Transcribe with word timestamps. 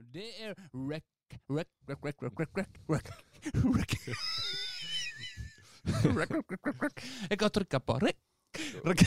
Det 0.00 0.24
er 0.40 0.54
Rekk, 0.72 1.04
Rekk, 1.52 1.68
Rekk, 1.84 2.00
Rekk, 2.00 2.22
Rekk, 2.24 2.52
Rekk. 2.56 2.68
Rekk, 2.88 3.08
rek, 3.76 3.92
rek. 4.00 4.16
Rek, 5.84 6.30
rek, 6.32 6.48
rek, 6.48 6.62
rek, 6.64 6.78
rek. 6.80 7.02
Jeg 7.28 7.38
har 7.40 7.50
trykka 7.52 7.80
på 7.84 7.96
rekk, 8.00 8.60
rekk. 8.88 9.02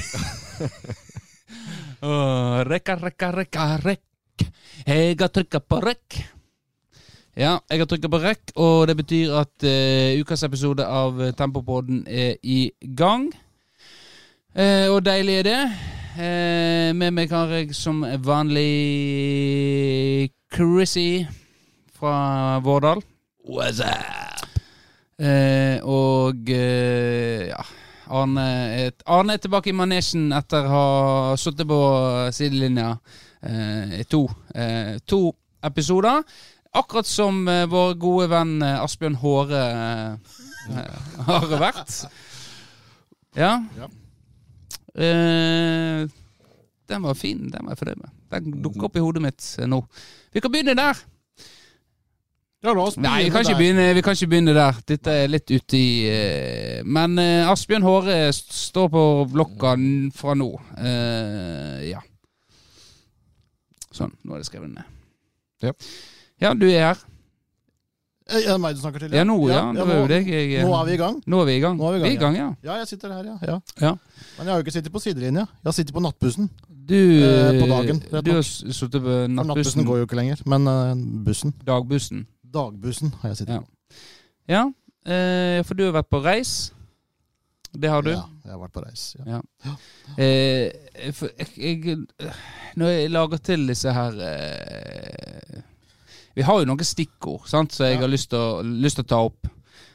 Åh, 2.05 2.61
Rekka, 2.69 2.95
rekka, 3.01 3.31
rekka, 3.33 3.65
rekk. 3.81 4.45
Jeg 4.85 5.17
har 5.17 5.33
trykka 5.33 5.63
på 5.65 5.81
rekk. 5.81 6.19
Ja, 7.33 7.57
jeg 7.71 7.81
har 7.81 7.89
trykka 7.89 8.13
på 8.13 8.21
rekk, 8.21 8.53
og 8.53 8.85
det 8.91 8.97
betyr 9.01 9.33
at 9.39 9.65
uh, 9.65 10.21
ukas 10.21 10.45
episode 10.45 10.85
av 10.85 11.17
Tempopodden 11.33 12.05
er 12.05 12.37
i 12.45 12.69
gang. 12.93 13.31
Uh, 14.53 14.93
og 14.93 15.01
deilig 15.09 15.41
er 15.41 15.49
det. 15.49 15.59
Uh, 16.13 16.93
med 16.93 17.17
meg 17.17 17.33
har 17.33 17.49
jeg 17.57 17.73
som 17.73 18.05
vanlig 18.21 18.69
Chrissy 20.53 21.25
fra 21.93 22.59
Vårdal. 22.59 23.01
What's 23.49 23.79
up? 23.81 24.47
Eh, 25.17 25.79
og 25.85 26.49
eh, 26.49 27.47
ja 27.49 27.61
Arne 28.13 28.43
er, 28.75 28.91
Arne 29.09 29.35
er 29.37 29.41
tilbake 29.41 29.71
i 29.71 29.75
manesjen 29.77 30.33
etter 30.35 30.65
å 30.67 30.71
ha 30.73 31.35
sittet 31.39 31.65
på 31.69 31.79
sidelinja 32.35 32.91
eh, 33.41 33.99
i 34.01 34.05
to, 34.09 34.25
eh, 34.53 34.99
to 35.09 35.31
episoder. 35.65 36.21
Akkurat 36.77 37.09
som 37.09 37.47
eh, 37.49 37.65
vår 37.69 37.95
gode 38.01 38.29
venn 38.33 38.57
eh, 38.61 38.81
Asbjørn 38.83 39.17
Håre 39.23 39.63
har 41.29 41.47
vært. 41.63 42.01
Ja. 43.39 43.55
Ja. 43.79 43.89
Eh, 44.93 46.03
den 46.93 47.07
var 47.07 47.17
fin. 47.17 47.47
Den 47.49 47.65
var 47.65 47.73
jeg 47.73 47.81
fornøyd 47.81 48.03
med. 48.03 48.19
Den 48.33 48.61
dukker 48.63 48.89
opp 48.89 48.97
i 48.97 49.03
hodet 49.03 49.23
mitt 49.23 49.49
eh, 49.59 49.69
nå. 49.69 49.83
Vi 50.33 50.43
kan 50.43 50.53
begynne 50.53 50.77
der. 50.77 51.01
Ja, 52.63 52.71
Nei, 53.03 53.25
vi 53.25 53.29
kan, 53.29 53.43
begynne, 53.57 53.89
vi 53.91 54.01
kan 54.01 54.15
ikke 54.15 54.29
begynne 54.31 54.53
der. 54.55 54.77
Dette 54.87 55.11
er 55.25 55.31
litt 55.31 55.51
ute 55.51 55.75
i 55.75 55.87
eh, 56.07 56.77
Men 56.87 57.17
eh, 57.19 57.49
Asbjørn 57.51 57.83
Håre 57.83 58.15
står 58.31 58.87
på 58.93 59.03
blokka 59.33 59.73
fra 60.15 60.35
nå. 60.39 60.47
Uh, 60.79 61.83
ja. 61.83 61.99
Sånn. 63.91 64.15
Nå 64.23 64.37
er 64.37 64.45
det 64.45 64.47
skrevet 64.47 64.71
ned. 64.71 64.87
Ja. 65.63 65.75
Ja, 66.39 66.53
du 66.55 66.69
er 66.69 66.93
her. 66.93 67.03
Er 68.31 68.45
det 68.47 68.59
meg 68.63 68.77
du 68.77 68.79
snakker 68.79 69.03
til? 69.03 69.11
Ja, 69.11 69.25
nå, 69.27 69.35
ja. 69.51 69.65
Nå, 69.75 69.83
deg 70.07 70.29
jeg 70.31 70.63
nå 70.63 70.71
er 70.77 70.87
vi 70.87 70.95
i 70.95 71.01
gang. 71.01 71.19
Nå 71.27 71.41
er 71.43 71.49
vi 71.49 71.57
i 71.57 71.63
gang. 71.63 71.75
Nå 71.79 71.91
vi 71.97 72.13
i 72.13 72.19
gang, 72.21 72.37
ja. 72.39 72.47
Ja, 72.63 72.77
jeg 72.79 72.93
sitter 72.93 73.11
her, 73.11 73.27
ja. 73.27 73.35
ja. 73.43 73.57
Ja. 73.83 73.97
Men 74.37 74.47
jeg 74.47 74.53
har 74.53 74.61
jo 74.61 74.63
ikke 74.63 74.75
sittet 74.77 74.95
på 74.95 75.03
sidelinja. 75.03 75.43
Jeg 75.59 75.67
har 75.67 75.75
sittet 75.75 75.95
på 75.95 76.03
nattbussen. 76.03 76.47
Du, 76.85 76.95
Eh, 77.23 77.61
på 77.61 77.67
dagen, 77.69 77.99
Du 78.23 78.31
har 78.33 78.41
sittet 78.43 78.91
på 78.99 79.07
For 79.07 79.27
nattbussen 79.31 79.47
nattbussen. 79.47 79.85
går 79.87 79.97
jo 80.01 80.05
ikke 80.07 80.17
lenger. 80.19 80.41
Men 80.45 80.67
eh, 80.67 80.95
bussen. 81.23 81.53
Dagbussen. 81.65 82.25
Dagbussen 82.53 83.13
har 83.21 83.29
jeg 83.29 83.37
sittet 83.37 83.53
Ja. 83.55 83.59
på. 83.59 83.67
Ja, 84.49 84.63
eh, 85.05 85.63
for 85.63 85.73
du 85.75 85.85
har 85.85 85.93
vært 86.03 86.09
på 86.09 86.19
reis. 86.23 86.71
Det 87.73 87.89
har 87.89 88.01
du. 88.05 88.11
Ja, 88.11 88.25
jeg 88.45 88.51
har 88.51 88.59
vært 88.59 88.73
på 88.75 88.83
reis. 88.85 89.15
Ja. 89.25 89.39
Eh, 90.17 91.11
for 91.13 91.29
jeg, 91.39 91.85
jeg, 91.85 91.97
når 92.77 92.87
jeg 92.91 93.09
lager 93.11 93.37
til 93.37 93.63
disse 93.67 93.93
her 93.93 94.11
eh, 94.21 95.61
Vi 96.35 96.41
har 96.45 96.59
jo 96.59 96.65
noen 96.69 96.83
stikkord 96.85 97.47
sant, 97.49 97.71
som 97.73 97.85
jeg 97.87 97.95
Ja. 97.95 98.01
har 98.01 98.09
lyst 98.09 98.29
til 98.29 98.39
å, 98.39 98.61
lyst 98.63 98.95
til 98.97 99.05
å 99.05 99.07
ta 99.07 99.19
opp. 99.23 99.47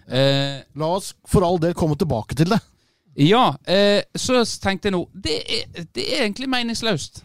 Eh, 0.09 0.63
La 0.75 0.87
oss 0.97 1.13
for 1.27 1.45
all 1.45 1.59
del 1.59 1.75
komme 1.75 1.97
tilbake 1.99 2.35
til 2.35 2.47
det. 2.49 2.61
Ja, 3.19 3.45
eh, 3.67 4.03
så 4.15 4.45
tenkte 4.63 4.89
jeg 4.89 4.95
nå 4.95 5.01
det 5.15 5.39
er, 5.43 5.87
det 5.95 6.05
er 6.07 6.23
egentlig 6.23 6.49
meningsløst. 6.53 7.25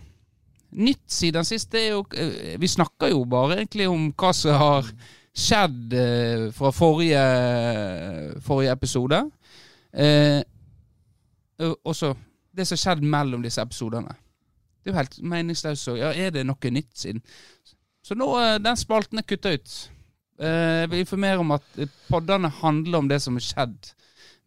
Nytt 0.74 1.04
siden 1.14 1.46
sist 1.46 1.70
det 1.72 1.84
er 1.84 1.92
jo 1.94 2.00
eh, 2.18 2.56
Vi 2.58 2.68
snakker 2.68 3.12
jo 3.14 3.20
bare 3.30 3.60
egentlig 3.60 3.86
om 3.92 4.08
hva 4.18 4.32
som 4.34 4.58
har 4.58 4.90
skjedd 5.38 5.94
eh, 5.98 6.48
fra 6.54 6.72
forrige, 6.74 7.22
forrige 8.46 8.74
episode. 8.74 9.22
Eh, 9.94 10.42
og 11.62 11.78
også 11.94 12.14
det 12.54 12.66
som 12.68 12.76
har 12.78 12.84
skjedd 12.84 13.06
mellom 13.06 13.46
disse 13.46 13.62
episodene. 13.62 14.14
Det 14.84 14.90
er 14.92 14.94
jo 14.96 15.00
helt 15.00 15.18
meningsløst. 15.32 15.94
Ja, 15.98 16.12
er 16.12 16.34
det 16.36 16.44
noe 16.46 16.74
nytt 16.74 16.92
siden? 16.98 17.22
Så 18.04 18.18
nå 18.20 18.28
eh, 18.42 18.58
den 18.62 18.78
spalten 18.78 19.22
er 19.22 19.28
kutta 19.30 19.54
ut. 19.54 19.76
Eh, 20.42 20.82
Jeg 20.84 20.90
vil 20.92 21.06
informere 21.06 21.40
om 21.42 21.54
at 21.56 21.70
eh, 21.78 21.90
poddene 22.10 22.50
handler 22.62 22.98
om 23.00 23.10
det 23.10 23.22
som 23.24 23.38
har 23.38 23.46
skjedd 23.46 23.94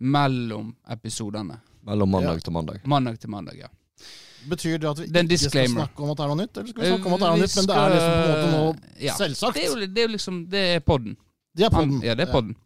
mellom 0.00 0.74
episodene. 0.90 1.58
Mellom 1.86 2.10
mandag 2.10 2.34
Ja. 2.34 2.40
til 2.40 2.52
mandag. 2.52 2.80
Mandag 2.84 3.18
til 3.20 3.30
mandag, 3.30 3.56
ja. 3.58 3.68
Betyr 4.48 4.78
det 4.78 4.88
at 4.90 4.98
vi 4.98 5.06
ikke 5.06 5.38
skal 5.50 5.68
snakke 5.68 6.02
om 6.02 6.10
at 6.10 6.16
det 6.18 6.24
er 6.24 6.28
noe 6.28 6.36
nytt? 6.36 6.56
Eller 6.56 6.68
skal 6.70 6.82
vi 6.82 6.88
snakke 6.92 7.06
om 7.06 7.12
at 7.14 7.20
det 7.20 7.26
er 7.26 7.32
Eh, 7.32 7.36
noe 7.36 7.42
nytt, 7.46 7.56
men 7.56 7.66
det 7.66 7.76
er 7.76 7.90
liksom 7.94 8.12
på 8.12 8.26
en 8.26 8.32
måte 8.32 8.50
noe 8.52 9.02
ja. 9.02 9.14
selvsagt? 9.14 9.54
Det 9.54 9.62
er 9.64 9.66
jo, 9.68 9.86
det 9.86 9.98
er 9.98 10.06
jo 10.06 10.12
liksom 10.12 10.48
Det 10.50 10.62
er 10.76 10.80
podden. 10.80 11.16
Det 11.56 11.64
er 11.66 11.70
podden. 11.70 12.02
Ja, 12.04 12.14
det 12.14 12.28
er 12.28 12.32
podden. 12.32 12.56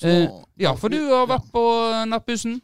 Så, 0.00 0.06
Eh, 0.08 0.28
Ja, 0.58 0.74
for 0.74 0.88
du 0.88 0.96
har 1.08 1.26
vært 1.26 1.50
på 1.52 2.06
nattbussen. 2.08 2.60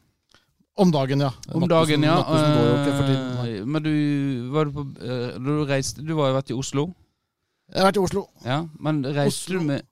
Om 0.78 0.90
dagen, 0.92 1.20
ja. 1.20 1.30
Om 1.52 1.66
dagen, 1.68 2.02
ja. 2.02 2.14
Nattbussen 2.16 2.52
går 2.56 2.66
jo 2.66 2.76
ikke 2.82 2.96
for 2.96 3.06
tiden. 3.06 3.60
Eh, 3.60 3.64
Men 3.64 3.82
du 3.82 4.50
var 4.52 4.64
du 4.64 4.72
på 4.72 4.86
eh, 5.02 5.38
Du 5.38 5.64
reiste 5.64 6.04
Du 6.06 6.16
har 6.16 6.28
jo 6.28 6.34
vært 6.36 6.50
i 6.50 6.54
Oslo. 6.54 6.94
Jeg 7.72 7.82
har 7.82 7.90
vært 7.92 7.96
i 7.96 8.04
Oslo. 8.04 8.28
Ja, 8.44 8.66
Men 8.78 9.02
reiste 9.02 9.48
Oslo. 9.50 9.58
du 9.58 9.64
med 9.64 9.82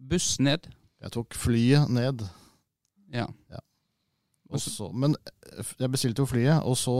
buss 0.00 0.38
ned? 0.40 0.66
Jeg 1.00 1.10
tok 1.12 1.32
flyet 1.34 1.88
ned. 1.88 2.28
Ja. 3.12 3.26
Ja. 3.50 3.60
Og 4.48 4.54
Og 4.56 4.60
så- 4.60 4.70
så, 4.70 4.92
men 4.92 5.14
jeg 5.78 5.90
bestilte 5.90 6.20
jo 6.20 6.26
flyet, 6.26 6.62
og 6.64 6.76
så 6.76 6.94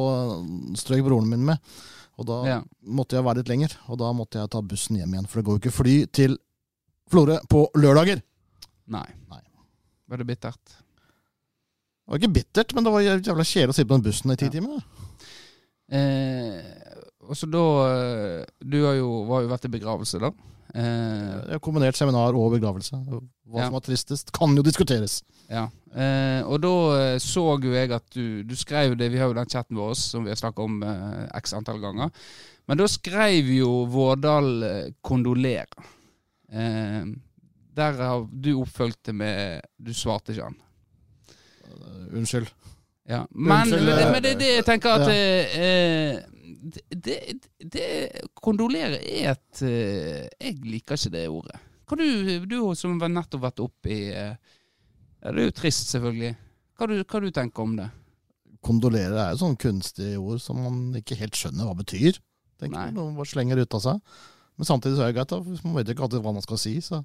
strøk 0.76 1.04
broren 1.04 1.28
min 1.28 1.44
med. 1.44 1.58
Og 2.18 2.26
da 2.26 2.44
Ja. 2.46 2.60
måtte 2.86 3.16
jeg 3.16 3.24
være 3.24 3.36
litt 3.40 3.48
lenger, 3.48 3.76
og 3.88 3.98
da 3.98 4.12
måtte 4.12 4.38
jeg 4.40 4.50
ta 4.50 4.60
bussen 4.60 4.96
hjem 4.96 5.12
igjen. 5.14 5.26
For 5.28 5.40
det 5.40 5.44
går 5.46 5.58
jo 5.58 5.60
ikke 5.60 5.72
fly 5.82 6.06
til 6.12 6.38
Florø 7.10 7.38
på 7.48 7.66
lørdager. 7.76 8.22
Nei. 8.88 9.04
Nei. 9.30 9.40
Var 10.08 10.16
det 10.18 10.26
bittert? 10.26 10.64
Det 10.64 12.08
var 12.08 12.18
ikke 12.18 12.32
bittert, 12.34 12.74
men 12.74 12.84
det 12.84 12.92
var 12.92 13.00
jævla 13.00 13.44
kjedelig 13.44 13.68
å 13.68 13.74
sitte 13.74 13.88
på 13.88 13.94
den 13.96 14.02
bussen 14.02 14.30
i 14.30 14.36
ti 14.36 14.44
Ja. 14.46 14.50
timer. 14.50 14.82
Eh, 15.92 16.62
og 17.28 17.36
så 17.36 17.46
da 17.50 17.62
eh, 17.92 18.44
Du 18.64 18.78
har 18.86 18.94
jo, 18.96 19.24
var 19.28 19.42
jo 19.42 19.48
vært 19.52 19.66
i 19.68 19.72
begravelse, 19.72 20.18
da. 20.22 20.30
Eh, 20.74 21.58
kombinert 21.60 21.96
seminar 21.98 22.32
og 22.34 22.54
begravelse. 22.54 22.96
Hva 23.04 23.58
Ja. 23.58 23.64
som 23.66 23.74
var 23.74 23.82
tristest, 23.84 24.32
kan 24.32 24.54
jo 24.56 24.62
diskuteres. 24.62 25.22
ja. 25.50 25.68
Eh, 25.94 26.40
og 26.48 26.62
da 26.62 26.70
eh, 26.96 27.18
så 27.20 27.60
jo 27.60 27.72
jeg 27.74 27.90
at 27.92 28.06
du 28.14 28.42
Du 28.42 28.54
skrev 28.56 28.96
det, 28.96 29.10
vi 29.12 29.18
har 29.18 29.26
jo 29.28 29.34
den 29.34 29.44
chatten 29.44 29.76
vår 29.76 29.92
som 29.94 30.24
vi 30.24 30.30
har 30.30 30.36
snakket 30.36 30.64
om 30.64 30.82
eh, 30.82 31.28
x 31.36 31.52
antall 31.52 31.78
ganger. 31.80 32.10
Men 32.66 32.78
da 32.78 32.86
skrev 32.86 33.44
jo 33.52 33.84
Vårdal 33.84 34.62
eh, 34.62 34.90
'kondolerer'. 35.04 35.84
Eh, 36.50 37.04
der 37.76 37.92
har 37.92 38.26
du 38.32 38.54
oppfølgt 38.62 39.02
det 39.04 39.14
med 39.14 39.60
Du 39.82 39.92
svarte 39.92 40.32
ikke 40.32 40.44
han. 40.44 40.56
Uh, 41.68 42.16
unnskyld. 42.18 42.48
Ja. 43.12 43.22
Men, 43.30 43.66
Unnskyld, 43.66 43.84
men, 43.84 43.92
det, 43.92 44.04
eh, 44.04 44.12
men 44.12 44.24
det 44.24 44.30
er 44.32 44.40
det 44.40 44.52
jeg 44.52 44.66
tenker 44.68 44.94
at 44.96 45.10
ja. 45.10 45.16
eh, 45.60 46.20
det, 46.62 46.82
det, 46.94 47.16
det 47.74 47.86
Kondolere 48.38 49.00
er 49.02 49.32
et 49.34 49.62
eh, 49.66 50.28
Jeg 50.38 50.60
liker 50.62 50.96
ikke 50.96 51.12
det 51.12 51.26
ordet. 51.28 51.58
Hva 51.88 51.98
du, 51.98 52.46
du 52.48 52.56
som 52.78 52.96
nettopp 52.96 53.42
vært 53.42 53.62
oppe 53.64 53.92
i 53.92 54.02
eh, 54.14 54.36
Det 55.20 55.34
er 55.34 55.50
jo 55.50 55.56
trist, 55.56 55.90
selvfølgelig. 55.92 56.32
Hva 56.78 56.88
du, 56.88 56.96
hva 57.02 57.22
du 57.22 57.30
tenker 57.34 57.66
om 57.66 57.74
det? 57.80 57.88
Kondolere 58.62 59.18
er 59.18 59.34
jo 59.34 59.42
sånn 59.42 59.58
kunstig 59.60 60.14
ord 60.20 60.40
som 60.42 60.60
man 60.62 61.00
ikke 61.00 61.18
helt 61.18 61.36
skjønner 61.36 61.66
hva 61.66 61.74
betyr. 61.82 62.20
tenker. 62.62 62.92
Noen 62.94 63.16
bare 63.18 63.28
slenger 63.28 63.58
ut 63.58 63.76
av 63.78 63.82
seg. 63.82 64.20
Men 64.56 64.68
samtidig 64.68 64.98
så 64.98 65.04
er 65.04 65.10
det 65.10 65.18
greit, 65.18 65.32
da, 65.32 65.58
man 65.66 65.76
vet 65.80 65.90
ikke 65.90 66.04
alltid 66.06 66.22
hva 66.22 66.34
man 66.36 66.44
skal 66.44 66.60
si. 66.62 66.76
Så 66.84 67.02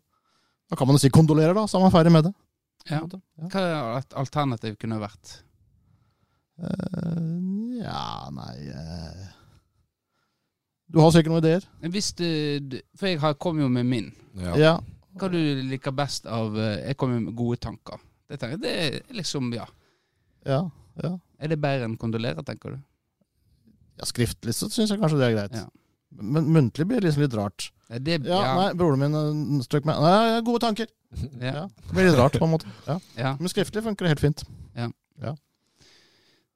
da 0.69 0.77
kan 0.77 0.89
man 0.89 0.99
jo 0.99 1.01
si 1.01 1.11
kondolerer, 1.13 1.55
da, 1.57 1.65
så 1.65 1.79
er 1.79 1.85
man 1.87 1.93
ferdig 1.95 2.13
med 2.13 2.27
det. 2.29 2.33
Ja. 2.91 3.01
Hva 3.49 3.63
er 3.63 4.05
alternativ 4.21 4.77
kunne 4.79 4.99
vært? 5.01 5.39
Eh, 6.57 7.81
ja, 7.83 8.29
nei 8.33 8.69
uh. 8.73 9.25
Du 10.87 11.01
har 11.03 11.11
sikkert 11.11 11.33
noen 11.33 11.43
ideer? 11.43 11.65
Hvis 11.91 12.13
du- 12.15 12.79
For 12.95 13.07
jeg 13.07 13.19
har- 13.19 13.33
kom 13.35 13.59
jo 13.59 13.67
med 13.69 13.85
min. 13.85 14.11
Ja. 14.35 14.55
Ja. 14.55 14.79
Hva 15.17 15.29
du 15.31 15.37
liker 15.37 15.91
best 15.91 16.25
av 16.25 16.55
eh, 16.57 16.87
Jeg 16.87 16.97
kom 16.97 17.11
jo 17.13 17.19
med 17.19 17.35
gode 17.35 17.57
tanker. 17.59 17.97
Det, 18.29 18.39
tenker, 18.39 18.57
jeg, 18.57 18.61
det 18.61 18.71
er 19.09 19.13
liksom, 19.13 19.53
ja. 19.53 19.65
Ja, 20.45 20.69
ja. 21.03 21.17
Er 21.39 21.47
det 21.47 21.59
bedre 21.61 21.85
enn 21.85 21.97
kondolere, 21.97 22.43
tenker 22.43 22.71
du? 22.75 22.79
ja 23.97 24.05
skriftlig 24.05 24.53
så 24.53 24.67
syns 24.69 24.91
jeg 24.91 24.99
kanskje 24.99 25.17
det 25.17 25.25
er 25.31 25.35
greit. 25.35 25.55
Ja. 25.57 25.65
Men 26.21 26.45
muntlig 26.53 26.85
blir 26.87 27.01
liksom 27.01 27.23
litt 27.23 27.33
rart. 27.33 27.71
Ja, 27.89 27.97
det, 27.97 28.19
Ja, 28.25 28.41
ja, 28.43 28.55
nei, 28.55 28.73
broren 28.73 28.99
min 28.99 29.61
strøk 29.63 29.85
meg 29.85 29.97
Nei, 29.99 30.41
gode 30.41 30.59
tanker. 30.61 30.87
ja, 31.41 31.53
Ja. 31.53 31.67
Det 31.67 31.93
blir 31.95 32.09
litt 32.11 32.17
rart, 32.19 32.33
på 32.37 32.45
en 32.45 32.51
måte. 32.51 32.67
Ja. 32.85 32.99
ja. 33.17 33.35
Men 33.39 33.47
skriftlig 33.49 33.83
funker 33.83 34.05
det 34.05 34.09
helt 34.09 34.19
fint. 34.19 34.43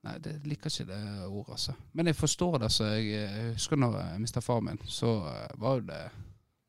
Nei, 0.02 0.16
det 0.24 0.40
liker 0.50 0.72
ikke 0.72 0.88
det 0.90 1.02
ordet, 1.28 1.52
altså. 1.58 1.76
Men 1.94 2.10
jeg 2.10 2.18
forstår 2.18 2.58
det. 2.64 2.72
så 2.74 2.88
Jeg, 2.96 3.12
jeg 3.14 3.52
husker 3.54 3.78
når 3.78 4.00
jeg 4.00 4.22
mista 4.24 4.42
far 4.42 4.64
min, 4.66 4.80
så 4.90 5.12
eh, 5.30 5.52
var 5.62 5.78
jo 5.78 5.86
det 5.92 6.02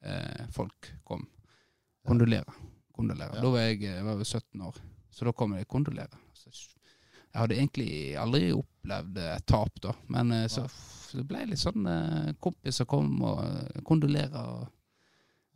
eh, 0.04 0.42
folk 0.52 0.90
kom. 1.08 1.24
Kondolere. 2.06 2.52
Kondolere. 2.92 3.38
Ja. 3.38 3.44
Da 3.44 3.52
var 3.54 3.64
jeg, 3.64 3.80
jeg 3.86 4.04
var 4.04 4.20
jo 4.20 4.24
17 4.28 4.66
år, 4.68 4.82
så 5.10 5.24
da 5.24 5.32
kom 5.32 5.56
jeg 5.56 5.68
kondolere. 5.70 6.20
Jeg 7.32 7.40
hadde 7.40 7.56
egentlig 7.56 7.92
aldri 8.20 8.50
opplevd 8.52 9.18
et 9.24 9.46
tap, 9.48 9.78
da. 9.80 9.94
Men 10.12 10.34
eh, 10.36 10.46
så, 10.52 10.66
så 11.08 11.24
ble 11.24 11.46
jeg 11.46 11.54
litt 11.54 11.62
sånn 11.62 11.88
eh, 11.88 12.32
kompiser 12.44 12.88
kom 12.90 13.14
og 13.24 13.80
kondolerer. 13.88 14.58
Og, 14.58 14.66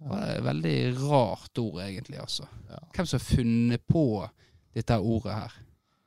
Det 0.01 0.09
var 0.09 0.25
et 0.31 0.45
veldig 0.45 0.77
rart 1.03 1.61
ord, 1.61 1.83
egentlig. 1.85 2.23
altså. 2.25 2.49
Ja. 2.71 2.81
Hvem 2.97 3.11
som 3.11 3.21
har 3.21 3.27
funnet 3.29 3.85
på 3.93 4.07
dette 4.77 4.97
ordet 5.01 5.37
her. 5.37 5.59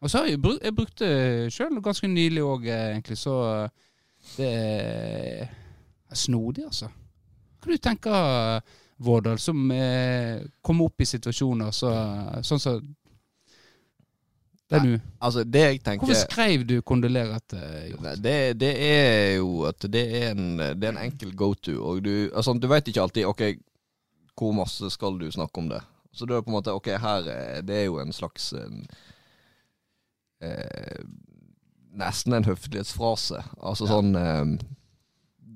Og 0.01 0.10
så 0.10 0.18
har 0.22 0.30
jeg, 0.31 0.40
brukt, 0.42 0.63
jeg 0.63 0.75
brukt 0.75 1.01
det 1.01 1.51
sjøl 1.54 1.81
ganske 1.84 2.07
nylig 2.07 2.44
òg, 2.46 2.68
egentlig, 2.72 3.18
så 3.19 3.34
det 4.38 4.51
er 4.54 5.50
snodig, 6.16 6.63
altså. 6.69 6.88
Hva 7.60 7.74
du 7.74 7.78
tenker 7.84 8.62
Vårdal, 9.04 9.40
som 9.40 9.69
eh, 9.72 10.40
kommer 10.63 10.90
opp 10.90 11.01
i 11.04 11.07
situasjoner 11.07 11.72
så, 11.75 11.92
sånn 12.44 12.60
som 12.60 12.80
det 14.69 14.80
du 14.84 14.90
Altså, 15.24 15.44
det 15.48 15.62
jeg 15.63 15.80
tenker 15.84 16.06
Hvorfor 16.06 16.28
skrev 16.30 16.66
du 16.68 16.75
'kondolerer' 16.81 17.36
etter 17.40 17.88
gjort? 17.90 18.22
Det, 18.24 18.36
det 18.60 18.74
er 18.86 19.36
jo 19.38 19.63
at 19.66 19.88
det 19.92 20.04
er 20.19 20.31
en, 20.36 20.57
det 20.57 20.84
er 20.84 20.92
en 20.94 21.02
enkel 21.07 21.31
go-to. 21.36 21.74
Og 21.81 22.04
du, 22.06 22.30
altså, 22.36 22.54
du 22.54 22.68
vet 22.68 22.88
ikke 22.88 23.02
alltid 23.02 23.25
ok, 23.25 23.42
hvor 24.38 24.54
masse 24.54 24.90
skal 24.94 25.18
du 25.19 25.31
snakke 25.31 25.57
om 25.57 25.69
det. 25.69 25.81
Så 26.13 26.25
det 26.25 26.36
er 26.36 26.42
på 26.45 26.52
en 26.52 26.57
måte 26.60 26.72
Ok, 26.75 26.86
her 26.88 27.25
er- 27.28 27.62
det 27.62 27.75
er 27.75 27.86
jo 27.86 28.00
en 28.00 28.13
slags 28.13 28.54
en, 28.54 28.86
eh, 30.41 31.06
Nesten 32.00 32.36
en 32.38 32.45
høflighetsfrase. 32.45 33.41
Altså 33.59 33.88
sånn 33.89 34.13
eh, 34.15 34.44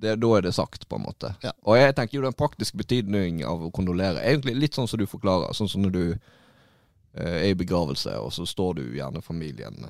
det, 0.03 0.15
Da 0.19 0.31
er 0.37 0.45
det 0.47 0.55
sagt, 0.57 0.87
på 0.89 0.97
en 0.97 1.05
måte. 1.05 1.35
Ja. 1.45 1.53
Og 1.63 1.77
jeg 1.77 1.95
tenker 1.95 2.17
jo 2.17 2.25
den 2.25 2.37
praktiske 2.37 2.79
betydning 2.79 3.43
av 3.47 3.61
å 3.63 3.71
kondolere 3.71 4.23
Egentlig 4.25 4.55
litt 4.57 4.79
sånn 4.79 4.89
som 4.89 4.99
du 4.99 5.05
forklarer. 5.07 5.53
Sånn 5.55 5.69
som 5.71 5.85
når 5.85 5.93
du 5.93 6.05
eh, 6.09 7.37
er 7.43 7.51
i 7.51 7.59
begravelse, 7.59 8.17
og 8.19 8.33
så 8.35 8.47
står 8.49 8.81
du 8.81 8.87
gjerne 8.97 9.23
familien 9.23 9.85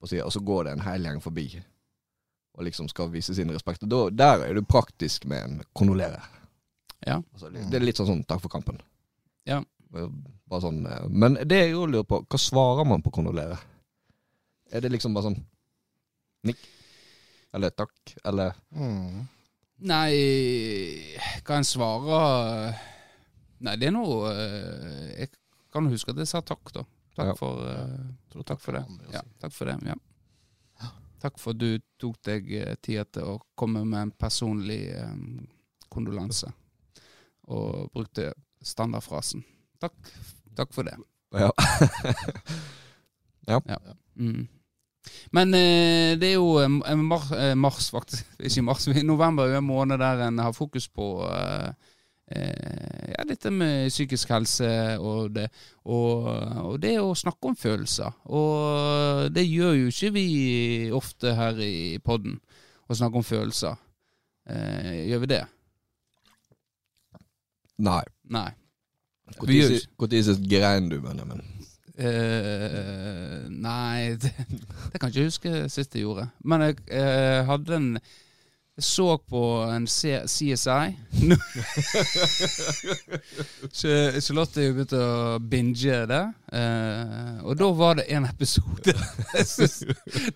på 0.00 0.10
sida, 0.10 0.26
og 0.26 0.34
så 0.34 0.42
går 0.42 0.66
det 0.66 0.74
en 0.76 0.86
hel 0.88 1.06
gjeng 1.06 1.22
forbi 1.22 1.46
og 2.52 2.66
liksom 2.66 2.88
skal 2.90 3.10
vise 3.12 3.34
sin 3.34 3.50
respekt. 3.52 3.84
Da, 3.88 4.06
der 4.10 4.46
er 4.46 4.54
du 4.54 4.62
praktisk 4.62 5.24
med 5.24 5.44
en 5.44 5.60
kondolere. 5.72 6.20
Ja. 7.06 7.22
Altså, 7.32 7.50
det 7.50 7.78
er 7.78 7.84
litt 7.84 7.98
sånn, 7.98 8.10
sånn 8.10 8.24
takk 8.28 8.42
for 8.44 8.52
kampen. 8.52 8.80
Ja. 9.48 9.62
Sånn, 9.92 10.84
eh, 10.86 11.06
men 11.08 11.38
det 11.48 11.62
jeg 11.62 11.76
lurer 11.76 12.06
på, 12.08 12.22
hva 12.28 12.40
svarer 12.40 12.88
man 12.88 13.04
på 13.04 13.12
kondolere? 13.14 13.58
Er 14.72 14.80
det 14.84 14.90
liksom 14.94 15.14
bare 15.14 15.28
sånn 15.30 15.38
nikk? 16.48 16.62
Eller 17.54 17.70
takk? 17.76 18.14
Eller 18.24 18.54
Mm. 18.72 19.26
Nei, 19.82 20.14
hva 21.44 21.56
en 21.58 21.66
svarer 21.66 22.76
Nei, 23.62 23.74
det 23.76 23.88
er 23.88 23.94
noe 23.94 24.30
eh, 24.30 25.08
Jeg 25.24 25.30
kan 25.74 25.88
huske 25.90 26.10
at 26.14 26.20
jeg 26.22 26.28
sa 26.30 26.40
takk, 26.40 26.70
da. 26.74 26.84
Takk 27.16 27.32
Ja. 27.32 27.34
for 27.38 27.60
eh, 27.68 28.42
Takk 28.46 28.60
for 28.62 28.72
det. 28.78 28.84
Ja, 29.12 29.20
takk 29.42 29.52
for 29.52 29.68
det. 29.68 29.76
Ja. 29.86 29.94
Takk 31.22 31.36
for 31.38 31.52
at 31.54 31.58
du 31.60 31.78
tok 32.00 32.16
deg 32.26 32.48
eh, 32.56 32.74
tida 32.82 33.04
til 33.04 33.22
å 33.34 33.40
komme 33.58 33.84
med 33.84 34.00
en 34.00 34.10
personlig 34.18 34.80
um, 34.98 35.44
kondolanse. 35.92 36.48
Og 37.52 37.90
brukte 37.94 38.32
standardfrasen. 38.64 39.44
Takk, 39.82 39.94
takk 40.56 40.72
for 40.74 40.88
det. 40.88 40.96
Ja. 41.36 41.50
Mm. 44.16 44.46
Men 45.34 45.54
eh, 45.56 46.12
det 46.20 46.32
er 46.32 46.36
jo 46.36 46.58
eh, 46.60 46.68
en 46.92 47.06
mar 47.08 47.24
eh, 47.36 47.54
mars, 47.58 47.90
faktisk. 47.92 48.28
Ikke 48.38 48.64
mars, 48.66 48.86
november 49.02 49.48
er 49.48 49.60
en 49.60 49.66
måned 49.68 49.98
der 50.02 50.26
en 50.26 50.38
har 50.42 50.52
fokus 50.56 50.88
på 50.88 51.08
eh, 51.28 51.72
eh, 52.36 53.12
ja, 53.12 53.24
dette 53.28 53.50
med 53.50 53.90
psykisk 53.90 54.32
helse 54.34 54.70
og 54.98 55.32
det, 55.36 55.48
og, 55.84 56.28
og 56.66 56.76
det 56.82 56.96
å 57.02 57.14
snakke 57.18 57.52
om 57.52 57.58
følelser. 57.58 58.14
Og 58.30 59.32
det 59.34 59.46
gjør 59.48 59.78
jo 59.80 59.92
ikke 59.92 60.12
vi 60.18 60.26
ofte 60.94 61.34
her 61.38 61.58
i 61.64 61.98
podden, 62.04 62.38
å 62.88 62.98
snakke 62.98 63.20
om 63.22 63.26
følelser. 63.26 63.78
Eh, 64.50 65.06
gjør 65.10 65.24
vi 65.24 65.32
det? 65.34 65.44
Nei. 67.82 68.02
Nei. 68.30 68.50
Når 69.40 69.48
sist 70.26 70.44
grein 70.50 70.90
du, 70.90 70.98
Benjamin? 71.00 71.40
Eh, 71.98 73.48
nei, 73.48 74.16
det, 74.22 74.32
det 74.92 75.00
kan 75.00 75.10
jeg 75.10 75.12
ikke 75.12 75.28
huske 75.28 75.68
sist 75.72 75.96
jeg 75.96 76.06
gjorde. 76.06 76.28
Men 76.44 76.68
jeg 76.68 76.84
uh, 76.88 77.44
hadde 77.50 77.76
en 77.76 77.88
Jeg 78.72 78.84
så 78.86 79.18
på 79.28 79.40
en 79.68 79.84
C 79.86 80.14
CSI. 80.24 80.94
Charlotte 83.76 84.62
begynte 84.72 84.96
å 84.96 85.36
binge 85.38 85.98
det. 86.08 86.22
Uh, 86.48 87.44
og 87.44 87.58
da 87.60 87.68
var 87.76 87.98
det 88.00 88.06
en 88.12 88.24
episode 88.28 88.92
Jeg 89.36 89.46
synes 89.48 89.76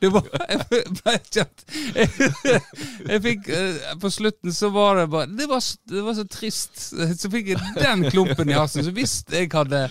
Det 0.01 0.09
var 0.13 0.25
Jeg 0.49 0.63
ble 0.97 1.13
kjent 1.29 1.65
jeg, 1.93 3.19
fikk 3.27 3.51
uh, 3.53 3.91
På 4.01 4.09
slutten 4.09 4.55
så 4.57 4.71
var 4.73 5.03
det 5.03 5.11
bare 5.13 5.29
Det 5.29 5.49
var, 5.51 5.61
det 5.93 6.05
var 6.05 6.17
så 6.17 6.25
trist. 6.29 6.77
Så 6.93 7.33
fikk 7.33 7.55
jeg 7.55 7.73
den 7.81 8.05
klumpen 8.13 8.53
i 8.53 8.57
halsen. 8.57 8.85
Så 8.85 8.93
hvis 8.97 9.23
jeg 9.33 9.49
hadde 9.53 9.87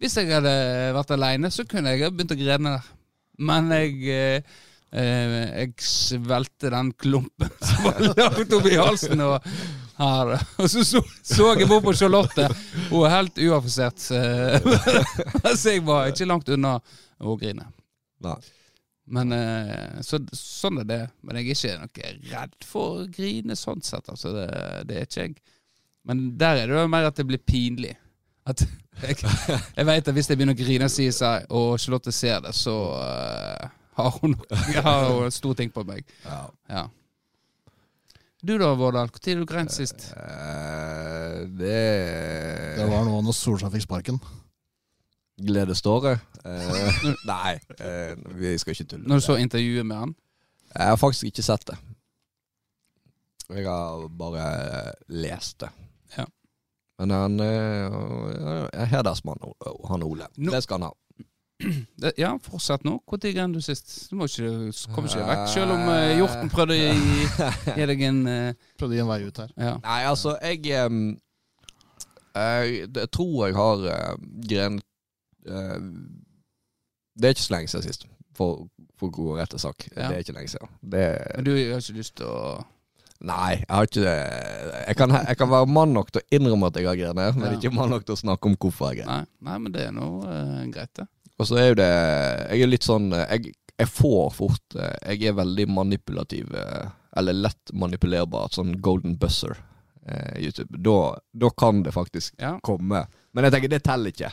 hvis 0.00 0.16
jeg 0.16 0.30
hadde 0.32 0.54
vært 0.96 1.12
aleine, 1.12 1.50
så 1.52 1.66
kunne 1.68 1.92
jeg 1.92 2.12
begynt 2.14 2.32
å 2.32 2.38
grene 2.40 2.74
der. 2.76 2.90
Men 3.40 3.70
jeg 3.72 3.94
eh, 4.12 4.56
eh, 4.92 5.34
Jeg 5.62 5.74
svelgte 5.84 6.72
den 6.72 6.92
klumpen 6.92 7.52
som 7.68 7.86
var 7.86 8.00
lagt 8.08 8.56
oppi 8.56 8.76
halsen. 8.80 9.20
Og, 9.24 9.50
her, 10.00 10.32
og 10.56 10.70
så, 10.72 10.84
så 10.88 11.02
så 11.20 11.50
jeg 11.52 11.68
bort 11.68 11.84
på 11.84 11.96
Charlotte. 11.96 12.48
Hun 12.88 13.04
er 13.04 13.14
helt 13.18 13.42
uaffisert. 13.44 14.00
så 15.60 15.76
jeg 15.76 15.84
var 15.84 16.08
ikke 16.08 16.28
langt 16.28 16.48
unna 16.52 16.78
å 17.20 17.36
grine. 17.40 17.68
Nei. 18.24 18.38
Men 19.10 19.32
eh, 19.34 20.00
så, 20.06 20.20
Sånn 20.36 20.80
er 20.82 20.88
det. 20.88 21.00
Men 21.26 21.40
jeg 21.40 21.50
er 21.50 21.56
ikke 21.56 21.78
noe 21.82 22.12
redd 22.32 22.68
for 22.68 23.02
å 23.02 23.08
grine 23.10 23.56
sånn 23.58 23.82
sett. 23.84 24.08
Altså, 24.12 24.32
det, 24.36 24.46
det 24.88 25.00
er 25.00 25.08
ikke 25.08 25.26
jeg. 25.26 25.40
Men 26.08 26.30
der 26.40 26.62
er 26.62 26.70
det 26.70 26.78
jo 26.80 26.90
mer 26.90 27.10
at 27.10 27.18
det 27.18 27.26
blir 27.28 27.42
pinlig. 27.44 27.92
At 28.50 28.64
jeg, 29.00 29.16
jeg 29.76 29.86
vet 29.88 30.08
at 30.08 30.16
hvis 30.16 30.28
jeg 30.30 30.38
begynner 30.38 30.56
å 30.56 30.60
grine, 30.60 30.88
sier 30.92 31.14
seg, 31.14 31.46
og 31.56 31.76
Charlotte 31.80 32.12
ser 32.12 32.42
det, 32.44 32.54
så 32.56 32.76
uh, 32.98 33.68
har 34.00 34.16
hun 34.20 34.34
har 34.84 35.06
hun 35.08 35.28
en 35.28 35.34
stor 35.34 35.56
ting 35.58 35.72
på 35.72 35.84
meg. 35.88 36.08
Ja. 36.24 36.42
Ja. 36.68 36.88
Du 38.40 38.54
da, 38.56 38.72
Vårdal? 38.74 39.10
Når 39.12 39.42
du 39.42 39.44
greint 39.44 39.72
sist? 39.72 40.14
Eh, 40.16 41.40
det 41.60 41.80
Det 42.78 42.86
var 42.88 43.04
nå 43.04 43.18
når 43.20 43.36
Solskjær 43.36 43.72
fikk 43.74 43.84
sparken. 43.84 44.20
Gledeståret? 45.44 46.24
Eh, 46.48 47.02
nei, 47.28 47.58
eh, 47.84 48.16
vi 48.40 48.54
skal 48.60 48.72
ikke 48.72 48.88
tulle. 48.94 49.04
Når 49.08 49.20
du 49.20 49.26
så 49.26 49.36
intervjuet 49.36 49.84
med 49.84 49.96
han? 49.96 50.14
Jeg 50.72 50.88
har 50.88 50.96
faktisk 50.96 51.28
ikke 51.28 51.44
sett 51.44 51.66
det. 51.68 51.76
Jeg 53.50 53.66
har 53.66 54.08
bare 54.08 54.46
lest 55.12 55.60
det. 55.60 55.70
Ja. 56.16 56.24
Men 57.00 57.14
han 57.16 57.40
eh, 57.40 58.66
er 58.76 58.90
hedersmann, 58.92 59.40
han 59.88 60.02
Ole. 60.04 60.26
No. 60.36 60.52
Det 60.52 60.62
skal 60.66 60.80
han 60.80 60.90
ha. 60.90 60.96
Ja, 62.20 62.34
fortsett 62.44 62.84
nå. 62.84 62.98
Når 63.04 63.32
grein 63.34 63.52
du 63.52 63.60
sist? 63.64 64.10
Du 64.10 64.16
må 64.16 64.28
ikke, 64.28 64.72
kom 64.94 65.08
ikke 65.08 65.24
vekk, 65.28 65.42
selv 65.52 65.74
om 65.74 65.88
uh, 65.88 66.12
hjorten 66.16 66.52
prøvde 66.52 66.76
å 66.76 66.78
gi, 66.78 67.26
gi 67.76 67.88
deg 67.90 68.04
en 68.08 68.20
uh, 68.28 68.70
Prøvde 68.80 68.94
å 68.94 68.98
gi 68.98 69.02
en 69.04 69.10
vei 69.10 69.18
ut 69.26 69.42
her. 69.42 69.52
Ja. 69.60 69.74
Nei, 69.84 69.98
altså, 70.08 70.36
jeg 70.40 70.86
um, 70.86 71.02
jeg, 72.34 72.88
jeg 72.96 73.10
tror 73.12 73.46
jeg 73.46 73.56
har 73.58 73.84
uh, 73.90 74.14
gren... 74.48 74.80
eh, 75.46 75.78
Det 77.20 77.28
er 77.28 77.34
ikke 77.34 77.42
så 77.42 77.54
lenge 77.56 77.72
siden 77.72 77.86
sist, 77.88 78.06
for, 78.36 78.68
for 78.98 79.10
å 79.10 79.14
gå 79.16 79.38
rett 79.40 79.50
til 79.52 79.60
sak. 79.62 79.88
Ja. 79.96 80.08
Det 80.08 80.20
er 80.20 80.24
ikke 80.24 80.36
lenge 80.36 80.52
siden. 80.52 80.70
Det, 80.80 81.04
Men 81.36 81.48
du 81.48 81.52
har 81.56 81.82
ikke 81.82 81.98
lyst 81.98 82.16
til 82.20 82.30
å 82.30 82.60
nei, 83.20 83.56
jeg 83.60 83.68
har 83.68 83.86
ikke 83.88 84.12
jeg 84.86 84.96
kan, 84.96 85.10
jeg 85.28 85.36
kan 85.40 85.50
være 85.50 85.66
mann 85.68 85.92
nok 85.92 86.10
til 86.12 86.22
å 86.22 86.36
innrømme 86.38 86.70
at 86.70 86.76
jeg 86.80 86.86
har 86.88 86.96
grenet, 86.96 87.36
men 87.36 87.52
Ja. 87.52 87.58
ikke 87.58 87.72
mann 87.74 87.90
nok 87.92 88.04
til 88.06 88.14
å 88.16 88.20
snakke 88.20 88.46
om 88.48 88.56
hvorfor 88.56 88.92
jeg 88.94 89.02
grener. 89.02 89.26
Nei, 89.26 89.50
nei 89.50 89.58
men 89.58 89.72
det 89.72 89.86
er 89.88 89.92
nå 89.92 90.08
uh, 90.24 90.64
greit, 90.72 90.92
det. 90.96 91.06
Og 91.40 91.46
så 91.48 91.56
er 91.56 91.68
jo 91.70 91.74
det 91.80 91.88
Jeg 92.52 92.62
er 92.62 92.68
litt 92.68 92.84
sånn 92.84 93.06
Jeg, 93.16 93.54
jeg 93.80 93.88
får 93.88 94.26
fort 94.36 94.74
eh, 94.76 95.14
Jeg 95.14 95.30
er 95.30 95.38
veldig 95.38 95.64
manipulativ, 95.72 96.50
eh, 96.52 96.90
eller 97.16 97.32
lett 97.32 97.72
manipulerbar. 97.72 98.50
Sånn 98.52 98.74
golden 98.84 99.14
buzzer 99.16 99.54
eh, 100.06 100.36
YouTube. 100.44 100.76
Da, 100.84 100.98
da 101.32 101.48
kan 101.56 101.80
det 101.82 101.94
faktisk 101.96 102.34
Ja. 102.38 102.58
komme. 102.62 103.06
Men 103.32 103.44
jeg 103.48 103.52
tenker, 103.54 103.72
det 103.72 103.82
teller 103.88 104.12
ikke. 104.12 104.30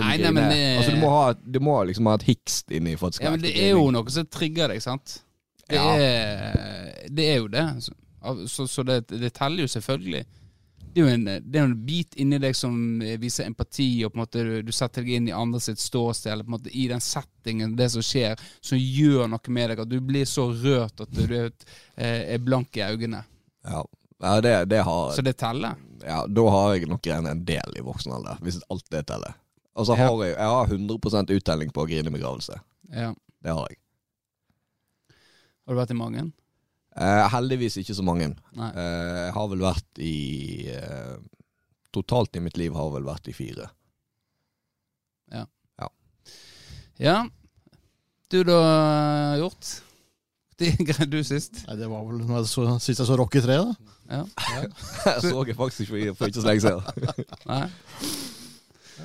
Nei, 0.00 0.16
nei, 0.18 0.30
men 0.34 0.50
det- 0.50 0.78
Altså, 0.78 0.90
du 0.96 1.00
må, 1.00 1.10
ha, 1.14 1.32
du 1.32 1.60
må 1.60 1.76
liksom 1.86 2.06
ha 2.10 2.14
et 2.18 2.26
hikst 2.26 2.70
inni 2.74 2.96
for 2.98 3.06
at 3.06 3.12
det 3.12 3.16
skal 3.20 3.24
Ja, 3.26 3.30
men 3.30 3.40
det 3.46 3.54
er 3.56 3.70
jo 3.70 3.90
noe 3.94 4.10
som 4.10 4.26
trigger 4.26 4.68
deg, 4.74 4.82
sant? 4.82 5.20
Det, 5.68 5.76
Ja. 5.76 5.94
er, 6.00 7.08
det 7.10 7.24
er 7.32 7.36
jo 7.42 7.48
det. 7.52 7.66
Så, 8.48 8.66
så, 8.66 8.82
det, 8.82 9.02
det 9.08 9.32
teller 9.36 9.62
jo 9.66 9.68
selvfølgelig. 9.68 10.24
Det 10.88 11.02
er 11.02 11.04
jo 11.04 11.12
en, 11.14 11.24
det 11.44 11.58
er 11.60 11.64
en 11.68 11.74
bit 11.86 12.14
inni 12.18 12.38
deg 12.40 12.56
som 12.56 12.72
viser 13.20 13.44
empati, 13.46 13.86
og 14.06 14.12
på 14.14 14.18
en 14.18 14.22
måte 14.24 14.44
du, 14.64 14.72
setter 14.72 15.04
deg 15.04 15.18
inn 15.18 15.28
i 15.28 15.34
andre 15.36 15.60
sitt 15.60 15.78
ståsted, 15.78 16.32
eller 16.32 16.46
på 16.46 16.50
en 16.50 16.56
måte 16.56 16.72
i 16.72 16.86
den 16.90 17.02
settingen, 17.04 17.76
det 17.78 17.90
som 17.92 18.02
skjer, 18.02 18.40
som 18.64 18.80
gjør 18.80 19.28
noe 19.30 19.52
med 19.54 19.70
deg. 19.74 19.82
At 19.84 19.92
du 19.92 19.98
blir 20.00 20.24
så 20.26 20.48
rørt 20.50 21.04
at 21.04 21.12
du, 21.14 21.36
eh, 21.36 21.52
er 22.34 22.38
blank 22.42 22.76
i 22.80 22.86
øynene. 22.88 23.20
Ja, 23.68 23.84
ja 24.24 24.32
det, 24.40 24.54
det 24.72 24.80
har 24.88 25.12
Så 25.14 25.22
det 25.22 25.36
teller. 25.38 25.76
Ja, 26.02 26.22
da 26.26 26.46
har 26.50 26.74
jeg 26.74 26.88
nok 26.88 27.06
igjen 27.06 27.26
en 27.30 27.44
del 27.44 27.76
i 27.78 27.84
voksen 27.84 28.12
alder, 28.16 28.40
hvis 28.42 28.58
alt 28.72 28.88
det 28.90 29.04
teller. 29.12 29.36
Og 29.78 29.86
så 29.86 29.94
Ja. 29.94 30.08
har 30.08 30.24
jeg, 30.24 30.34
jeg 30.34 30.48
har 30.56 30.66
100% 30.66 31.30
uttelling 31.36 31.70
på 31.70 31.84
å 31.84 31.86
grine 31.86 32.10
med 32.10 32.18
begravelse. 32.18 32.58
Ja. 32.90 33.12
Det 33.44 33.52
har 33.54 33.68
jeg. 33.70 33.78
Har 35.68 35.76
du 35.76 35.80
vært 35.82 35.90
i 35.92 35.96
mange? 36.00 36.22
Eh, 36.96 37.24
heldigvis 37.28 37.74
ikke 37.82 37.94
så 37.94 38.02
mange. 38.06 38.30
Nei. 38.56 38.68
Eh, 38.72 39.16
jeg 39.26 39.32
har 39.36 39.48
vel 39.52 39.60
vært 39.66 40.00
i 40.00 40.12
eh, 40.72 41.18
totalt 41.92 42.38
i 42.38 42.40
mitt 42.40 42.56
liv 42.56 42.72
har 42.72 42.88
vel 42.94 43.04
vært 43.04 43.28
i 43.28 43.34
fire. 43.36 43.66
Ja. 45.28 45.42
Ja. 45.76 45.90
ja. 47.04 47.18
Du 48.32 48.40
da, 48.48 48.56
Hjort? 49.40 49.74
Det 50.58 50.72
greide 50.80 51.10
du 51.12 51.20
sist. 51.22 51.60
Nei, 51.68 51.76
det 51.78 51.90
var 51.92 52.06
vel 52.08 52.24
når 52.24 52.40
jeg 52.40 52.48
så, 52.50 52.64
sist 52.80 53.04
jeg 53.04 53.10
så 53.10 53.18
Rocky 53.20 53.44
3, 53.44 53.58
da. 53.60 53.94
Ja. 54.08 54.22
Jeg 55.04 55.20
så 55.28 55.42
jeg 55.44 55.56
faktisk 55.58 55.90
ikke 55.92 56.14
for 56.16 56.30
ikke 56.32 56.40
så 56.40 56.48
lenge 56.48 56.62
siden. 56.64 57.18
Nei. 57.52 57.66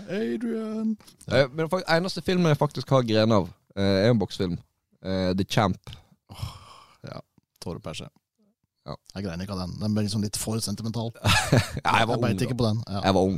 Adrian. 0.07 0.93
Eh, 1.27 1.49
Men 1.51 1.67
den 1.67 1.83
eneste 1.91 2.23
filmen 2.23 2.47
jeg 2.53 2.59
faktisk 2.61 2.89
har 2.95 3.03
gren 3.03 3.35
av, 3.35 3.49
eh, 3.75 4.05
er 4.05 4.13
en 4.13 4.21
boksfilm. 4.21 4.55
Eh, 5.03 5.33
The 5.35 5.43
Champ. 5.43 5.91
Tåreperse. 7.63 8.09
Ja. 8.85 8.95
Jeg 9.15 9.23
greier 9.23 9.41
ikke 9.45 9.55
av 9.55 9.61
den. 9.63 9.75
Den 9.79 9.93
ble 9.95 10.03
liksom 10.03 10.23
litt 10.25 10.35
for 10.39 10.59
sentimental. 10.59 11.11
Ja, 11.85 11.99
jeg 12.01 12.07
var 12.09 12.17
ung. 12.17 12.23
beit 12.25 12.41
ikke 12.43 12.57
på 12.59 12.65
den. 12.67 12.81
Ja. 12.89 13.01
Jeg 13.07 13.15
var 13.15 13.27
ung. 13.29 13.37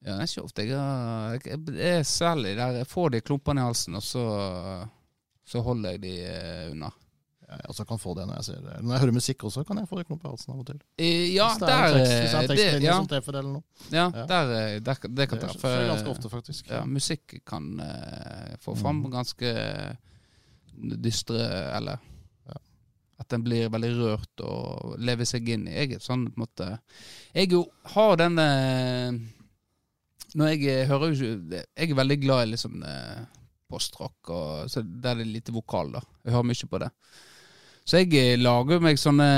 Ja, 0.00 0.14
det 0.16 0.22
er 0.24 0.28
ikke 0.30 0.42
ofte 0.46 0.64
jeg 0.64 0.76
har 0.80 1.34
jeg- 1.44 1.58
Det 1.66 1.88
er 1.90 2.02
særlig 2.08 2.54
der 2.56 2.78
jeg 2.80 2.86
får 2.88 3.10
de 3.12 3.20
klumpene 3.20 3.60
i 3.60 3.64
halsen, 3.68 3.94
og 3.98 4.02
så, 4.02 4.22
så 5.44 5.60
holder 5.64 5.90
jeg 5.96 6.00
de 6.02 6.12
eh, 6.24 6.70
unna. 6.72 6.88
Ja, 7.50 7.56
jeg 7.58 7.66
også 7.72 7.84
kan 7.88 7.98
få 7.98 8.14
det 8.16 8.24
når 8.28 8.34
jeg 8.38 8.44
ser 8.44 8.60
det. 8.64 8.76
Når 8.80 8.92
jeg 8.94 9.00
hører 9.02 9.12
musikk 9.18 9.44
også, 9.44 9.64
kan 9.66 9.76
jeg 9.82 9.88
få 9.90 9.98
det 9.98 10.06
klump 10.08 10.24
i 10.24 10.28
halsen 10.30 10.52
av 10.54 10.60
og 10.62 10.66
til. 10.70 10.78
Eh, 10.96 11.34
Ja, 11.34 11.48
Hvis 11.50 11.58
det 11.60 11.68
er 11.68 11.80
der 11.82 11.96
tekst, 11.98 12.12
hvis 12.12 12.30
det 12.30 12.38
er 12.38 12.40
eh, 12.40 12.48
det, 12.48 12.56
tekstlinje 12.56 12.88
ja, 12.88 12.96
som 12.96 13.08
treffer 13.12 13.38
eller 13.40 13.52
noe. 13.52 13.62
ja, 13.92 14.06
Ja. 14.14 14.26
der, 14.32 14.52
eh, 14.60 14.78
der, 14.80 14.94
det 15.08 15.28
kan 15.28 15.38
Det 15.38 15.48
treffe. 15.48 15.60
skjer 15.68 15.88
ganske 15.92 16.08
ofte, 16.14 16.30
faktisk. 16.32 16.70
Ja, 16.70 16.84
musikk 16.84 17.40
kan 17.44 17.80
uh, 17.80 18.56
få 18.60 18.76
fram 18.76 19.02
Mm. 19.04 19.10
ganske 19.12 19.52
dystre 20.80 21.44
Eller 21.76 22.00
at 23.20 23.34
en 23.36 23.44
blir 23.44 23.70
veldig 23.72 23.90
rørt 23.98 24.42
og 24.46 24.96
lever 25.00 25.28
seg 25.28 25.48
inn 25.52 25.66
i. 25.68 25.76
Jeg 25.76 26.00
sånn 26.02 26.26
på 26.30 26.40
en 26.40 26.46
måte 26.46 26.70
Jeg 27.36 27.52
jo 27.52 27.64
har 27.94 28.16
denne 28.20 28.46
Når 30.34 30.54
jeg 30.54 30.64
eh, 30.72 30.86
hører 30.88 31.12
jo 31.12 31.34
ikke 31.34 31.60
Jeg 31.62 31.90
er 31.90 32.00
veldig 32.00 32.18
glad 32.22 32.46
i 32.46 32.52
liksom 32.54 32.80
eh, 32.86 33.20
postrock, 33.70 34.32
og, 34.34 34.70
så 34.70 34.82
der 34.82 35.20
det 35.20 35.22
er 35.22 35.28
lite 35.30 35.52
vokal, 35.54 35.92
da. 35.94 36.00
Jeg 36.26 36.34
hører 36.34 36.46
mye 36.48 36.68
på 36.72 36.78
det. 36.82 36.88
Så 37.86 38.00
jeg 38.00 38.16
eh, 38.18 38.40
lager 38.40 38.80
meg 38.82 38.98
sånne 38.98 39.28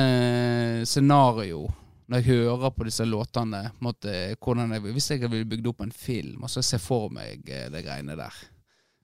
scenario 0.88 1.66
når 2.08 2.22
jeg 2.22 2.28
hører 2.30 2.72
på 2.72 2.86
disse 2.88 3.04
låtene. 3.04 3.60
Måte, 3.84 4.14
jeg, 4.32 4.80
hvis 4.86 5.10
jeg 5.10 5.28
ville 5.28 5.48
bygd 5.48 5.68
opp 5.68 5.84
en 5.84 5.92
film, 5.92 6.46
og 6.46 6.52
så 6.52 6.64
ser 6.64 6.80
for 6.80 7.12
meg 7.12 7.44
eh, 7.44 7.68
det 7.72 7.84
greiene 7.84 8.16
der. 8.16 8.40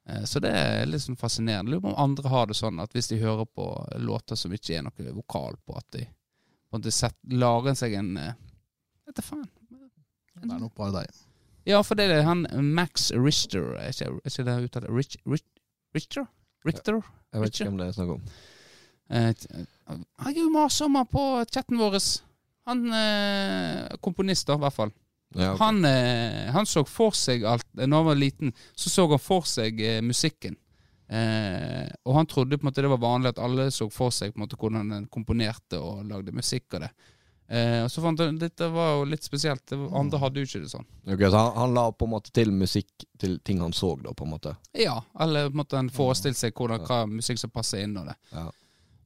Eh, 0.08 0.24
Så 0.24 0.40
det 0.40 0.50
er 0.56 0.86
litt 0.88 1.02
sånn 1.04 1.18
fascinerende. 1.20 1.70
Lurer 1.72 1.84
på 1.84 1.92
om 1.92 2.02
andre 2.04 2.28
har 2.32 2.46
det 2.48 2.56
sånn 2.58 2.80
at 2.82 2.92
hvis 2.96 3.10
de 3.12 3.20
hører 3.20 3.44
på 3.46 3.68
låter 4.00 4.36
som 4.40 4.52
ikke 4.54 4.78
er 4.78 4.86
noe 4.86 5.12
vokal 5.16 5.56
på, 5.66 5.76
at 5.76 5.88
de 5.96 6.06
på 6.68 6.76
en 6.76 6.82
måte 6.82 7.10
lager 7.32 7.74
seg 7.78 7.94
en 7.98 8.16
eh, 8.20 8.34
Vet 9.08 9.16
da 9.16 9.22
faen. 9.24 9.46
Det 10.38 10.52
er 10.52 10.60
nok 10.60 10.74
bare 10.76 11.00
deg. 11.00 11.22
Ja, 11.68 11.80
for 11.82 11.96
det 11.98 12.06
er 12.12 12.22
han 12.24 12.46
Max 12.76 13.10
Richter 13.12 13.74
Er 13.76 13.90
ikke, 13.92 14.06
er 14.12 14.30
ikke 14.30 14.44
det 14.46 14.56
uttalt? 14.68 14.86
Rich, 14.92 15.16
Rich, 15.26 15.44
Richter? 15.96 16.28
Richter? 16.68 17.00
Jeg 17.32 17.42
vet 17.42 17.54
ikke 17.54 17.66
hvem 17.68 17.80
det 17.80 17.88
er 17.88 17.96
snakk 17.96 18.12
om. 18.14 18.22
Eh, 19.08 19.32
Han 19.88 20.04
er 20.28 20.36
jo 20.38 20.48
maser 20.52 20.86
om 20.88 20.96
på 21.08 21.24
chatten 21.52 21.80
vår. 21.80 21.98
Han 22.68 22.84
eh, 22.92 23.96
komponist, 24.04 24.46
da, 24.48 24.56
i 24.56 24.62
hvert 24.64 24.76
fall. 24.76 24.92
Ja, 25.34 25.52
okay. 25.52 25.58
Han, 25.60 25.84
eh, 25.84 26.48
han 26.54 26.66
så 26.66 26.84
for 26.88 27.12
seg 27.12 27.42
alt 27.44 27.66
Når 27.76 27.96
han 27.98 28.06
var 28.06 28.16
liten, 28.16 28.52
så 28.72 28.88
så 28.90 29.04
han 29.10 29.20
for 29.20 29.44
seg 29.48 29.82
eh, 29.84 30.00
musikken. 30.00 30.56
Eh, 31.08 31.88
og 32.04 32.16
han 32.16 32.26
trodde 32.28 32.58
på 32.58 32.64
en 32.66 32.68
måte 32.68 32.84
det 32.84 32.90
var 32.92 33.00
vanlig 33.00 33.32
at 33.32 33.40
alle 33.40 33.70
så 33.72 33.88
for 33.92 34.12
seg 34.12 34.32
på 34.32 34.40
en 34.40 34.44
måte 34.44 34.58
hvordan 34.60 34.92
en 34.92 35.06
komponerte 35.12 35.80
og 35.80 36.04
lagde 36.08 36.34
musikk 36.36 36.76
av 36.76 36.86
det. 36.86 36.92
Eh, 37.48 37.78
og 37.80 37.88
så 37.88 38.02
fant 38.04 38.20
han 38.20 38.36
dette 38.36 38.66
var 38.72 38.98
jo 38.98 39.06
litt 39.08 39.24
spesielt. 39.24 39.64
Det 39.68 39.78
var, 39.80 39.92
andre 40.00 40.20
hadde 40.20 40.42
jo 40.42 40.48
ikke 40.48 40.60
det 40.66 40.72
sånn. 40.72 40.88
Ok, 41.08 41.22
så 41.24 41.36
han, 41.38 41.52
han 41.56 41.76
la 41.78 41.86
på 41.96 42.08
en 42.08 42.12
måte 42.12 42.32
til 42.36 42.52
musikk 42.52 43.06
til 43.20 43.38
ting 43.40 43.62
han 43.64 43.72
så, 43.76 43.94
da, 44.04 44.12
på 44.12 44.26
en 44.26 44.34
måte. 44.34 44.52
Ja, 44.76 44.98
eller 45.20 45.48
på 45.48 45.56
en 45.56 45.62
måte 45.62 45.80
han 45.80 45.92
forestilte 45.92 46.42
seg 46.42 46.56
hvordan, 46.56 46.84
hva 46.84 47.04
musikk 47.08 47.40
som 47.40 47.52
passer 47.54 47.86
inn 47.86 47.96
og 47.96 48.10
det. 48.10 48.18
Ja. 48.34 48.48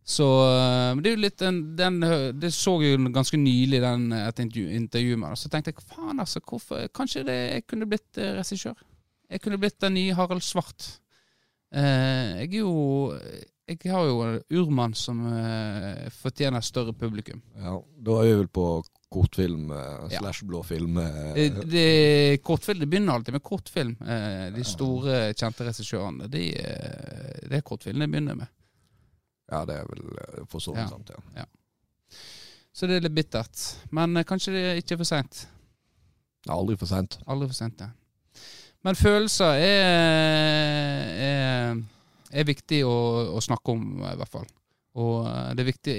Så 0.05 0.27
eh, 0.49 0.95
men 0.95 1.03
det 1.03 1.13
er 1.13 1.15
jo 1.17 1.23
litt 1.23 1.39
den, 1.39 1.61
den 1.79 2.01
Det 2.43 2.49
så 2.55 2.73
jeg 2.83 2.97
jo 2.97 3.11
ganske 3.15 3.39
nylig, 3.39 3.79
den, 3.85 4.09
eh, 4.13 4.27
et 4.29 4.41
intervju, 4.43 4.71
intervju 4.81 5.19
med. 5.21 5.39
Så 5.39 5.51
tenkte 5.53 5.71
jeg 5.71 5.85
faen, 5.87 6.19
altså, 6.19 6.43
hvorfor 6.43 6.89
Kanskje 6.95 7.23
det, 7.29 7.39
jeg 7.53 7.67
kunne 7.71 7.87
blitt 7.91 8.19
eh, 8.19 8.35
regissør? 8.39 8.75
Jeg 9.33 9.41
kunne 9.41 9.61
blitt 9.63 9.81
den 9.81 9.95
nye 9.97 10.15
Harald 10.19 10.43
Svart. 10.45 10.99
Eh, 11.73 12.43
jeg 12.43 12.49
er 12.51 12.59
jo 12.59 13.19
Jeg 13.69 13.93
har 13.93 14.05
jo 14.05 14.19
en 14.27 14.41
urmann 14.59 14.95
som 14.99 15.23
eh, 15.33 16.09
fortjener 16.13 16.61
større 16.61 16.93
publikum. 16.93 17.41
ja. 17.57 17.79
Da 18.03 18.19
er 18.21 18.27
vi 18.27 18.35
vel 18.41 18.49
på 18.49 18.67
kortfilm 19.13 19.71
eh, 19.71 20.09
slash 20.19 20.43
blåfilm. 20.45 20.99
det, 21.71 22.43
kortfilm, 22.43 22.81
det 22.81 22.89
begynner 22.91 23.15
alltid 23.15 23.33
med 23.33 23.43
kortfilm. 23.43 23.95
De 24.57 24.65
store, 24.65 25.33
kjente 25.39 25.65
regissørene, 25.69 26.29
de, 26.29 26.49
det 27.47 27.57
er 27.57 27.65
kortfilm 27.65 28.03
det 28.03 28.11
begynner 28.11 28.41
med. 28.43 28.51
Ja, 29.53 29.65
det 29.69 29.77
er 29.83 29.89
vel 29.91 30.05
eh, 30.23 30.45
for 30.49 30.65
så 30.65 30.73
Ja. 30.75 30.87
vidt 30.87 30.95
sant, 30.97 31.13
ja. 31.37 31.47
Så 32.73 32.89
det 32.89 32.97
er 32.97 33.05
litt 33.05 33.15
bittert. 33.19 33.63
Men 33.93 34.17
eh, 34.17 34.25
kanskje 34.25 34.55
det 34.57 34.63
ikke 34.81 34.97
er 34.97 35.03
for 35.03 35.09
seint. 35.13 35.43
Det 36.43 36.49
er 36.51 36.57
aldri 36.57 36.77
for 36.81 36.89
sent. 36.91 37.19
Aldri 37.31 37.51
for 37.51 37.59
sent, 37.59 37.83
ja. 37.85 37.91
Men 38.83 38.97
følelser 38.99 39.61
er, 39.63 41.11
er, 41.23 41.77
er 42.33 42.49
viktig 42.49 42.81
å, 42.89 42.95
å 43.37 43.43
snakke 43.45 43.77
om, 43.77 43.85
i 44.09 44.17
hvert 44.19 44.33
fall. 44.33 44.49
Og 44.99 45.27
eh, 45.29 45.53
det 45.57 45.63
er 45.63 45.69
viktig 45.71 45.97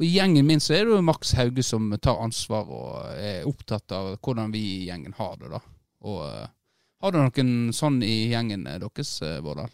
Og 0.00 0.04
I 0.04 0.10
gjengen 0.16 0.48
min 0.48 0.60
så 0.60 0.74
er 0.76 0.84
det 0.88 0.96
jo 0.96 1.04
Max 1.06 1.30
Hauge 1.38 1.62
som 1.64 1.86
tar 2.02 2.18
ansvar 2.24 2.68
og 2.68 2.96
er 3.20 3.46
opptatt 3.48 3.92
av 3.96 4.10
hvordan 4.18 4.50
vi 4.56 4.64
i 4.80 4.88
gjengen 4.88 5.14
har 5.20 5.36
det. 5.40 5.52
da. 5.52 5.60
Og 6.08 6.24
Har 7.00 7.12
du 7.14 7.20
noen 7.20 7.72
sånn 7.76 8.00
i 8.04 8.30
gjengen 8.32 8.64
deres, 8.68 9.14
Vårdal? 9.44 9.70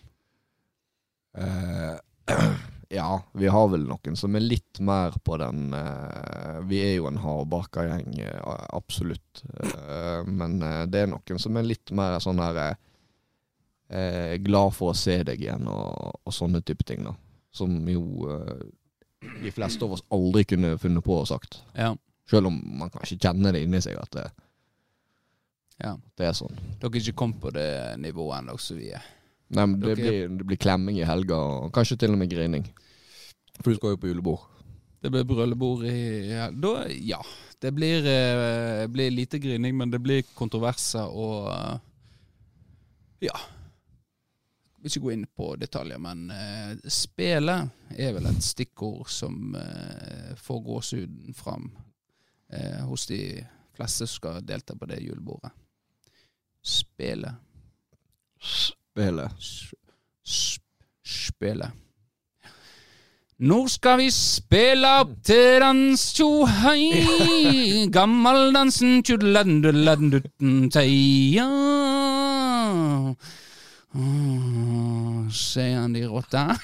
Eh, 1.39 1.97
ja, 2.89 3.23
vi 3.33 3.49
har 3.49 3.69
vel 3.69 3.87
noen 3.89 4.17
som 4.17 4.37
er 4.37 4.45
litt 4.45 4.81
mer 4.85 5.17
på 5.25 5.37
den 5.41 5.73
eh, 5.75 6.59
Vi 6.71 6.81
er 6.85 6.95
jo 6.97 7.09
en 7.11 7.19
hardbarka 7.23 7.87
gjeng, 7.87 8.19
eh, 8.23 8.51
absolutt. 8.77 9.43
Eh, 9.59 10.23
men 10.27 10.61
eh, 10.63 10.85
det 10.91 11.03
er 11.03 11.11
noen 11.11 11.43
som 11.43 11.57
er 11.59 11.67
litt 11.67 11.91
mer 11.97 12.19
sånn 12.23 12.43
her 12.43 12.61
eh, 12.63 12.77
eh, 13.91 14.35
Glad 14.45 14.77
for 14.79 14.93
å 14.93 14.99
se 14.99 15.19
deg 15.27 15.43
igjen, 15.43 15.67
og, 15.71 16.21
og 16.23 16.35
sånne 16.35 16.63
type 16.63 16.87
ting, 16.87 17.03
da. 17.07 17.17
Som 17.57 17.79
jo 17.89 18.29
de 19.43 19.51
fleste 19.51 19.83
av 19.85 19.95
oss 19.97 20.05
aldri 20.13 20.45
kunne 20.45 20.77
funnet 20.79 21.05
på 21.05 21.15
å 21.17 21.27
sagt. 21.27 21.63
Ja. 21.75 21.95
Selv 22.31 22.51
om 22.51 22.59
man 22.79 22.91
kanskje 22.93 23.19
kjenner 23.23 23.55
det 23.55 23.63
inni 23.65 23.81
seg 23.83 23.97
at 23.99 24.13
det, 24.13 24.27
ja. 25.81 25.95
det 26.19 26.29
er 26.29 26.35
sånn. 26.37 26.55
Dere 26.77 26.91
har 26.91 27.01
ikke 27.01 27.19
kommet 27.19 27.41
på 27.43 27.53
det 27.57 27.71
nivået 28.03 28.43
ennå 28.43 28.59
som 28.61 28.79
vi 28.79 28.91
er. 28.95 29.07
Nei, 29.49 29.63
men 29.63 29.79
det 29.81 29.93
okay. 29.95 30.03
blir, 30.03 30.29
det 30.41 30.49
blir 30.51 30.59
klemming 30.59 30.99
i 30.99 31.07
helga, 31.07 31.39
og 31.39 31.73
kanskje 31.75 32.01
til 32.03 32.17
og 32.17 32.19
med 32.19 32.31
grining. 32.33 32.67
For 33.61 33.71
du 33.71 33.79
skal 33.79 33.95
jo 33.95 34.01
på 34.03 34.11
julebord. 34.11 34.43
Det 35.03 35.13
blir 35.13 35.27
brøllebord 35.29 35.85
i 35.87 35.99
ja, 36.33 36.49
da, 36.51 36.87
ja. 36.91 37.21
Det 37.63 37.71
blir, 37.73 38.05
eh, 38.07 38.87
blir 38.91 39.11
lite 39.11 39.39
grining, 39.39 39.77
men 39.77 39.91
det 39.91 40.01
blir 40.03 40.25
kontroverser 40.35 41.07
og 41.07 41.53
eh, 41.53 41.77
Ja. 43.29 43.37
Jeg 44.77 44.83
vil 44.83 44.91
ikke 44.91 45.05
gå 45.05 45.13
inn 45.15 45.27
på 45.35 45.47
detaljer, 45.59 45.99
men 45.99 46.27
eh, 46.31 46.75
spelet 46.93 47.95
er 47.97 48.13
vel 48.15 48.29
et 48.29 48.45
stikkord 48.45 49.09
som 49.11 49.57
eh, 49.59 50.35
får 50.39 50.61
gåsehuden 50.67 51.35
fram 51.35 51.71
eh, 52.53 52.83
hos 52.87 53.07
de 53.11 53.21
fleste 53.75 54.07
som 54.07 54.21
skal 54.21 54.45
delta 54.47 54.77
på 54.77 54.87
det 54.91 55.01
julebordet. 55.03 55.51
Spele. 56.63 57.33
Spillet. 58.97 59.31
S- 59.39 59.75
s- 60.25 60.61
Nå 63.39 63.57
skal 63.69 63.99
vi 64.01 64.07
spille 64.11 64.89
opp 65.03 65.11
til 65.29 65.61
dans, 65.61 66.05
tjo 66.17 66.47
hei, 66.49 67.85
gammeldansen 67.97 69.03
tjudladden 69.05 70.71
teia. 70.73 71.45
Åh, 73.93 75.29
Sier 75.37 75.77
han 75.83 75.93
de 75.93 76.07
rotta. 76.09 76.47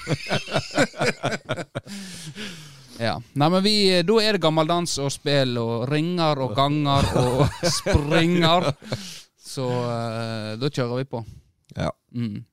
ja. 3.05 3.13
Nei, 3.37 3.49
men 3.53 3.61
vi, 3.65 3.75
da 4.09 4.17
er 4.25 4.37
det 4.39 4.43
gammeldans 4.43 4.97
og 5.03 5.13
spill 5.13 5.53
og 5.61 5.85
ringer 5.93 6.41
og 6.47 6.57
ganger 6.57 7.05
og 7.21 7.45
springer. 7.77 8.71
Så 9.43 9.69
uh, 9.69 10.57
da 10.57 10.73
kjører 10.73 11.03
vi 11.03 11.09
på. 11.13 11.21
Ja. 11.75 11.91
Mm. 12.13 12.43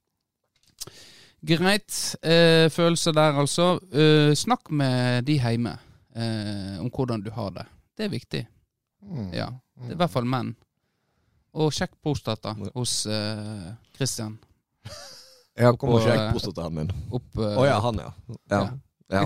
Greit. 1.46 2.16
Eh, 2.22 2.68
følelser 2.70 3.12
der, 3.16 3.38
altså. 3.40 3.78
Eh, 3.92 4.34
snakk 4.36 4.70
med 4.70 5.24
de 5.28 5.38
hjemme 5.40 5.76
eh, 6.16 6.80
om 6.80 6.90
hvordan 6.92 7.22
du 7.24 7.30
har 7.30 7.50
det. 7.56 7.66
Det 7.96 8.04
er 8.04 8.12
viktig. 8.12 8.42
Mm. 9.02 9.30
Ja. 9.32 9.48
Det 9.80 9.90
er 9.90 9.96
I 9.96 10.00
hvert 10.02 10.12
fall 10.12 10.28
menn. 10.28 10.54
Og 11.56 11.72
sjekk 11.74 11.96
prostata 12.04 12.52
hos 12.74 13.06
eh, 13.10 13.72
Christian. 13.96 14.38
Ja, 15.58 15.72
kom 15.76 15.90
og 15.96 16.04
sjekk 16.04 16.20
eh, 16.20 16.30
prostataen 16.34 16.76
min. 16.76 16.92
Å 17.10 17.18
uh, 17.18 17.58
oh, 17.58 17.64
ja, 17.66 17.80
han 17.84 17.98
ja. 18.00 18.10
Ja. 18.52 18.60
ja. 19.10 19.24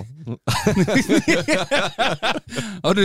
Har 2.87 2.95
du 2.95 3.05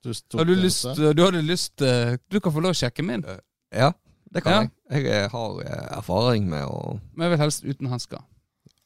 Du, 0.00 0.12
Har 0.38 0.44
du 0.48 0.54
lyst. 0.56 0.86
Du 0.96 1.22
hadde 1.24 1.42
lyst 1.44 1.82
eh, 1.84 2.14
Du 2.32 2.40
kan 2.40 2.52
få 2.52 2.60
lov 2.64 2.72
å 2.72 2.78
sjekke 2.78 3.02
min, 3.04 3.24
Ja, 3.72 3.90
det 4.32 4.42
kan 4.44 4.52
Ja. 4.52 4.60
jeg. 4.62 4.70
Jeg 4.90 5.06
eh, 5.06 5.30
har 5.30 5.58
eh, 5.62 5.98
erfaring 5.98 6.48
med 6.50 6.66
å 6.66 6.98
men 7.14 7.26
jeg 7.26 7.30
vil 7.34 7.42
helst 7.44 7.66
uten 7.66 7.90
hansker. 7.92 8.22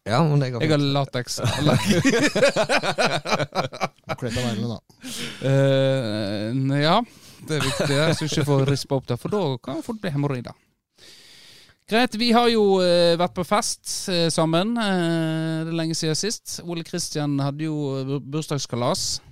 Ja, 0.04 0.18
men 0.20 0.42
jeg 0.44 0.52
har 0.52 0.60
Jeg 0.60 0.70
har 0.74 0.82
lateks. 0.82 1.38
Kledd 4.20 4.36
av 4.36 4.44
neglene, 4.44 4.74
da. 4.74 4.80
Uh, 5.40 6.74
ja, 6.76 6.98
det 7.48 7.56
er 7.56 7.64
viktig. 7.64 7.96
Skal 8.18 8.28
ikke 8.28 8.44
får 8.50 8.66
rispe 8.68 8.98
opp 8.98 9.08
der, 9.08 9.16
for 9.20 9.32
da 9.32 9.40
kan 9.64 9.80
fort 9.86 10.02
bli 10.02 10.12
hemoroider. 10.12 10.52
Greit, 11.88 12.18
vi 12.20 12.30
har 12.36 12.50
jo 12.52 12.82
uh, 12.84 13.16
vært 13.20 13.36
på 13.38 13.46
fest 13.48 13.88
uh, 14.12 14.28
sammen. 14.32 14.76
Det 14.76 15.70
er 15.72 15.78
lenge 15.80 15.96
siden 15.96 16.20
sist. 16.20 16.58
Ole 16.68 16.84
Kristian 16.84 17.38
hadde 17.40 17.64
jo 17.64 18.20
bursdagskalas. 18.20 19.22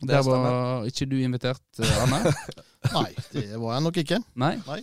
Det 0.00 0.10
Der 0.10 0.26
var 0.26 0.86
ikke 0.86 1.06
du 1.10 1.16
invitert, 1.22 1.62
Arne. 2.02 2.34
Nei, 2.98 3.10
det 3.34 3.54
var 3.54 3.76
jeg 3.76 3.86
nok 3.86 4.02
ikke. 4.02 4.18
Nei. 4.38 4.56
Nei. 4.66 4.82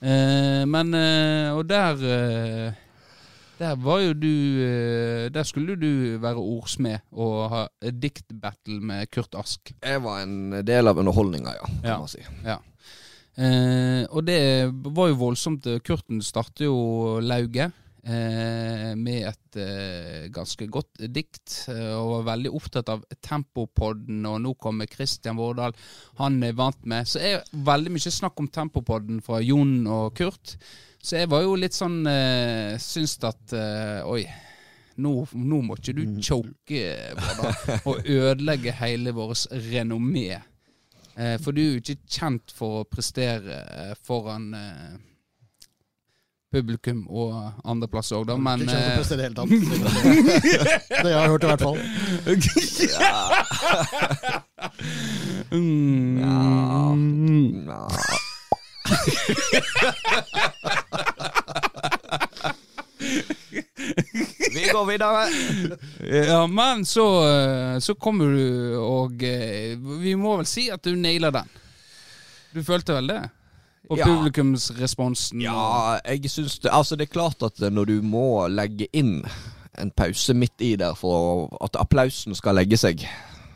Eh, 0.00 0.62
men 0.70 0.94
eh, 0.94 1.50
Og 1.56 1.64
der 1.68 1.98
eh, 2.06 2.72
Der 3.58 3.74
var 3.82 3.98
jo 4.04 4.12
du 4.14 4.28
Der 5.34 5.42
skulle 5.42 5.74
du 5.74 6.18
være 6.22 6.36
ordsmed 6.38 6.98
og 7.12 7.50
ha 7.50 7.64
diktbattle 7.90 8.78
med 8.80 9.10
Kurt 9.10 9.34
Ask. 9.34 9.72
Jeg 9.82 10.02
var 10.04 10.20
en 10.22 10.52
del 10.64 10.86
av 10.86 10.98
underholdninga, 11.02 11.50
ja. 11.56 11.66
Kan 11.66 11.88
Ja. 11.90 11.98
man 11.98 12.08
si. 12.08 12.22
Eh, 13.38 14.06
og 14.10 14.22
det 14.26 14.70
var 14.94 15.08
jo 15.08 15.14
voldsomt. 15.18 15.66
Kurten 15.86 16.22
startet 16.22 16.64
jo 16.66 17.18
lauget 17.22 17.72
med 18.08 19.26
et 19.28 19.58
eh, 19.60 20.26
ganske 20.32 20.66
godt 20.72 21.02
dikt, 21.12 21.68
eh, 21.72 21.94
og 21.94 22.12
var 22.12 22.26
veldig 22.32 22.52
opptatt 22.56 22.92
av 22.92 23.04
Tempopodden, 23.24 24.24
og 24.28 24.40
nå 24.44 24.54
kommer 24.60 24.90
Kristian 24.90 25.38
Vårdal, 25.38 25.76
han 26.20 26.42
er 26.46 26.56
vant 26.58 26.84
med. 26.88 27.08
Så 27.08 27.22
er 27.22 27.46
veldig 27.52 27.94
mye 27.94 28.14
snakk 28.14 28.40
om 28.40 28.50
Tempopodden 28.52 29.22
fra 29.24 29.40
Jon 29.44 29.80
og 29.86 30.16
Kurt. 30.18 30.56
Så 30.98 31.20
jeg 31.20 31.30
var 31.30 31.44
jo 31.44 31.54
litt 31.58 31.76
sånn 31.76 32.00
eh, 32.10 32.74
Syns 32.82 33.18
at 33.28 33.54
eh, 33.54 34.02
Oi. 34.08 34.22
Nå, 34.98 35.12
nå 35.30 35.60
må 35.62 35.76
ikke 35.78 35.92
du 35.94 36.02
choke 36.26 36.80
Vårdal, 37.14 37.82
og 37.86 38.08
ødelegge 38.10 38.72
hele 38.80 39.12
vårt 39.14 39.44
renommé. 39.68 40.40
Eh, 41.18 41.36
for 41.42 41.54
du 41.54 41.62
er 41.62 41.70
jo 41.72 41.82
ikke 41.82 42.14
kjent 42.18 42.52
for 42.54 42.80
å 42.80 42.88
prestere 42.88 43.62
eh, 43.62 43.94
foran 44.06 44.52
eh, 44.54 44.98
publikum 46.52 47.06
og 47.12 47.52
andreplass 47.68 48.12
òg, 48.16 48.24
da, 48.30 48.36
men 48.40 48.60
ikke 48.64 48.72
kjent 48.72 48.88
til 48.88 48.92
å 48.92 48.94
eh, 49.02 49.06
i 49.12 49.16
det 49.16 49.24
hele 49.26 49.36
tatt. 49.36 49.48
Det, 51.02 51.10
jeg 51.10 51.18
har 51.18 51.28
hørt, 51.28 51.44
i 51.44 51.46
hvert 51.52 51.62
fall. 51.62 51.78
mm, 55.52 56.18
Ja. 57.68 57.80
Vi 64.54 64.68
går 64.72 64.86
videre. 64.86 65.28
Ja, 66.26 66.46
men 66.46 66.86
så, 66.86 67.28
eh, 67.28 67.78
så 67.78 67.94
kommer 67.94 68.26
du, 68.26 68.76
og 68.80 69.22
eh, 69.22 69.78
vi 70.02 70.14
må 70.18 70.36
vel 70.40 70.46
si 70.48 70.68
at 70.72 70.82
du 70.84 70.96
nailer 70.96 71.30
den. 71.34 71.48
Du 72.54 72.62
følte 72.64 72.92
vel 72.96 73.06
det? 73.12 73.22
Og 73.90 73.98
Ja. 73.98 74.04
publikumsresponsen? 74.04 75.40
Ja, 75.40 75.98
jeg 76.04 76.28
syns 76.30 76.58
det 76.60 76.70
Altså, 76.72 76.96
det 76.96 77.08
er 77.08 77.12
klart 77.14 77.42
at 77.42 77.58
når 77.72 77.86
du 77.86 78.02
må 78.02 78.46
legge 78.48 78.86
inn 78.92 79.22
en 79.78 79.90
pause 79.90 80.34
midt 80.34 80.60
i 80.60 80.76
der 80.76 80.94
for 80.98 81.48
at 81.62 81.76
applausen 81.78 82.34
skal 82.34 82.54
legge 82.58 82.76
seg, 82.76 83.04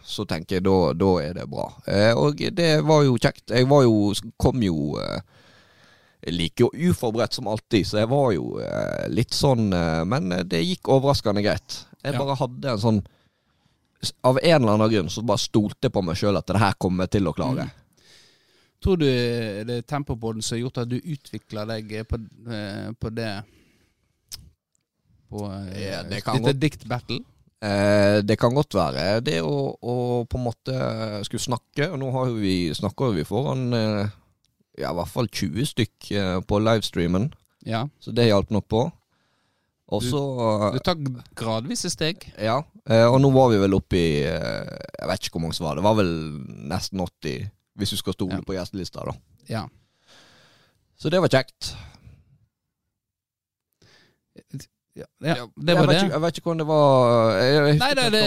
så 0.06 0.24
tenker 0.28 0.56
jeg 0.56 0.64
da, 0.64 0.92
da 0.94 1.10
er 1.22 1.32
det 1.34 1.48
bra. 1.50 1.66
Eh, 1.86 2.12
og 2.14 2.36
det 2.38 2.84
var 2.84 3.02
jo 3.04 3.16
kjekt. 3.18 3.50
Jeg 3.50 3.68
var 3.68 3.82
jo 3.82 4.12
Kom 4.38 4.62
jo 4.62 4.96
eh, 5.00 5.20
like 6.30 6.60
jo 6.62 6.70
uforberedt 6.70 7.34
som 7.34 7.48
alltid, 7.48 7.84
så 7.86 7.98
jeg 7.98 8.08
var 8.08 8.32
jo 8.32 8.58
eh, 8.62 9.08
litt 9.10 9.34
sånn 9.34 9.72
eh, 9.74 10.04
Men 10.04 10.28
det 10.48 10.62
gikk 10.64 10.88
overraskende 10.88 11.42
greit. 11.42 11.84
Jeg 12.04 12.14
Ja. 12.14 12.18
bare 12.18 12.36
hadde 12.36 12.70
en 12.72 12.78
sånn 12.78 13.02
Av 14.24 14.38
en 14.42 14.62
eller 14.62 14.72
annen 14.74 14.90
grunn 14.90 15.08
så 15.10 15.22
bare 15.22 15.38
stolte 15.38 15.86
jeg 15.86 15.92
på 15.92 16.02
meg 16.02 16.16
sjøl 16.16 16.36
at 16.38 16.46
det 16.46 16.58
her 16.58 16.72
kommer 16.78 17.04
jeg 17.04 17.10
til 17.20 17.28
å 17.30 17.34
klare. 17.34 17.70
Tror 18.82 18.96
du 18.98 19.04
det 19.06 19.76
er 19.78 19.84
tempopodden 19.86 20.42
som 20.42 20.56
har 20.56 20.64
gjort 20.64 20.80
at 20.82 20.88
du 20.90 20.96
utvikler 20.98 21.68
deg 21.70 21.92
på, 22.10 22.18
eh, 22.50 22.88
på 22.98 23.10
det 23.14 23.28
På 25.30 25.46
eh, 25.52 25.82
Ja, 25.84 26.00
det 26.08 26.22
kan 26.26 26.42
dette 26.42 26.58
diktbattle? 26.60 27.20
Eh, 27.62 28.18
det 28.26 28.36
kan 28.42 28.54
godt 28.58 28.74
være. 28.74 29.20
Det 29.22 29.36
å, 29.46 29.52
å 29.78 29.94
på 30.26 30.38
en 30.40 30.46
måte 30.48 30.74
skulle 31.28 31.44
snakke 31.44 31.86
og 31.92 32.00
Nå 32.02 32.08
har 32.16 32.32
vi, 32.34 32.56
snakker 32.74 33.14
vi 33.14 33.22
foran 33.28 33.68
eh, 33.78 34.10
ja, 34.82 34.90
i 34.90 34.96
hvert 34.98 35.12
fall 35.12 35.28
20 35.30 35.68
stykk 35.70 36.10
eh, 36.16 36.40
på 36.48 36.58
livestreamen, 36.64 37.30
Ja. 37.68 37.84
så 38.02 38.10
det 38.16 38.24
hjalp 38.30 38.50
nok 38.50 38.66
på. 38.72 38.82
Også, 39.92 40.10
Du- 40.10 40.10
så 40.16 40.70
Du 40.72 40.78
tar 40.80 40.96
gradvise 41.36 41.90
steg. 41.92 42.24
Ja. 42.40 42.62
Eh, 42.88 43.04
og 43.06 43.20
nå 43.20 43.30
var 43.30 43.50
vi 43.52 43.58
vel 43.60 43.74
oppe 43.76 43.98
i 44.00 44.22
eh, 44.24 44.70
Jeg 44.98 45.08
vet 45.10 45.20
ikke 45.28 45.36
hvor 45.36 45.44
mange 45.44 45.54
som 45.58 45.66
var. 45.68 45.76
Det 45.78 45.84
var 45.84 45.98
vel 46.00 46.12
nesten 46.72 46.98
80, 47.04 47.50
hvis 47.78 47.90
du 47.90 47.96
skal 47.96 48.12
stole 48.16 48.34
Ja. 48.34 48.40
på 48.46 48.52
gjestelista, 48.56 49.04
da. 49.04 49.12
Ja. 49.48 49.64
Så 50.98 51.10
det 51.10 51.20
var 51.20 51.28
kjekt. 51.28 51.74
Ja, 54.94 55.04
ja, 55.24 55.46
det 55.56 55.74
var 55.74 55.86
jeg 55.86 55.88
det. 55.88 55.96
Ikke, 56.02 56.12
jeg 56.12 56.20
vet 56.22 56.36
ikke 56.38 56.46
hvordan 56.50 56.58
det 56.60 56.66
var 56.68 57.30
jeg, 57.40 57.52
jeg 57.54 57.76
Nei, 57.80 57.90
det, 57.96 58.02
det, 58.12 58.24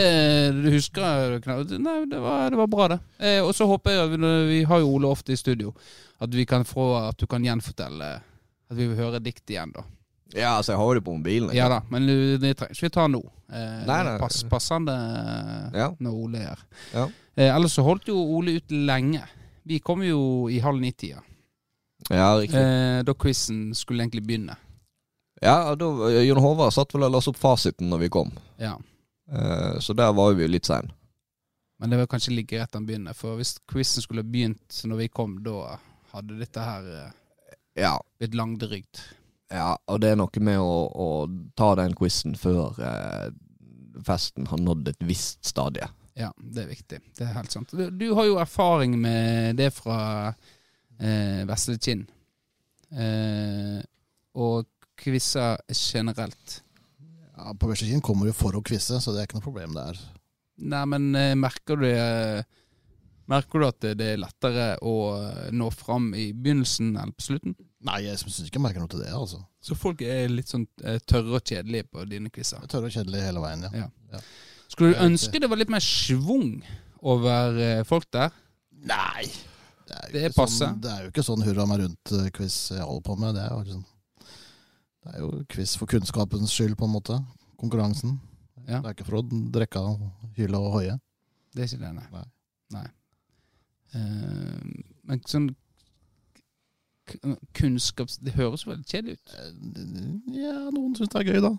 du 0.63 0.69
husker 0.73 1.35
Nei, 1.77 1.95
det 2.09 2.21
var, 2.23 2.47
det 2.49 2.57
var 2.57 2.69
bra, 2.73 2.87
det. 2.95 2.97
Eh, 3.21 3.41
og 3.45 3.51
så 3.53 3.67
håper 3.69 3.93
jeg 3.93 4.09
vi, 4.15 4.31
vi 4.49 4.57
har 4.65 4.81
jo 4.81 4.87
Ole 4.95 5.11
ofte 5.13 5.35
i 5.35 5.37
studio, 5.37 5.75
at 6.25 6.33
vi 6.33 6.45
kan 6.49 6.65
få 6.65 6.87
At 7.03 7.19
du 7.21 7.27
kan 7.29 7.45
gjenfortelle 7.45 8.09
At 8.17 8.77
vi 8.79 8.87
vil 8.89 8.97
høre 8.97 9.21
dikt 9.21 9.45
igjen, 9.53 9.75
da. 9.77 9.83
Ja, 10.33 10.55
altså, 10.57 10.73
jeg 10.73 10.81
har 10.81 10.97
det 10.97 11.03
på 11.05 11.13
mobilen. 11.19 11.51
ikke 11.53 11.59
Ja 11.61 11.67
da, 11.69 11.79
men 11.93 12.07
det 12.41 12.55
trenger 12.57 12.73
ikke 12.73 12.87
vi 12.89 12.93
ta 12.97 13.05
nå. 13.13 13.21
Eh, 13.53 13.83
Nei, 13.85 13.99
nei. 14.09 14.15
Pass, 14.19 14.41
passende 14.49 14.95
Ja. 15.77 15.91
når 16.01 16.17
Ole 16.25 16.41
er 16.41 16.49
her. 16.49 16.63
Ja. 16.95 17.05
Eh, 17.37 17.49
ellers 17.55 17.73
så 17.75 17.83
holdt 17.83 18.07
jo 18.07 18.15
Ole 18.37 18.57
ut 18.59 18.71
lenge. 18.71 19.23
Vi 19.67 19.79
kom 19.83 20.03
jo 20.05 20.47
i 20.49 20.59
halv 20.63 20.79
ni-tida, 20.81 21.21
Ja, 22.09 22.35
riktig. 22.39 22.55
eh, 22.59 23.01
da 23.03 23.13
quizen 23.13 23.73
skulle 23.75 24.03
egentlig 24.03 24.23
begynne. 24.27 24.55
Ja, 25.41 25.75
da, 25.75 25.85
Jon 26.23 26.39
Håvard 26.41 26.71
satt 26.73 26.93
vel 26.93 27.03
og 27.03 27.11
leste 27.11 27.29
opp 27.33 27.37
fasiten 27.41 27.89
når 27.91 27.99
vi 28.05 28.09
kom. 28.09 28.31
Ja. 28.61 28.77
Eh, 29.31 29.79
så 29.79 29.93
der 29.97 30.13
var 30.13 30.33
vi 30.33 30.45
jo 30.45 30.51
litt 30.53 30.65
sein. 30.65 30.91
Men 31.79 31.89
det 31.91 31.97
var 31.99 32.07
kanskje 32.07 32.31
like 32.35 32.55
greit 32.55 32.73
han 32.73 32.85
begynner, 32.87 33.13
for 33.13 33.35
hvis 33.35 33.57
quizen 33.67 34.01
skulle 34.05 34.23
begynt 34.23 34.77
når 34.87 34.97
vi 35.01 35.07
kom, 35.11 35.39
da 35.43 35.77
hadde 36.13 36.37
dette 36.39 36.61
her 36.63 36.85
eh, 36.87 37.11
Ja. 37.75 37.97
blitt 38.19 38.33
langdrygt. 38.35 39.01
ja, 39.51 39.75
og 39.87 39.99
det 40.01 40.11
er 40.11 40.15
noe 40.15 40.39
med 40.39 40.57
å, 40.57 40.87
å 40.95 41.07
ta 41.57 41.73
den 41.75 41.93
quizen 41.93 42.35
før 42.39 42.79
eh, 42.79 43.29
festen 44.05 44.47
har 44.47 44.57
nådd 44.57 44.87
et 44.93 45.03
visst 45.03 45.43
stadie. 45.45 45.87
Ja, 46.15 46.29
det 46.37 46.63
er 46.63 46.69
viktig. 46.71 47.01
Det 47.17 47.25
er 47.25 47.33
helt 47.35 47.51
sant. 47.51 47.73
Du, 47.75 47.89
du 47.91 48.05
har 48.15 48.27
jo 48.29 48.37
erfaring 48.39 48.95
med 49.01 49.57
det 49.59 49.71
fra 49.75 49.97
eh, 50.31 51.41
Vesle 51.49 51.75
Kinn. 51.81 52.05
Eh, 52.95 53.81
og 54.39 54.69
quizer 54.99 55.59
generelt. 55.75 56.61
Ja, 57.35 57.51
på 57.59 57.67
Vestekinn 57.67 58.03
kommer 58.03 58.29
du 58.29 58.35
for 58.35 58.55
å 58.55 58.63
quize, 58.63 59.01
så 59.01 59.11
det 59.11 59.21
er 59.21 59.27
ikke 59.27 59.41
noe 59.41 59.47
problem 59.49 59.75
der. 59.75 59.99
Nei, 60.63 60.85
men 60.87 61.09
eh, 61.19 61.33
merker 61.35 61.81
du 61.81 61.89
eh, 61.89 62.45
Merker 63.27 63.59
du 63.59 63.65
at 63.65 63.79
det 63.81 63.95
det 63.97 64.07
er 64.13 64.19
lettere 64.21 64.65
å 64.85 64.93
eh, 65.17 65.47
nå 65.51 65.67
fram 65.73 66.11
i 66.15 66.29
begynnelsen 66.31 66.93
enn 67.01 67.11
på 67.17 67.25
slutten? 67.25 67.55
Nei, 67.85 68.03
jeg 68.05 68.21
syns 68.21 68.45
ikke 68.45 68.59
jeg 68.59 68.65
merker 68.67 68.83
noe 68.83 68.91
til 68.91 69.01
det, 69.01 69.09
altså. 69.17 69.41
Så 69.65 69.75
folk 69.75 70.03
er 70.05 70.29
litt 70.31 70.51
sånn 70.53 70.67
eh, 70.85 70.99
tørre 71.09 71.39
og 71.39 71.43
kjedelige 71.43 71.89
på 71.89 72.05
dine 72.07 72.31
quizer? 72.31 72.63
Tørre 72.71 72.87
og 72.87 72.95
kjedelige 72.95 73.25
hele 73.25 73.41
veien, 73.43 73.65
ja. 73.65 73.81
ja. 73.81 73.89
Ja. 74.13 74.21
Skulle 74.75 74.91
du 74.91 75.03
ønske 75.05 75.39
det 75.39 75.47
var 75.47 75.59
litt 75.61 75.71
mer 75.71 75.83
schwung 75.83 76.57
over 76.99 77.55
eh, 77.63 77.83
folk 77.87 78.09
der? 78.11 78.33
Nei! 78.83 79.23
Det 79.85 79.95
er, 79.95 80.07
jo 80.09 80.31
Det. 80.35 80.47
Sånn, 80.51 80.79
det 80.83 80.91
er 80.91 81.03
jo 81.05 81.11
ikke 81.13 81.23
sånn 81.23 81.43
hurra 81.45 81.63
meg 81.69 81.83
rundt-quiz 81.83 82.57
jeg 82.73 82.83
holder 82.83 83.05
på 83.05 83.15
med. 83.21 83.37
Det 83.37 83.43
er 83.45 83.53
jo 83.53 83.59
liksom 83.61 83.83
Det 85.05 85.13
er 85.13 85.21
jo 85.21 85.29
quiz 85.53 85.75
for 85.79 85.87
kunnskapens 85.87 86.51
skyld, 86.51 86.75
på 86.75 86.89
en 86.89 86.95
måte. 86.95 87.19
Konkurransen. 87.61 88.17
Ja. 88.65 88.81
Det 88.81 88.89
er 88.89 88.97
ikke 88.97 89.07
for 89.07 89.21
å 89.21 89.25
drikke 89.55 89.83
hyle 90.35 90.59
og 90.59 90.73
hoie. 90.79 90.97
Det 91.55 91.63
er 91.63 91.69
ikke 91.69 91.83
det, 91.85 91.93
nei. 91.95 92.07
Nei. 92.11 92.25
Nei. 92.75 92.87
Uh, 93.95 94.83
men 95.07 95.23
sånn 95.29 95.53
kunnskaps... 97.55 98.17
Det 98.25 98.33
høres 98.35 98.65
veldig 98.67 98.89
kjedelig 98.89 99.19
ut. 99.21 99.35
Eh, 99.39 100.41
Ja, 100.41 100.57
noen 100.73 100.95
syns 100.97 101.13
det 101.13 101.21
er 101.21 101.29
gøy, 101.29 101.41
da. 101.45 101.53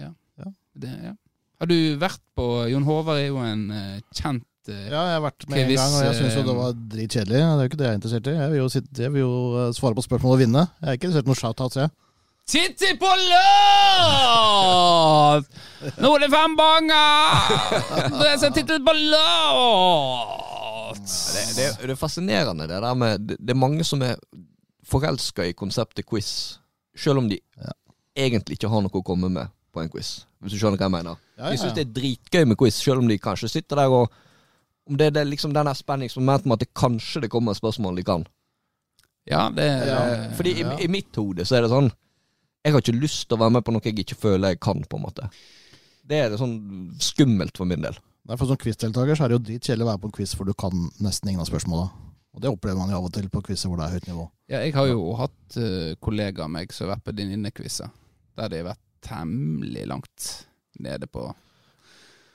Ja. 0.00 0.10
ja. 0.40 0.52
Det, 0.74 0.94
ja. 1.10 1.14
Har 1.58 1.66
du 1.66 1.74
vært 1.98 2.20
på 2.38 2.44
Jon 2.70 2.84
Håvard 2.86 3.18
er 3.18 3.32
jo 3.32 3.40
en 3.42 3.64
eh, 3.74 3.96
kjent 4.14 4.44
eh, 4.70 4.84
Ja, 4.92 5.00
jeg 5.10 5.16
har 5.16 5.24
vært 5.24 5.46
med 5.50 5.64
en 5.64 5.72
gang, 5.74 5.94
og 5.98 6.04
jeg 6.06 6.18
syns 6.20 6.36
jo 6.38 6.44
det 6.46 6.52
eh, 6.54 6.58
var 6.60 6.76
dritkjedelig. 6.94 7.38
Det 7.38 7.46
er 7.48 7.62
jo 7.64 7.70
ikke 7.72 7.80
det 7.80 7.88
jeg 7.88 7.94
er 7.94 7.98
interessert 7.98 8.28
i. 8.30 8.34
Jeg 8.38 8.52
vil 8.52 8.60
jo, 8.62 8.68
sitte, 8.74 9.02
jeg 9.02 9.14
vil 9.16 9.24
jo 9.24 9.64
svare 9.74 9.98
på 9.98 10.04
spørsmål 10.06 10.36
og 10.36 10.42
vinne. 10.44 10.62
Jeg 10.78 10.92
er 10.92 11.00
ikke 11.00 11.08
interessert 11.10 11.26
i 11.26 11.32
noe 11.32 11.40
shoutouts, 11.42 11.80
jeg. 11.82 11.90
Titti 12.48 12.94
på 12.96 13.08
låt! 14.08 15.48
Nå 16.00 16.12
er 16.16 16.22
det 16.24 16.28
fem 16.32 16.54
banger! 16.56 17.50
Det 18.14 18.28
er 18.30 18.38
så 18.40 18.48
tittet 18.54 18.80
på 18.86 18.94
låt! 18.96 21.02
Det, 21.04 21.42
det, 21.58 21.66
det 21.82 21.92
er 21.92 21.98
fascinerende, 22.00 22.64
det 22.70 22.78
der 22.80 22.94
med 22.96 23.26
Det, 23.28 23.36
det 23.44 23.52
er 23.52 23.60
mange 23.60 23.84
som 23.84 24.00
er 24.06 24.16
forelska 24.88 25.44
i 25.44 25.52
konseptet 25.52 26.06
quiz, 26.08 26.56
selv 26.96 27.20
om 27.20 27.28
de 27.28 27.36
Ja. 27.60 27.74
egentlig 28.16 28.56
ikke 28.56 28.70
har 28.72 28.80
noe 28.80 28.96
å 28.96 29.04
komme 29.04 29.28
med 29.28 29.52
på 29.74 29.82
en 29.84 29.92
quiz. 29.92 30.22
Hvis 30.40 30.54
du 30.54 30.58
skjønner 30.62 30.80
hva 30.80 30.88
jeg 30.88 30.96
mener. 30.96 31.20
Ja, 31.38 31.48
De 31.52 31.54
ja, 31.54 31.60
syns 31.62 31.76
det 31.76 31.84
er 31.86 31.92
dritgøy 31.94 32.48
med 32.50 32.58
quiz, 32.58 32.80
selv 32.82 32.98
om 33.02 33.08
de 33.08 33.18
kanskje 33.22 33.50
sitter 33.52 33.78
der 33.78 33.94
og 33.94 34.10
Om 34.88 34.96
det, 34.96 35.12
det 35.14 35.20
er 35.20 35.28
liksom 35.28 35.52
den 35.52 35.68
spenningsmomenten 35.68 35.84
spenningsmomentet 35.84 36.46
med 36.48 36.56
at 36.56 36.62
det 36.64 36.74
kanskje 36.74 37.20
det 37.20 37.28
kommer 37.30 37.52
et 37.52 37.58
spørsmål 37.60 37.96
de 37.96 38.04
kan. 38.08 38.22
Ja, 39.28 39.50
det 39.52 39.66
Ja, 39.86 40.32
Fordi 40.34 40.54
i, 40.56 40.62
Ja. 40.64 40.78
i 40.80 40.88
mitt 40.88 41.14
hode 41.16 41.44
så 41.44 41.56
er 41.56 41.62
det 41.62 41.70
sånn 41.70 41.90
Jeg 42.64 42.72
har 42.72 42.80
ikke 42.80 43.00
lyst 43.00 43.28
til 43.28 43.36
å 43.36 43.40
være 43.40 43.52
med 43.52 43.64
på 43.64 43.72
noe 43.72 43.84
jeg 43.84 43.98
ikke 43.98 44.16
føler 44.16 44.48
jeg 44.48 44.60
kan, 44.60 44.82
på 44.82 44.96
en 44.96 45.02
måte. 45.02 45.28
Det 46.08 46.16
er 46.16 46.30
det 46.30 46.38
sånn 46.40 46.96
skummelt 46.98 47.56
for 47.56 47.64
min 47.66 47.80
del. 47.80 47.96
Nei, 48.26 48.36
for 48.36 48.46
Som 48.46 48.56
quizdeltaker 48.56 49.14
så 49.14 49.24
er 49.24 49.28
det 49.28 49.38
jo 49.38 49.44
dritkjedelig 49.46 49.84
å 49.84 49.90
være 49.92 50.00
på 50.02 50.08
en 50.08 50.16
quiz 50.16 50.34
hvor 50.34 50.46
du 50.46 50.54
kan 50.54 50.90
nesten 51.00 51.28
ingen 51.28 51.40
av 51.40 51.48
spørsmåla. 51.48 51.90
Og 52.34 52.42
det 52.42 52.50
opplever 52.50 52.78
man 52.78 52.90
jo 52.90 52.98
av 52.98 53.06
og 53.08 53.12
til 53.12 53.28
på 53.28 53.40
quizer 53.46 53.70
hvor 53.70 53.80
det 53.80 53.86
er 53.86 53.94
høyt 53.96 54.08
nivå. 54.08 54.26
Ja, 54.48 54.60
jeg 54.64 54.74
har 54.76 54.86
jo 54.86 55.14
hatt 55.18 55.56
uh, 55.56 55.94
kollegaer 56.00 56.44
av 56.44 56.50
meg 56.50 56.72
som 56.72 56.86
har 56.86 56.96
vært 56.96 57.06
på 57.08 57.14
venninnekvisser, 57.18 57.90
der 58.36 58.52
de 58.52 58.60
har 58.62 58.68
vært 58.72 58.84
temmelig 59.08 59.86
langt 59.88 60.28
nede 60.78 61.06
på, 61.06 61.34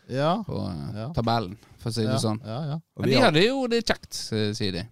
Ja, 0.10 0.44
på 0.44 0.58
eh, 0.68 0.98
Ja. 1.00 1.08
tabellen, 1.16 1.56
for 1.80 1.90
å 1.90 1.94
si 1.94 2.02
det 2.04 2.12
ja, 2.12 2.20
sånn. 2.20 2.40
ja, 2.44 2.58
ja. 2.74 2.80
Men 3.00 3.10
de 3.10 3.16
hadde 3.24 3.44
jo 3.46 3.68
det 3.72 3.86
kjekt, 3.86 4.18
eh, 4.34 4.52
sier 4.54 4.72
de. 4.76 4.84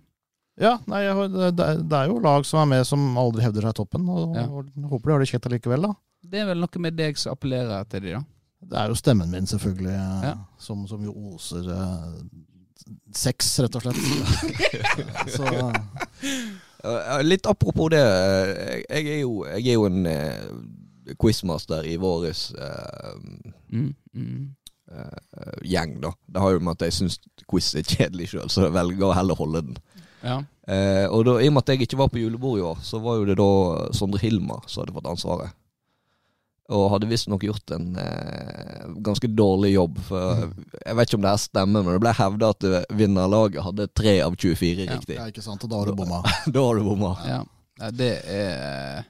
ja 0.61 0.77
nei, 0.87 1.01
det, 1.27 1.55
det 1.57 1.97
er- 1.97 2.07
jo 2.07 2.19
lag 2.19 2.45
som 2.45 2.59
er 2.61 2.65
med 2.77 2.85
som 2.87 3.17
aldri 3.17 3.41
hevder 3.43 3.61
seg 3.61 3.73
i 3.75 3.79
toppen. 3.81 4.07
Og, 4.09 4.35
Ja. 4.35 4.45
og 4.47 4.65
håper 4.89 5.05
de 5.07 5.11
har 5.11 5.19
det 5.19 5.29
kjekt 5.29 5.45
allikevel, 5.49 5.81
da. 5.81 5.93
Det 6.23 6.39
er 6.39 6.45
vel 6.45 6.59
noe 6.61 6.79
med 6.79 6.95
deg 6.95 7.17
som 7.17 7.33
appellerer 7.35 7.83
til 7.89 8.01
de, 8.01 8.11
da. 8.13 8.23
Det 8.63 8.77
er 8.77 8.87
jo 8.89 8.93
stemmen 8.95 9.29
min, 9.31 9.45
selvfølgelig, 9.49 9.89
eh, 9.95 10.23
Ja. 10.29 10.35
som, 10.59 10.87
som 10.87 11.03
jo 11.03 11.11
oser 11.33 11.65
eh, 11.67 12.21
sex, 13.13 13.59
rett 13.59 13.75
og 13.75 13.81
slett. 13.81 13.99
Så 15.35 15.43
uh. 16.83 17.21
Litt 17.21 17.45
apropos 17.45 17.89
det. 17.93 17.99
Jeg 18.89 19.05
er 19.05 19.19
jo, 19.21 19.43
jeg 19.45 19.67
er 19.67 19.73
jo 19.77 19.85
en 19.85 20.05
quizmaster 21.19 21.87
i 21.87 21.97
våres 22.01 22.51
uh, 22.57 23.15
Mm, 23.71 23.93
mm. 24.13 24.55
Uh, 24.91 25.59
gjeng, 25.63 25.93
da. 26.03 26.09
Det 26.27 26.41
har 26.43 26.51
jo 26.51 26.59
med 26.59 26.75
at 26.75 26.89
jeg 26.89 26.97
syns 26.97 27.19
quiz 27.47 27.69
er 27.79 27.85
kjedelig 27.87 28.33
sjøl, 28.33 28.49
så 28.51 28.65
jeg 28.65 28.75
velger 28.75 29.07
å 29.07 29.13
heller 29.15 29.39
holde 29.39 29.61
den. 29.69 29.77
Ja. 30.21 30.41
Uh, 30.67 31.07
og 31.15 31.23
da, 31.25 31.37
i 31.39 31.47
og 31.47 31.55
med 31.55 31.63
at 31.63 31.71
jeg 31.71 31.87
ikke 31.87 31.99
var 32.01 32.11
på 32.11 32.19
julebord 32.19 32.59
i 32.59 32.65
år, 32.67 32.81
så 32.83 32.99
var 32.99 33.21
jo 33.21 33.29
det 33.29 33.37
da 33.39 33.47
Sondre 33.95 34.19
Hilmar 34.21 34.67
som 34.67 34.83
hadde 34.83 34.95
fått 34.97 35.09
ansvaret. 35.13 35.55
Og 36.71 36.85
hadde 36.93 37.09
visstnok 37.09 37.41
gjort 37.43 37.71
en 37.75 37.97
eh, 37.99 38.83
ganske 39.03 39.27
dårlig 39.35 39.73
jobb. 39.73 39.97
For 40.07 40.45
jeg 40.79 40.95
vet 40.95 41.09
ikke 41.09 41.17
om 41.17 41.25
det 41.25 41.33
her 41.33 41.41
stemmer, 41.41 41.83
men 41.83 41.97
det 41.97 42.03
ble 42.05 42.13
hevda 42.15 42.51
at 42.53 42.67
eh, 42.69 42.85
vinnerlaget 42.95 43.65
hadde 43.65 43.89
tre 43.91 44.13
av 44.23 44.37
24 44.39 44.85
Ja. 44.85 44.99
det 45.07 45.17
er 45.17 45.33
ikke 45.33 45.43
sant, 45.43 45.65
og 45.67 45.73
da 45.73 45.81
har 45.81 45.91
du 45.91 45.97
bomma. 45.99 46.21
da 46.55 46.63
har 46.63 46.79
du 46.79 46.85
bomma. 46.87 47.11
ja. 47.27 47.41
ja 47.81 47.91
det 47.91 48.13
er 48.23 49.03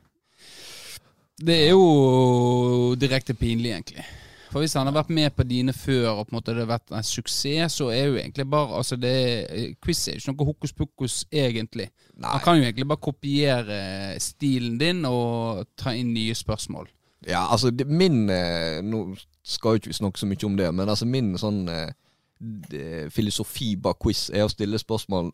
Det 1.42 1.56
er 1.68 1.70
jo 1.72 2.96
direkte 3.02 3.34
pinlig, 3.34 3.72
egentlig. 3.72 4.04
For 4.52 4.60
hvis 4.60 4.74
han 4.76 4.86
har 4.90 4.94
vært 4.98 5.10
med 5.16 5.30
på 5.32 5.44
dine 5.48 5.72
før, 5.74 6.10
og 6.20 6.26
på 6.28 6.34
en 6.34 6.38
måte 6.42 6.52
det 6.54 6.66
har 6.66 6.74
vært 6.74 6.92
en 6.98 7.06
suksess, 7.08 7.78
så 7.80 7.88
er 7.96 8.10
jo 8.10 8.18
egentlig 8.20 8.46
bare 8.52 8.78
Altså, 8.78 8.96
det 9.00 9.12
er- 9.16 9.76
Quiz 9.82 10.08
er 10.08 10.12
jo 10.14 10.18
ikke 10.20 10.34
noe 10.38 10.46
hokus 10.46 10.74
pokus, 10.74 11.26
egentlig. 11.32 11.90
Nei. 12.18 12.30
Han 12.30 12.40
kan 12.40 12.58
jo 12.58 12.64
egentlig 12.64 12.88
bare 12.88 12.98
kopiere 13.02 14.20
stilen 14.20 14.78
din 14.78 15.06
og 15.06 15.66
ta 15.78 15.92
inn 15.92 16.14
nye 16.14 16.34
spørsmål. 16.36 16.88
Ja, 17.28 17.48
altså 17.52 17.70
det, 17.72 17.88
min 17.88 18.30
eh, 18.30 18.82
Nå 18.82 19.16
skal 19.44 19.70
jo 19.72 19.76
ikke 19.80 19.88
vi 19.88 19.94
snakke 19.94 20.20
så 20.20 20.26
mye 20.28 20.44
om 20.46 20.58
det, 20.58 20.74
men 20.74 20.90
altså 20.90 21.06
min 21.06 21.36
sånn 21.38 21.70
eh, 21.70 21.92
d- 22.42 23.10
filosofi 23.10 23.76
bak 23.76 24.00
quiz 24.00 24.30
er 24.34 24.44
å 24.46 24.50
stille 24.50 24.78
spørsmål 24.80 25.32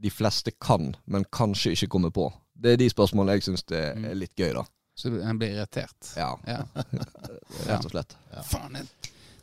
de 0.00 0.10
fleste 0.10 0.52
kan, 0.60 0.94
men 1.06 1.24
kanskje 1.32 1.72
ikke 1.72 1.88
kommer 1.88 2.10
på. 2.10 2.30
Det 2.54 2.72
er 2.72 2.76
de 2.76 2.88
spørsmålene 2.90 3.32
jeg 3.38 3.42
syns 3.42 3.64
er 3.72 3.94
Mm. 3.96 4.04
er 4.04 4.14
litt 4.14 4.36
gøy, 4.36 4.52
da. 4.52 4.62
Så 4.98 5.22
han 5.22 5.38
blir 5.38 5.48
irritert. 5.48 6.12
Ja, 6.16 6.40
Ja. 6.46 6.58
rett 7.66 7.84
og 7.84 7.90
slett. 7.90 8.16
Faen, 8.50 8.78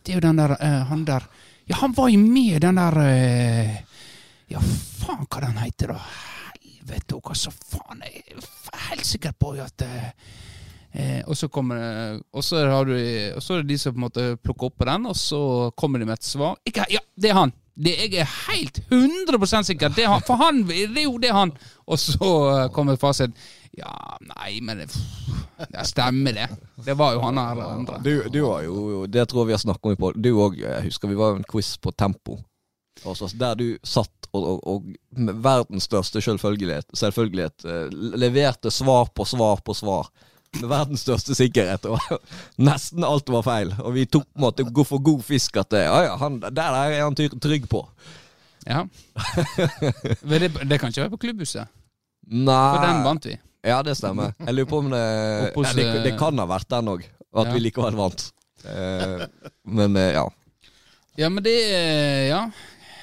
det 0.03 0.11
er 0.11 0.17
jo 0.17 0.23
den 0.25 0.41
der 0.41 0.51
uh, 0.51 0.81
Han 0.89 1.05
der 1.07 1.23
Ja, 1.65 1.77
han 1.79 1.93
var 1.95 2.09
jo 2.11 2.19
med 2.19 2.57
i 2.57 2.59
den 2.59 2.75
der 2.75 2.97
uh, 2.99 3.77
Ja, 4.51 4.59
faen 4.99 5.23
hva 5.23 5.45
den 5.45 5.61
heter, 5.63 5.95
da. 5.95 6.01
Helvete 6.59 7.15
òg, 7.15 7.31
altså. 7.31 7.55
Faen, 7.55 8.03
jeg 8.03 8.35
er 8.35 8.83
helt 8.89 9.07
sikker 9.07 9.39
på 9.39 9.55
at 9.63 9.87
uh, 9.87 10.11
eh, 10.91 11.21
Og 11.23 11.39
så 11.39 11.47
kommer 11.47 12.19
Og 12.33 12.43
så 12.43 12.67
har 12.67 12.91
du 12.91 12.97
Og 12.99 13.41
så 13.41 13.55
er 13.55 13.63
det 13.63 13.71
de 13.71 13.79
som 13.79 13.95
på 13.95 14.01
en 14.01 14.09
måte 14.09 14.29
plukker 14.43 14.73
opp 14.73 14.81
på 14.83 14.91
den, 14.91 15.07
og 15.07 15.15
så 15.15 15.71
kommer 15.71 16.03
de 16.03 16.11
med 16.11 16.19
et 16.19 16.33
svar. 16.35 16.59
Ikke, 16.67 16.83
ja, 16.91 16.99
det 17.15 17.31
er 17.31 17.39
han! 17.45 17.55
Det, 17.75 17.91
jeg 17.95 18.21
er 18.23 18.35
helt 18.51 18.77
100% 18.91 19.67
sikker. 19.67 19.89
Det 19.91 20.03
er 20.03 20.11
han, 20.13 20.21
for 20.23 20.39
han, 20.39 20.61
det 20.67 20.95
er 20.95 21.07
jo 21.07 21.17
det 21.19 21.31
er 21.31 21.39
han! 21.39 21.55
Og 21.87 21.99
så 21.99 22.69
kommer 22.75 22.99
fasiten. 22.99 23.35
Ja, 23.77 24.17
nei, 24.21 24.61
men 24.63 24.83
det, 24.83 24.87
det 25.69 25.85
stemmer, 25.89 26.33
det. 26.33 26.47
Det 26.85 26.95
var 26.95 27.15
jo 27.15 27.23
han 27.25 27.39
her 27.39 27.51
eller 27.51 27.79
andre. 27.79 27.99
Du, 28.03 28.13
du 28.31 28.41
har 28.45 28.63
jo 28.63 29.05
Det 29.11 29.25
tror 29.27 29.43
jeg 29.43 29.51
vi 29.51 29.55
har 29.57 29.63
snakket 29.63 29.89
om 29.89 29.95
i 29.95 29.99
pod. 29.99 30.19
Du 30.19 30.31
òg, 30.39 30.61
husker 30.85 31.11
vi 31.11 31.17
var 31.19 31.35
en 31.35 31.47
quiz 31.47 31.75
på 31.83 31.91
Tempo. 31.91 32.39
Også, 33.03 33.27
der 33.35 33.57
du 33.59 33.67
satt 33.83 34.29
og, 34.35 34.45
og, 34.45 34.61
og 34.67 35.19
med 35.19 35.41
verdens 35.43 35.87
største 35.87 36.21
selvfølgelighet, 36.23 36.87
selvfølgelighet 36.97 37.67
eh, 37.67 37.93
leverte 38.19 38.71
svar 38.71 39.11
på 39.15 39.25
svar 39.27 39.63
på 39.65 39.75
svar. 39.75 40.09
Med 40.55 40.69
verdens 40.71 41.03
største 41.03 41.35
sikkerhet. 41.35 41.87
Og 41.91 41.99
nesten 42.69 43.03
alt 43.07 43.31
var 43.31 43.43
feil. 43.47 43.73
Og 43.83 43.95
vi 43.97 44.05
tok 44.07 44.27
på 44.27 44.39
en 44.39 44.45
måte 44.47 44.67
god 44.67 44.91
for 44.91 45.03
god 45.03 45.23
fisk 45.27 45.59
at 45.59 45.75
ja, 45.75 46.03
ja, 46.09 46.15
han, 46.21 46.39
der, 46.43 46.55
der 46.55 46.79
er 46.95 47.03
han 47.03 47.15
trygg 47.15 47.67
på. 47.71 47.83
Ja. 48.65 48.85
Men 50.27 50.41
det, 50.41 50.53
det 50.63 50.79
kan 50.79 50.89
ikke 50.89 51.03
være 51.03 51.13
på 51.17 51.25
klubbhuset, 51.27 51.81
Nei 52.25 52.61
for 52.73 52.81
den 52.81 53.03
vant 53.05 53.27
vi. 53.29 53.35
Ja, 53.65 53.79
det 53.83 53.95
stemmer. 53.97 54.35
Jeg 54.45 54.53
lurer 54.53 54.69
på 54.69 54.77
om 54.83 54.89
det 54.93 55.01
hos, 55.55 55.71
det, 55.73 55.85
det 56.05 56.11
eh, 56.13 56.17
kan 56.19 56.37
ha 56.37 56.45
vært 56.49 56.69
den 56.69 56.91
òg. 56.91 57.05
At 57.35 57.47
Ja. 57.49 57.53
vi 57.55 57.59
likevel 57.65 57.97
vant. 57.97 58.27
Eh, 58.63 59.25
men 59.65 59.97
eh, 59.97 60.11
ja. 60.13 60.25
Ja, 61.17 61.29
men 61.29 61.43
det 61.43 61.55
Ja. 62.29 62.49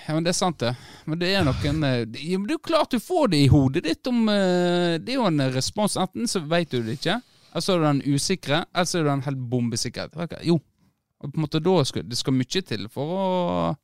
Ja, 0.06 0.14
men 0.14 0.24
Det 0.24 0.30
er 0.32 0.38
sant, 0.38 0.58
det. 0.58 0.72
Men 1.06 1.18
det 1.18 1.28
er 1.34 1.44
noen 1.46 1.84
eh, 1.86 1.98
ja, 2.18 2.38
men 2.38 2.46
Det 2.48 2.54
er 2.54 2.58
jo 2.58 2.62
klart 2.66 2.90
du 2.90 2.98
får 3.00 3.28
det 3.34 3.42
i 3.44 3.50
hodet 3.50 3.84
ditt 3.84 4.06
om 4.10 4.26
Det 4.26 5.08
er 5.08 5.18
jo 5.18 5.26
en 5.26 5.40
respons. 5.54 5.96
Enten 5.96 6.26
så 6.28 6.40
vet 6.46 6.70
du 6.70 6.82
det 6.82 6.98
ikke, 7.00 7.20
eller 7.52 7.60
så 7.66 7.74
er 7.74 7.78
du 7.78 7.86
den 7.86 8.02
usikre, 8.14 8.64
eller 8.74 8.84
så 8.90 8.98
er 8.98 9.02
du 9.04 9.10
den 9.10 9.22
helt 9.28 9.38
bombesikker. 9.50 10.10
Jo. 10.42 10.60
Og 11.22 11.30
på 11.32 11.38
en 11.38 11.44
måte 11.46 11.60
da 11.62 11.84
skal, 11.84 12.02
Det 12.02 12.18
skal 12.18 12.34
mye 12.34 12.62
til 12.66 12.88
for 12.90 13.06
å 13.14 13.76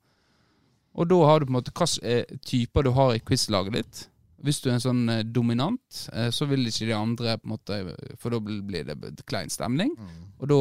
Og 0.99 1.07
da 1.07 1.19
har 1.25 1.39
du 1.39 1.45
på 1.45 1.53
en 1.53 1.59
måte 1.59 1.71
hvilke 1.71 2.39
typer 2.43 2.83
du 2.83 2.91
har 2.91 3.13
i 3.15 3.19
quizlaget 3.23 3.73
ditt. 3.73 4.07
Hvis 4.43 4.61
du 4.63 4.69
er 4.69 4.77
en 4.77 4.83
sånn 4.83 5.01
eh, 5.11 5.23
dominant, 5.23 5.81
eh, 6.13 6.29
så 6.31 6.47
vil 6.47 6.63
ikke 6.69 6.87
de 6.87 6.93
andre 6.95 7.37
på 7.37 7.47
en 7.49 7.51
måte 7.57 7.79
For 8.21 8.31
da 8.31 8.39
blir 8.39 8.85
det 8.87 9.25
klein 9.27 9.49
stemning. 9.51 9.91
Og 10.39 10.47
da 10.47 10.59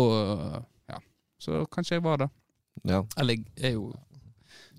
Ja. 0.88 0.98
Så 1.38 1.64
kanskje 1.70 1.96
jeg 1.98 2.02
var 2.02 2.16
det. 2.24 2.30
ja. 2.84 3.02
Eller 3.16 3.34
jeg 3.36 3.72
er 3.72 3.72
jo 3.76 3.92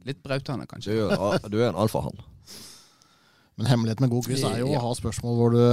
litt 0.05 0.21
brautende, 0.23 0.65
Du, 0.65 0.73
kanskje. 0.73 0.97
er, 1.11 1.49
du 1.49 1.57
er 1.61 1.69
en 1.69 1.75
alfahann. 1.75 2.17
Men 3.57 3.67
hemmeligheten 3.67 4.01
med 4.05 4.09
god 4.11 4.25
quiz 4.25 4.43
er 4.43 4.59
jo 4.59 4.67
Ja. 4.71 4.79
å 4.79 4.87
ha 4.87 4.93
spørsmål 4.95 5.35
hvor 5.35 5.51
du, 5.51 5.63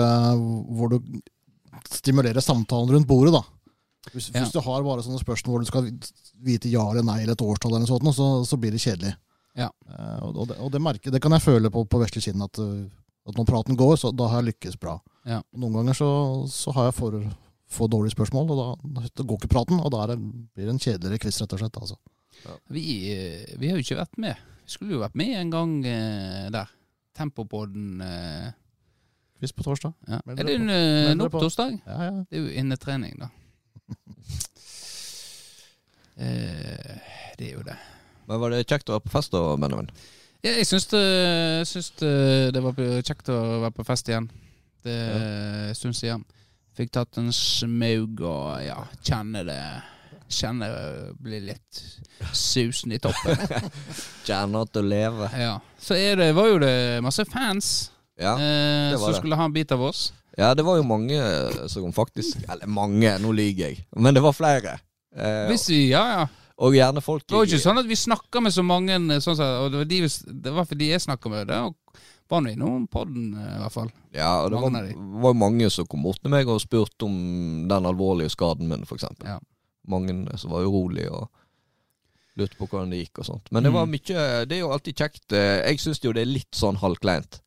hvor 0.74 0.88
du 0.90 1.20
stimulerer 1.90 2.40
samtalen 2.42 2.90
rundt 2.94 3.06
bordet, 3.06 3.32
da. 3.32 3.42
Hvis, 4.12 4.30
Ja. 4.34 4.42
hvis 4.42 4.52
du 4.52 4.60
har 4.60 4.82
bare 4.82 5.02
sånne 5.02 5.18
spørsmål 5.22 5.52
hvor 5.54 5.60
du 5.60 5.66
skal 5.66 5.90
vite 6.42 6.68
ja 6.70 6.82
eller 6.90 7.02
nei 7.02 7.22
eller 7.22 7.32
et 7.34 7.42
årstall, 7.42 7.72
eller 7.74 7.86
noe 7.86 7.90
sånt, 7.98 8.14
så, 8.14 8.44
så 8.46 8.56
blir 8.58 8.70
det 8.70 8.80
kjedelig. 8.82 9.14
Ja. 9.56 9.70
Uh, 9.88 10.18
og, 10.26 10.36
og, 10.36 10.48
det, 10.48 10.56
og 10.60 10.70
det, 10.72 10.80
merker, 10.82 11.10
det 11.10 11.20
kan 11.22 11.32
jeg 11.32 11.42
føle 11.42 11.70
på, 11.70 11.84
på 11.88 11.98
vesle 12.02 12.20
kinn, 12.22 12.42
at, 12.42 12.58
uh, 12.58 12.84
at 13.26 13.36
når 13.38 13.46
praten 13.48 13.76
går, 13.78 13.96
så 13.98 14.12
da 14.14 14.28
har 14.30 14.42
jeg 14.42 14.52
lykkes 14.52 14.76
bra. 14.82 14.96
Ja. 15.26 15.40
Noen 15.58 15.74
ganger 15.80 15.96
så, 15.98 16.08
så 16.52 16.74
har 16.76 16.88
jeg 16.90 16.96
for, 16.98 17.16
for 17.66 17.90
dårlige 17.90 18.14
spørsmål, 18.14 18.52
og 18.54 18.60
da, 18.84 19.06
da 19.10 19.24
går 19.26 19.40
ikke 19.40 19.50
praten, 19.56 19.80
og 19.82 19.90
da 19.94 20.04
er 20.04 20.12
det, 20.14 20.18
blir 20.54 20.68
det 20.68 20.74
en 20.76 20.82
kjedeligere 20.82 21.22
quiz, 21.24 21.40
rett 21.42 21.56
og 21.56 21.62
slett. 21.64 21.80
Altså. 21.82 21.98
Vi, 22.70 22.84
eh, 23.14 23.56
vi 23.58 23.70
har 23.72 23.80
jo 23.80 23.82
ikke 23.86 23.98
vært 24.02 24.20
med. 24.22 24.44
Vi 24.66 24.74
skulle 24.76 24.94
jo 24.96 25.02
vært 25.02 25.16
med 25.18 25.34
en 25.40 25.50
gang 25.54 25.74
eh, 25.86 26.46
der. 26.54 26.70
Tempopodden 27.16 28.00
eh, 28.04 28.54
Quiz 29.40 29.52
på 29.52 29.64
torsdag. 29.66 29.92
ja. 30.08 30.18
Er 30.24 30.36
det 30.38 30.44
på. 30.46 30.52
en, 30.54 30.70
eh, 30.72 31.08
Meld 31.10 31.26
på 31.26 31.30
på. 31.34 31.42
torsdag? 31.46 31.74
Ja, 31.86 31.96
ja. 32.10 32.14
Det 32.30 32.38
er 32.38 32.44
jo 32.46 32.54
innetrening, 32.62 33.18
da. 33.24 33.32
Eh, 36.16 36.96
det 37.36 37.50
er 37.50 37.58
jo 37.58 37.62
det. 37.66 37.74
Men 38.24 38.40
var 38.40 38.52
det 38.54 38.62
kjekt 38.64 38.88
å 38.88 38.94
være 38.96 39.04
på 39.04 39.12
fest 39.12 39.34
da, 39.34 39.42
Benjamin? 39.60 39.90
Ja, 40.44 40.52
jeg 40.52 40.66
syns 40.68 40.86
det, 40.92 41.02
syns 41.66 41.90
det, 42.00 42.12
det 42.54 42.62
var 42.62 42.76
kjekt 43.02 43.28
å 43.32 43.38
være 43.64 43.74
på 43.76 43.86
fest 43.88 44.08
igjen. 44.10 44.28
Det 44.86 44.94
er 44.94 45.68
en 45.70 45.74
stund 45.74 45.96
siden. 45.98 46.24
Fikk 46.76 46.92
tatt 46.92 47.16
en 47.18 47.32
smaug 47.32 48.20
og 48.20 48.60
ja, 48.66 48.82
kjenne 49.02 49.44
det 49.48 49.60
Kjenne 50.26 50.66
det 50.66 51.12
blir 51.22 51.42
litt 51.52 51.78
susen 52.34 52.90
i 52.90 52.98
toppen. 52.98 53.38
Kjenner 54.26 54.64
at 54.66 54.72
du 54.74 54.80
lever. 54.82 55.30
Ja. 55.38 55.52
Så 55.78 55.94
det, 55.94 56.32
var 56.34 56.48
jo 56.50 56.56
det 56.58 56.72
masse 57.06 57.22
fans 57.30 57.92
Ja. 58.18 58.32
eh, 58.34 58.96
som 58.98 59.14
skulle 59.14 59.38
ha 59.38 59.46
en 59.46 59.54
bit 59.54 59.70
av 59.72 59.84
oss. 59.86 60.08
ja, 60.36 60.50
det 60.58 60.64
var 60.66 60.80
jo 60.80 60.82
mange 60.88 61.20
som 61.70 61.92
faktisk 61.94 62.42
Eller 62.48 62.66
mange, 62.66 63.12
nå 63.22 63.30
lyver 63.38 63.68
jeg. 63.70 63.86
Men 63.94 64.14
det 64.18 64.22
var 64.24 64.34
flere. 64.34 64.78
Eh, 65.14 65.46
Hvis 65.52 65.68
vi, 65.70 65.90
ja, 65.92 66.02
ja. 66.18 66.26
Og 66.58 66.72
gjerne 66.72 67.02
folk 67.04 67.26
Det 67.26 67.36
var 67.36 67.44
ikke 67.44 67.60
sånn 67.60 67.78
at 67.82 67.86
vi 67.86 67.94
snakka 68.00 68.40
med 68.42 68.52
så 68.52 68.62
mange, 68.64 68.94
eh, 68.96 69.18
sånn 69.20 69.36
som- 69.36 69.64
og 69.66 69.72
det 69.72 69.78
var, 69.78 69.84
de, 69.84 70.00
det 70.42 70.52
var 70.52 70.64
fordi 70.64 70.88
jeg 70.88 71.00
snakka 71.04 71.28
med 71.30 71.46
det, 71.48 71.74
var 72.28 72.40
nå 72.40 72.50
innom 72.52 72.88
podden, 72.88 73.34
eh, 73.36 73.56
i 73.56 73.60
hvert 73.60 73.72
fall. 73.72 73.90
Ja, 74.14 74.42
og 74.44 74.50
det 74.50 74.60
var, 74.60 74.70
Mange 74.70 74.88
de. 74.88 74.94
var 75.22 75.30
jo 75.34 75.38
mange 75.38 75.70
som 75.70 75.86
kom 75.86 76.02
bort 76.02 76.20
til 76.22 76.30
meg 76.30 76.48
og 76.48 76.60
spurte 76.60 77.02
om 77.04 77.68
den 77.68 77.84
alvorlige 77.84 78.30
skaden 78.32 78.66
min, 78.68 78.84
for 78.86 78.96
eksempel. 78.96 79.26
Ja. 79.26 79.38
Mange 79.86 80.38
som 80.38 80.50
var 80.50 80.64
urolige 80.64 81.10
og 81.12 81.28
lurte 82.38 82.56
på 82.56 82.66
hvordan 82.68 82.90
det 82.90 83.04
gikk 83.06 83.18
og 83.20 83.24
sånt. 83.26 83.52
Men 83.52 83.62
det 83.62 83.72
var 83.72 83.86
Mm. 83.86 83.90
mye 83.92 84.46
Det 84.48 84.52
er 84.52 84.60
jo 84.60 84.70
alltid 84.72 84.94
kjekt. 84.96 85.32
eh, 85.32 85.62
Jeg 85.68 85.78
syns 85.78 86.00
jo 86.02 86.12
det 86.12 86.22
er 86.22 86.32
litt 86.32 86.50
sånn 86.52 86.76
halvkleint. 86.78 87.40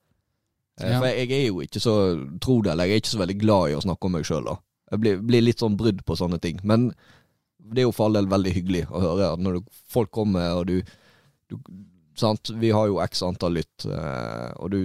Ja. 0.80 1.00
For 1.00 1.08
jeg 1.08 1.30
er 1.32 1.48
jo 1.48 1.60
ikke 1.60 1.82
så 1.82 2.40
Tro 2.40 2.62
det 2.62 2.72
eller 2.72 2.86
jeg 2.86 2.92
er 2.94 3.02
ikke 3.02 3.18
så 3.18 3.26
veldig 3.28 3.40
glad 3.40 3.70
i 3.72 3.76
å 3.76 3.82
snakke 3.84 4.06
om 4.06 4.12
meg 4.14 4.24
sjøl, 4.24 4.46
da. 4.46 4.58
Jeg 4.92 5.00
blir, 5.02 5.22
blir 5.22 5.42
litt 5.42 5.58
sånn 5.60 5.76
brydd 5.78 6.06
på 6.06 6.16
sånne 6.18 6.40
ting. 6.42 6.60
Men 6.64 6.94
det 7.60 7.84
er 7.84 7.88
jo 7.88 7.94
for 7.96 8.10
all 8.10 8.18
del 8.18 8.30
veldig 8.32 8.54
hyggelig 8.56 8.84
å 8.90 9.02
høre 9.04 9.32
at 9.36 9.44
når 9.44 9.60
du, 9.60 9.72
folk 9.92 10.12
kommer 10.16 10.62
og 10.62 10.68
du, 10.72 10.80
du 11.52 11.60
Sant, 12.20 12.50
vi 12.60 12.68
har 12.76 12.90
jo 12.90 12.98
x 13.00 13.22
antall 13.24 13.54
lytt, 13.56 13.86
eh, 13.88 14.50
og 14.60 14.74
du 14.74 14.80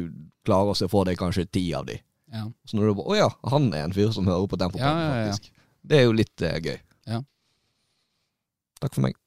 klarer 0.46 0.70
å 0.70 0.76
se 0.78 0.86
for 0.86 1.08
deg 1.08 1.18
kanskje 1.18 1.48
ti 1.50 1.64
av 1.74 1.88
de. 1.88 1.96
Ja. 2.30 2.44
Så 2.62 2.78
når 2.78 2.92
du 2.92 2.94
bare 3.00 3.10
Å 3.10 3.16
ja, 3.18 3.26
han 3.50 3.66
er 3.74 3.88
en 3.88 3.94
fyr 3.96 4.12
som 4.14 4.28
hører 4.30 4.46
på 4.50 4.58
Tempopodden, 4.60 5.00
ja. 5.02 5.16
faktisk. 5.32 5.50
Det 5.82 5.98
er 5.98 6.06
jo 6.06 6.14
litt 6.14 6.44
eh, 6.46 6.60
gøy. 6.62 6.78
Ja. 7.10 7.18
Takk 8.84 8.94
for 8.94 9.06
meg. 9.08 9.18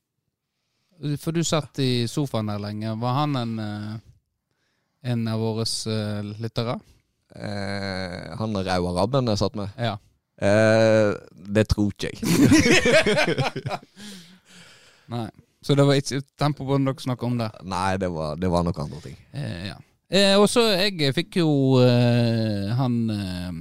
For 1.22 1.36
du 1.36 1.44
satt 1.46 1.80
i 1.84 2.08
sofaen 2.10 2.48
der 2.50 2.64
lenge. 2.64 2.96
Var 3.04 3.18
han 3.20 3.36
en, 3.38 3.54
eh, 3.60 3.94
en 5.14 5.28
av 5.28 5.44
våre 5.44 5.68
eh, 5.68 6.32
lyttere? 6.42 6.80
Eh, 7.36 8.38
han 8.40 8.56
raua 8.56 8.96
rabben 9.02 9.30
jeg 9.34 9.44
satt 9.44 9.60
med, 9.60 9.76
Ja. 9.78 9.98
Eh, 10.42 11.12
det 11.58 11.68
tror 11.72 11.92
ikke 11.94 12.12
jeg. 12.14 12.18
Nei. 15.14 15.30
Så 15.68 15.76
det 15.76 15.84
var 15.88 15.98
ikke 16.00 16.22
Tempobånd 16.40 16.88
dere 16.88 17.04
snakka 17.04 17.28
om 17.28 17.38
der? 17.40 17.56
Nei, 17.68 17.98
det 18.00 18.08
var, 18.14 18.38
det 18.40 18.50
var 18.52 18.64
noen 18.64 18.82
andre 18.86 19.02
ting. 19.04 19.18
Eh, 19.36 19.68
ja. 19.72 19.78
Eh, 20.08 20.36
og 20.40 20.48
så 20.48 20.64
jeg 20.78 21.12
fikk 21.16 21.42
jo 21.42 21.50
eh, 21.84 22.70
han 22.78 22.94
eh, 23.12 23.58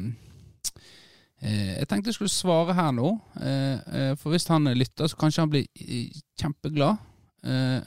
eh, 1.42 1.72
Jeg 1.80 1.88
tenkte 1.90 2.12
jeg 2.12 2.18
skulle 2.20 2.30
svare 2.30 2.76
her 2.78 2.92
nå. 2.94 3.10
Eh, 3.40 4.12
for 4.20 4.34
hvis 4.34 4.46
han 4.52 4.70
lytter, 4.78 5.10
så 5.10 5.18
kanskje 5.18 5.42
han 5.46 5.54
blir 5.54 5.66
kjempeglad. 6.38 7.02
Eh, 7.42 7.80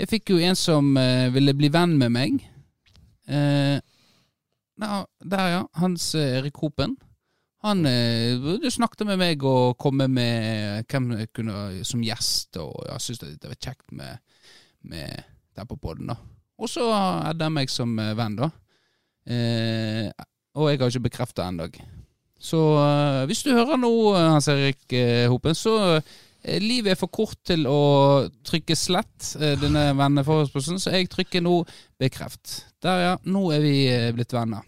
jeg 0.00 0.08
fikk 0.08 0.34
jo 0.34 0.40
en 0.44 0.56
som 0.56 0.94
ville 1.32 1.52
bli 1.56 1.68
venn 1.72 1.98
med 2.00 2.12
meg. 2.12 2.44
Eh, 3.28 3.80
der, 4.80 5.48
ja. 5.52 5.64
Hans 5.76 6.14
Erik 6.16 6.56
Hopen. 6.62 6.96
Han 7.66 7.84
eh, 7.86 8.70
snakket 8.72 9.04
med 9.08 9.20
meg 9.20 9.42
og 9.44 9.76
kom 9.80 10.00
med 10.00 10.86
hvem 10.88 11.10
kunne 11.36 11.84
som 11.84 12.00
gjest, 12.04 12.56
og 12.62 12.86
jeg 12.88 13.04
syntes 13.04 13.36
det 13.42 13.50
var 13.50 13.60
kjekt 13.60 13.92
med, 13.92 14.22
med 14.88 15.26
der 15.56 15.68
på 15.68 15.76
podden, 15.76 16.14
da. 16.14 16.16
Og 16.60 16.68
så 16.68 16.86
hadde 16.92 17.38
det 17.40 17.52
meg 17.52 17.72
som 17.72 17.92
eh, 18.00 18.16
venn, 18.16 18.38
da. 18.40 18.50
Eh, 19.28 20.08
og 20.56 20.70
jeg 20.70 20.80
har 20.80 20.90
ikke 20.90 21.06
bekrefta 21.08 21.46
ennå. 21.48 21.68
Så 22.40 22.58
eh, 22.80 23.22
hvis 23.28 23.44
du 23.44 23.52
hører 23.52 23.80
noe, 23.80 24.16
Hans 24.16 24.48
Erik 24.52 24.96
eh, 24.96 25.28
Hopen, 25.30 25.56
så 25.56 26.00
livet 26.40 26.94
er 26.94 26.96
for 26.96 27.12
kort 27.12 27.36
til 27.44 27.66
å 27.68 28.24
trykke 28.48 28.72
slett 28.72 29.34
denne 29.60 29.90
venneforespørselen, 29.92 30.80
så 30.80 30.94
jeg 30.94 31.10
trykker 31.12 31.44
nå 31.44 31.58
bekreft. 32.00 32.62
Der, 32.80 33.02
ja. 33.04 33.10
Nå 33.28 33.42
er 33.52 33.60
vi 33.60 33.74
blitt 34.16 34.32
venner. 34.32 34.64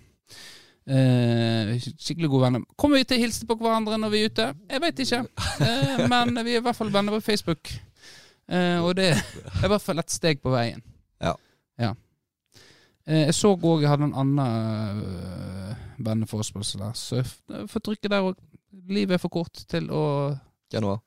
Eh, 0.83 1.77
skikkelig 1.79 2.29
gode 2.33 2.42
venner. 2.49 2.62
Kommer 2.77 2.99
vi 2.99 3.07
til 3.07 3.21
å 3.21 3.23
hilse 3.23 3.47
på 3.47 3.55
hverandre 3.61 3.99
når 4.03 4.11
vi 4.11 4.23
er 4.25 4.31
ute? 4.33 4.47
Jeg 4.73 4.83
veit 4.83 5.03
ikke. 5.05 5.21
Eh, 5.62 6.01
men 6.11 6.35
vi 6.42 6.57
er 6.57 6.61
i 6.61 6.64
hvert 6.64 6.79
fall 6.79 6.90
venner 6.95 7.14
på 7.14 7.23
Facebook. 7.23 7.71
Eh, 8.51 8.79
og 8.83 8.97
det 8.99 9.12
er 9.14 9.21
i 9.62 9.71
hvert 9.71 9.85
fall 9.85 10.03
et 10.03 10.11
steg 10.11 10.40
på 10.42 10.51
veien. 10.55 10.83
Ja. 11.23 11.37
ja. 11.79 11.92
Eh, 13.07 13.29
jeg 13.29 13.37
så 13.38 13.53
òg 13.55 13.85
jeg 13.85 13.90
hadde 13.92 14.09
en 14.11 14.16
annen 14.25 15.05
øh, 15.07 15.77
venneforespørsel 16.03 16.83
der, 16.83 16.97
så 16.99 17.21
jeg 17.23 17.68
får 17.71 17.85
trykke 17.87 18.11
der 18.11 18.27
òg. 18.33 18.42
Livet 18.90 19.18
er 19.18 19.23
for 19.23 19.31
kort 19.35 19.62
til 19.71 19.87
å 19.92 20.03
Januar. 20.73 20.99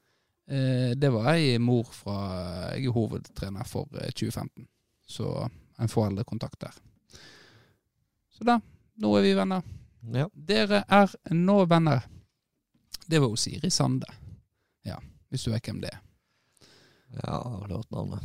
eh, 0.47 0.93
Det 0.95 1.09
var 1.11 1.31
ei 1.33 1.57
mor 1.59 1.87
fra 1.91 2.15
Jeg 2.77 2.87
er 2.87 2.95
hovedtrener 2.95 3.67
for 3.67 3.89
eh, 3.99 4.11
2015, 4.13 4.67
så 5.07 5.49
en 5.81 5.91
foreldrekontakt 5.91 6.61
der. 6.63 6.75
Så 8.31 8.47
da. 8.47 8.59
Nå 9.01 9.11
er 9.17 9.25
vi 9.25 9.33
venner. 9.37 9.63
Ja. 10.15 10.29
Dere 10.33 10.83
er 10.87 11.11
nå 11.33 11.57
venner. 11.65 12.05
Det 13.05 13.19
var 13.21 13.33
Osiri 13.33 13.59
Siri 13.59 13.71
Sande. 13.73 14.07
Ja, 14.85 14.99
hvis 15.29 15.43
du 15.45 15.51
vet 15.51 15.65
hvem 15.65 15.81
det 15.81 15.91
er. 15.93 15.99
ja, 17.23 17.41
har 17.43 17.67
du 17.67 17.75
hørt 17.75 17.91
navnet? 17.91 18.23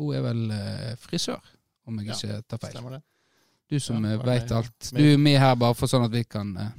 Hun 0.00 0.14
er 0.16 0.22
vel 0.24 0.50
eh, 0.54 0.92
frisør, 0.96 1.40
om 1.86 1.98
jeg 2.00 2.08
Ja, 2.08 2.14
ikke 2.16 2.42
tar 2.48 2.60
feil. 2.62 2.72
Stemmer 2.72 2.96
det. 2.96 3.02
Du 3.70 3.78
som 3.80 4.04
Ja, 4.04 4.14
ja, 4.16 4.22
veit 4.24 4.52
alt. 4.52 4.90
Du 4.96 5.02
er 5.04 5.18
med 5.18 5.38
her 5.38 5.54
bare 5.54 5.76
for 5.78 5.90
sånn 5.90 6.06
at 6.06 6.14
vi 6.14 6.24
kan 6.24 6.54
eh, 6.56 6.70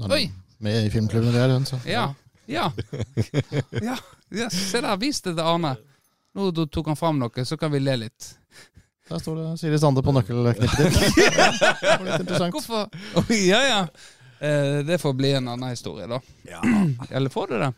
er 0.00 0.14
Oi! 0.16 0.24
Med 0.60 0.86
i 0.86 0.90
filmklubben 0.92 1.32
der, 1.34 1.52
hun, 1.54 1.66
så. 1.68 1.78
Ja. 1.88 2.10
Ja. 2.50 2.70
ja. 3.88 3.96
ja. 4.28 4.48
Se 4.50 4.80
der, 4.80 4.96
vis 5.00 5.20
det 5.24 5.36
til 5.36 5.44
Arne. 5.44 5.74
Nå 6.36 6.50
tok 6.66 6.90
han 6.92 6.98
fram 6.98 7.20
noe, 7.20 7.44
så 7.46 7.56
kan 7.60 7.72
vi 7.72 7.80
le 7.80 7.96
litt. 8.02 8.28
Der 9.10 9.18
står 9.18 9.36
det 9.40 9.58
Siri 9.58 9.78
Sande 9.82 10.02
på 10.06 10.14
nøkkelknippet 10.14 10.76
ditt. 10.78 10.98
Det 11.82 11.94
var 11.98 12.06
litt 12.06 12.22
interessant. 12.22 12.54
Hvorfor? 12.54 12.88
Oi, 13.24 13.38
ja, 13.48 13.60
ja. 13.66 13.80
Eh, 14.40 14.78
det 14.86 15.00
får 15.02 15.16
bli 15.18 15.32
en 15.36 15.48
annen 15.50 15.72
historie, 15.72 16.06
da. 16.08 16.20
Ja. 16.48 16.60
Eller 17.10 17.32
får 17.32 17.50
det 17.50 17.58
det? 17.64 17.72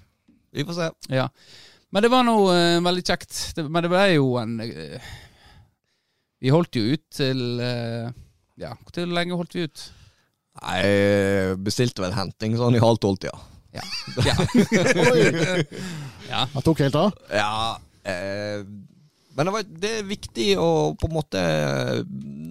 Vi 0.53 0.67
får 0.69 0.77
se. 0.77 0.91
Ja. 1.17 1.29
Men 1.91 2.05
det 2.05 2.11
var 2.13 2.27
nå 2.29 2.37
eh, 2.53 2.79
veldig 2.85 3.05
kjekt. 3.07 3.39
Det, 3.57 3.65
men 3.65 3.85
det 3.85 3.91
ble 3.93 4.05
jo 4.13 4.29
en 4.41 4.59
eh, 4.65 5.09
Vi 6.43 6.53
holdt 6.53 6.77
jo 6.77 6.85
ut 6.93 7.05
til 7.17 7.61
eh, 7.65 8.13
Ja, 8.61 8.77
hvor 8.77 9.09
lenge 9.09 9.41
holdt 9.41 9.57
vi 9.57 9.67
ut? 9.67 9.89
Nei, 10.63 10.83
bestilte 11.65 12.05
vel 12.05 12.13
henting 12.13 12.59
sånn 12.61 12.77
i 12.77 12.83
halv 12.83 13.01
tolv-tida. 13.01 13.39
Ja. 13.73 13.85
Ja. 14.21 14.37
Jeg 16.33 16.63
tok 16.67 16.83
helt 16.85 16.99
av. 16.99 17.15
Ja, 17.33 17.79
eh, 18.05 18.61
men 19.37 19.49
det, 19.49 19.53
var, 19.55 19.71
det 19.85 19.93
er 19.99 20.09
viktig 20.09 20.49
å 20.61 20.69
på 20.99 21.09
en 21.09 21.15
måte 21.17 21.43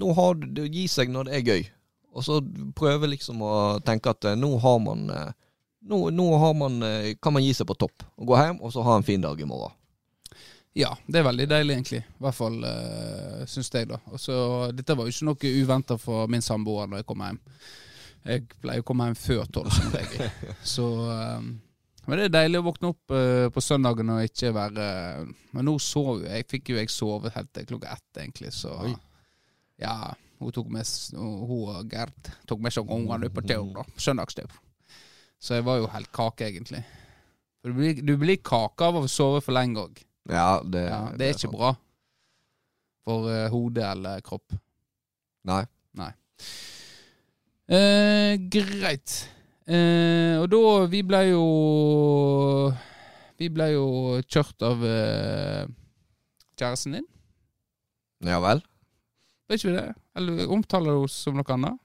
Nå 0.02 0.14
har 0.18 0.40
det 0.42 0.66
å 0.66 0.72
gi 0.72 0.88
seg 0.90 1.12
når 1.14 1.28
det 1.28 1.36
er 1.38 1.50
gøy. 1.52 1.68
Og 2.12 2.26
så 2.26 2.40
prøve 2.76 3.10
liksom 3.12 3.44
å 3.46 3.54
tenke 3.86 4.12
at 4.12 4.26
eh, 4.28 4.40
nå 4.40 4.50
har 4.64 4.80
man 4.84 5.06
eh, 5.14 5.30
nå, 5.88 6.10
nå 6.10 6.26
har 6.38 6.56
man, 6.58 6.82
eh, 6.84 7.14
kan 7.22 7.34
man 7.34 7.44
gi 7.46 7.54
seg 7.56 7.70
på 7.70 7.78
topp. 7.80 8.04
Og 8.18 8.32
gå 8.32 8.40
hjem 8.40 8.60
og 8.62 8.74
så 8.74 8.84
ha 8.86 8.98
en 8.98 9.06
fin 9.06 9.22
dag 9.22 9.40
i 9.40 9.48
morgen. 9.48 9.78
Ja, 10.78 10.94
det 11.08 11.20
er 11.20 11.28
veldig 11.28 11.48
deilig, 11.52 11.74
egentlig. 11.76 12.00
I 12.00 12.24
hvert 12.24 12.38
fall 12.38 12.62
uh, 12.64 13.42
syns 13.50 13.68
jeg, 13.74 13.90
da. 13.90 13.98
Og 14.08 14.22
så, 14.24 14.36
dette 14.72 14.96
var 14.96 15.04
jo 15.04 15.12
ikke 15.12 15.28
noe 15.28 15.50
uventa 15.60 15.98
for 16.00 16.32
min 16.32 16.46
samboer 16.46 16.88
når 16.88 17.02
jeg 17.02 17.08
kom 17.10 17.24
hjem. 17.26 17.40
Jeg 18.24 18.46
pleier 18.64 18.84
å 18.84 18.86
komme 18.88 19.10
hjem 19.10 19.18
før 19.20 19.50
tolv, 19.52 19.74
som 19.76 19.92
regel. 19.92 20.32
Så 20.76 20.86
um, 21.12 21.50
Men 22.08 22.18
det 22.18 22.26
er 22.28 22.34
deilig 22.34 22.62
å 22.62 22.66
våkne 22.66 22.90
opp 22.96 23.14
uh, 23.14 23.48
på 23.54 23.62
søndagen 23.62 24.10
og 24.10 24.24
ikke 24.26 24.50
være 24.56 24.86
Men 25.54 25.68
nå 25.68 25.76
sov 25.82 26.24
jeg. 26.26 26.48
Fikk 26.50 26.74
jo 26.74 26.80
jeg 26.80 26.90
sove 26.90 27.32
helt 27.36 27.52
til 27.54 27.68
klokka 27.70 27.94
ett, 27.94 28.10
egentlig, 28.24 28.54
så 28.58 28.74
Oi. 28.88 28.96
Ja. 29.82 30.14
Hun 30.42 30.54
tok 30.56 30.72
med 30.74 30.90
Hun 31.14 31.68
og 31.70 31.92
Gerd 31.92 32.32
tok 32.50 32.62
med 32.66 32.74
seg 32.74 32.90
ungene 32.90 33.30
på 33.30 33.44
tur, 33.46 33.68
da. 33.76 33.86
Søndagstur. 34.02 34.50
Så 35.42 35.60
jeg 35.60 35.66
var 35.68 35.78
jo 35.82 35.90
helt 35.94 36.10
kake, 36.14 36.48
egentlig. 36.50 36.82
Du 37.62 37.74
blir, 37.78 38.02
du 38.02 38.16
blir 38.18 38.42
kake 38.42 38.88
av 38.88 38.98
å 38.98 39.06
sove 39.10 39.42
for 39.46 39.54
lenge 39.54 39.84
òg. 39.84 40.02
Ja, 40.30 40.62
det, 40.66 40.88
Ja, 40.90 41.02
det 41.18 41.28
er 41.28 41.36
ikke 41.36 41.48
sant. 41.48 41.58
bra 41.58 41.72
for 43.06 43.30
uh, 43.30 43.48
hode 43.54 43.86
eller 43.86 44.22
kropp. 44.26 44.58
Nei. 45.50 45.64
Nei. 45.98 46.12
greit. 48.54 49.16
Eh, 49.72 50.36
og 50.42 50.50
da 50.52 50.62
Vi 50.92 51.00
ble 51.08 51.20
jo 51.30 51.44
Vi 53.40 53.48
ble 53.54 53.70
jo 53.72 53.86
kjørt 54.28 54.66
av 54.68 54.84
eh, 54.86 55.64
kjæresten 56.60 56.98
din. 57.00 57.08
Ja 58.28 58.42
vel? 58.44 58.60
Vet 59.50 59.62
ikke 59.62 59.72
vi 59.72 59.78
det? 59.80 59.88
Eller 60.20 60.52
omtaler 60.54 60.94
du 60.94 61.08
oss 61.08 61.16
som 61.26 61.40
noe 61.40 61.56
annet? 61.56 61.80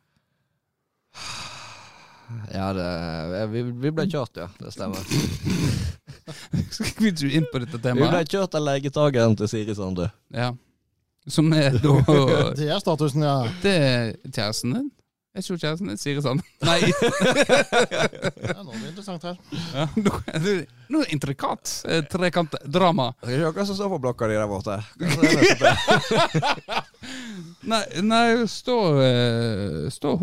Ja, 2.52 2.72
det, 2.74 3.46
vi, 3.54 3.62
vi 3.86 3.92
ble 3.94 4.04
kjørt, 4.10 4.36
ja. 4.42 4.48
Det 4.60 4.72
stemmer. 4.74 5.00
Skal 6.74 6.92
vi 6.98 7.12
ikke 7.12 7.30
inn 7.38 7.46
på 7.52 7.62
dette 7.62 7.78
temaet? 7.78 8.02
Vi 8.02 8.10
ble 8.10 8.22
kjørt 8.34 8.58
av 8.58 8.66
legetageren 8.66 9.36
til 9.38 9.50
Siri 9.50 9.76
Sande. 9.78 10.10
Ja. 10.34 10.50
Som 11.30 11.50
er 11.56 11.78
da 11.82 11.94
Det 12.58 12.68
er 12.68 12.82
statusen, 12.82 13.24
ja. 13.26 13.38
Det 13.62 13.74
er 13.78 14.12
kjæresten 14.26 14.76
din? 14.76 14.90
Er 15.36 15.44
ikke 15.44 15.52
jeg 15.52 15.60
kjæresten 15.60 15.90
din? 15.92 15.98
Sier 16.00 16.20
sånn. 16.24 16.38
Nei. 16.68 16.78
ja 18.48 18.62
nå 18.62 18.70
blir 18.70 18.86
det 18.86 18.92
interessant 18.94 19.26
her. 19.28 19.36
Ja, 19.76 19.84
Noe, 20.00 20.54
noe 20.94 21.08
intrikat 21.12 21.74
trekantdrama. 21.76 21.90
er 21.92 22.00
det 22.00 22.06
eh, 22.06 22.08
trekantdrama. 22.14 23.08
Skal 23.20 23.42
ikke 23.42 23.52
hva 23.58 23.66
som 23.68 23.78
står 23.80 23.92
på 23.92 24.02
blokka 24.06 24.30
di 24.30 24.38
der 24.38 24.48
borte? 24.48 24.78
Er 25.36 25.60
det? 25.60 25.74
Nei, 27.66 27.82
nei 28.06 28.24
står, 28.48 29.02
stå, 29.92 30.16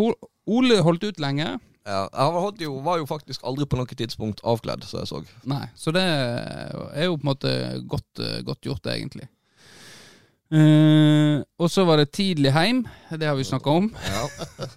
Ole 0.49 0.79
holdt 0.83 1.05
ut 1.05 1.21
lenge. 1.21 1.51
Ja, 1.85 2.07
han 2.13 2.55
jo, 2.59 2.77
var 2.79 2.97
jo 3.01 3.05
faktisk 3.07 3.43
aldri 3.43 3.67
på 3.67 3.77
noe 3.79 3.97
tidspunkt 3.99 4.39
avkledd, 4.47 4.85
som 4.87 5.01
jeg 5.01 5.09
så. 5.09 5.19
Nei, 5.49 5.65
så 5.75 5.91
det 5.95 6.03
er 6.03 7.09
jo 7.09 7.17
på 7.17 7.25
en 7.25 7.29
måte 7.33 7.53
godt, 7.91 8.23
eh, 8.23 8.39
godt 8.47 8.63
gjort, 8.69 8.87
egentlig. 8.87 9.27
Uh, 10.53 11.41
og 11.57 11.71
så 11.71 11.83
var 11.83 11.97
det 11.97 12.13
tidlig 12.13 12.53
heim, 12.53 12.83
det 13.09 13.27
har 13.27 13.35
vi 13.35 13.47
snakka 13.47 13.77
om. 13.81 13.91
Ja. 14.05 14.67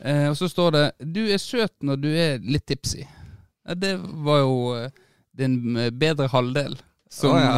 Eh, 0.00 0.28
og 0.30 0.36
så 0.36 0.48
står 0.48 0.70
det 0.76 0.84
'Du 1.12 1.22
er 1.28 1.38
søt 1.38 1.74
når 1.82 1.96
du 2.00 2.08
er 2.08 2.38
litt 2.40 2.66
tipsy'. 2.70 3.06
Ja, 3.68 3.74
det 3.74 3.98
var 4.00 4.38
jo 4.40 4.54
eh, 4.76 4.90
din 5.36 5.76
eh, 5.76 5.90
bedre 5.90 6.28
halvdel 6.32 6.78
som 7.10 7.36
Å, 7.36 7.38
ja. 7.38 7.52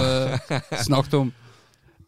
eh, 0.51 0.83
snakket 0.89 1.15
om. 1.21 1.33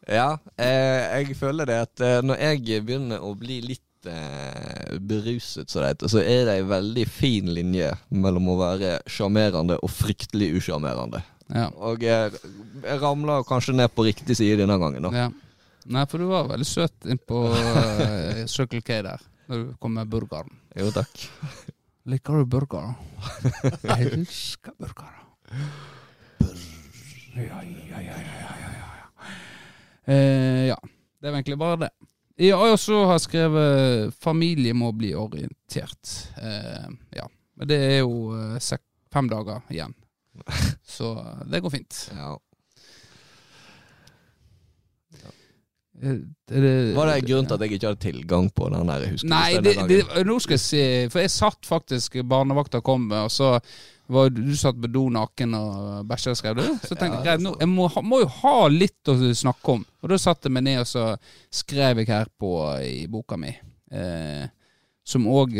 Ja, 0.04 0.36
eh, 0.60 1.22
jeg 1.24 1.36
føler 1.38 1.64
det 1.64 1.76
at 1.80 2.00
eh, 2.04 2.18
når 2.20 2.36
jeg 2.36 2.82
begynner 2.84 3.22
å 3.24 3.30
bli 3.40 3.62
litt 3.64 4.04
eh, 4.04 4.98
beruset, 5.00 5.70
så, 5.70 5.80
det 5.80 5.94
heter, 5.94 6.10
så 6.12 6.20
er 6.20 6.42
det 6.44 6.56
ei 6.58 6.66
veldig 6.68 7.06
fin 7.08 7.48
linje 7.48 7.88
mellom 8.12 8.50
å 8.52 8.58
være 8.60 8.98
sjarmerende 9.08 9.78
og 9.80 9.88
fryktelig 9.88 10.50
usjarmerende. 10.58 11.22
Ja. 11.54 11.70
Og 11.80 12.04
jeg, 12.04 12.36
jeg 12.84 13.00
ramla 13.00 13.38
kanskje 13.48 13.78
ned 13.78 13.94
på 13.96 14.04
riktig 14.04 14.36
side 14.36 14.60
denne 14.60 14.76
gangen, 14.76 15.08
da. 15.08 15.14
ja. 15.24 15.30
Nei, 15.84 16.04
for 16.08 16.20
du 16.20 16.28
var 16.30 16.46
veldig 16.48 16.64
søt 16.68 17.08
innpå 17.12 17.40
uh, 17.52 18.44
Circle 18.48 18.80
K 18.84 19.02
der, 19.04 19.24
når 19.48 19.60
du 19.62 19.74
kommer 19.80 20.04
med 20.04 20.12
burgeren. 20.12 20.50
Jo, 20.78 20.90
takk. 20.94 21.26
Liker 22.10 22.42
du 22.42 22.48
burger? 22.52 22.94
Jeg 23.88 24.10
elsker 24.12 24.74
burger. 24.78 25.20
Ja, 27.34 27.60
ja, 27.62 27.62
ja, 27.64 28.00
ja, 28.00 28.18
ja, 28.20 28.50
ja, 28.60 28.72
ja. 29.00 29.30
Eh, 30.04 30.66
ja, 30.68 30.76
det 31.20 31.30
er 31.30 31.38
egentlig 31.38 31.58
bare 31.58 31.80
det. 31.86 31.90
Ja, 32.44 32.58
og 32.58 32.78
så 32.82 33.04
har 33.06 33.14
jeg 33.14 33.24
skrevet 33.28 34.14
'familie 34.18 34.74
må 34.74 34.90
bli 34.92 35.12
orientert'. 35.14 36.30
Eh, 36.36 36.88
ja, 37.16 37.26
men 37.56 37.68
det 37.68 37.78
er 37.78 37.98
jo 38.02 38.34
eh, 38.34 38.78
fem 39.12 39.28
dager 39.30 39.62
igjen. 39.70 39.94
Så 40.96 41.14
det 41.46 41.62
går 41.62 41.70
fint. 41.70 42.10
Ja. 42.14 42.34
Eh, 46.02 46.16
det- 46.50 46.94
Var 46.96 47.06
det 47.06 47.24
grunnen 47.24 47.46
til 47.46 47.54
at 47.54 47.60
jeg 47.60 47.72
ikke 47.72 47.86
hadde 47.86 48.00
tilgang 48.02 48.50
på 48.50 48.68
den 48.72 48.86
der 48.90 49.04
husker 49.12 49.28
Nei, 49.28 49.60
det, 49.62 49.74
det, 49.88 50.26
nå 50.26 50.40
skal 50.42 50.56
jeg 50.56 50.60
si 50.64 50.80
For 51.12 51.20
jeg 51.22 51.30
satt 51.30 51.68
faktisk 51.68 52.16
Barnevakta 52.26 52.80
kom, 52.82 53.06
og 53.12 53.30
så 53.30 53.60
var 54.06 54.28
du 54.28 54.50
satt 54.56 54.76
på 54.82 54.90
do 54.92 55.06
naken 55.08 55.54
og 55.56 56.02
bæsja, 56.04 56.34
skrev 56.36 56.58
du. 56.58 56.64
Så 56.84 56.92
tenkte 56.92 57.22
jeg 57.22 57.24
greit, 57.24 57.40
nå, 57.40 57.54
jeg 57.56 57.68
må, 57.70 57.86
må 58.04 58.18
jo 58.20 58.26
ha 58.42 58.66
litt 58.68 59.08
å 59.08 59.14
snakke 59.32 59.78
om. 59.78 59.86
Og 60.02 60.10
da 60.12 60.18
satte 60.20 60.50
jeg 60.50 60.52
meg 60.52 60.66
ned 60.66 60.82
og 60.82 60.90
så 60.90 61.04
skrev 61.48 62.02
jeg 62.02 62.10
her 62.10 62.28
på 62.36 62.50
i 62.84 63.06
boka 63.08 63.38
mi. 63.40 63.54
Eh, 63.90 64.44
som 65.08 65.24
òg 65.24 65.56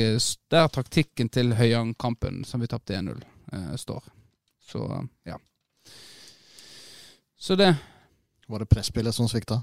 Der 0.51 0.68
taktikken 0.68 1.31
til 1.33 1.55
Høyang-kampen, 1.57 2.44
som 2.44 2.61
vi 2.61 2.68
tapte 2.68 2.99
1-0, 2.99 3.23
eh, 3.53 3.77
står. 3.81 4.03
Så 4.61 5.09
ja. 5.25 5.38
Så 7.38 7.57
det. 7.57 7.75
Var 8.49 8.59
det 8.59 8.68
presspillet 8.68 9.14
som 9.14 9.29
svikta? 9.29 9.62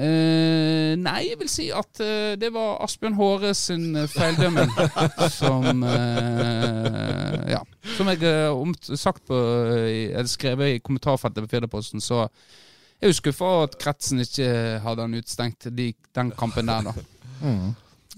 Eh, 0.00 0.94
nei, 0.96 1.26
jeg 1.28 1.36
vil 1.42 1.48
si 1.52 1.66
at 1.76 2.00
uh, 2.00 2.32
det 2.40 2.48
var 2.54 2.78
Asbjørn 2.86 3.18
Håre 3.18 3.50
sin 3.58 3.90
feildømme 4.08 4.64
som 5.40 5.82
uh, 5.84 7.36
Ja. 7.50 7.60
Som 7.98 8.08
jeg 8.08 8.22
har 8.24 8.54
omt- 8.56 8.88
sagt 8.96 9.26
på 9.28 9.36
eh, 9.74 10.10
Eller 10.14 10.30
skrevet 10.30 10.76
i 10.76 10.82
kommentarfeltet 10.84 11.44
på 11.44 11.50
Firdaposten, 11.52 12.00
så 12.00 12.22
jeg 12.24 13.08
er 13.08 13.12
jo 13.14 13.16
skuffa 13.16 13.44
over 13.48 13.68
at 13.68 13.78
kretsen 13.80 14.20
ikke 14.20 14.46
hadde 14.84 15.04
han 15.06 15.16
utstengt 15.16 15.68
de, 15.72 15.86
den 16.16 16.32
kampen 16.36 16.68
der, 16.70 16.90
da. 16.90 16.96
Mm. 17.40 17.70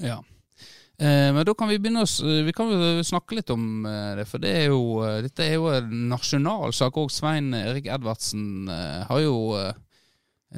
Ja. 0.03 0.17
Eh, 0.99 1.29
men 1.31 1.45
da 1.47 1.53
kan 1.55 1.69
vi 1.71 1.77
begynne 1.79 2.03
å 2.03 2.31
Vi 2.43 2.51
kan 2.57 2.73
jo 2.75 3.05
snakke 3.07 3.37
litt 3.39 3.53
om 3.55 3.85
eh, 3.87 4.17
det, 4.19 4.25
for 4.27 4.43
det 4.43 4.51
er 4.65 4.65
jo, 4.73 4.81
eh, 5.07 5.21
dette 5.23 5.45
er 5.47 5.53
jo 5.61 5.69
en 5.71 5.93
nasjonal 6.11 6.75
sak 6.75 6.99
òg. 6.99 7.11
Svein 7.15 7.53
Erik 7.55 7.87
Edvardsen 7.87 8.67
eh, 8.67 9.05
har 9.07 9.23
jo 9.23 9.37
eh, 9.61 9.71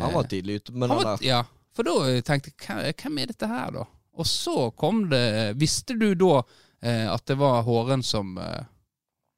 Han 0.00 0.14
var 0.14 0.24
tidlig 0.30 0.60
ute 0.62 0.72
med 0.74 0.88
den 0.90 0.98
der. 1.06 1.18
ja, 1.22 1.42
for 1.74 1.82
da 1.86 1.92
tenkte 2.26 2.52
jeg 2.58 2.94
"Hvem- 2.96 3.18
er 3.22 3.26
dette 3.32 3.46
her, 3.48 3.70
da? 3.70 3.84
Og 4.16 4.26
så 4.26 4.70
kom 4.76 5.08
det 5.10 5.56
Visste 5.58 5.96
du 5.98 6.14
da 6.14 6.42
eh, 6.82 7.08
at 7.12 7.24
det 7.26 7.36
var 7.38 7.62
Håren 7.66 8.02
som 8.02 8.36
eh, 8.38 8.64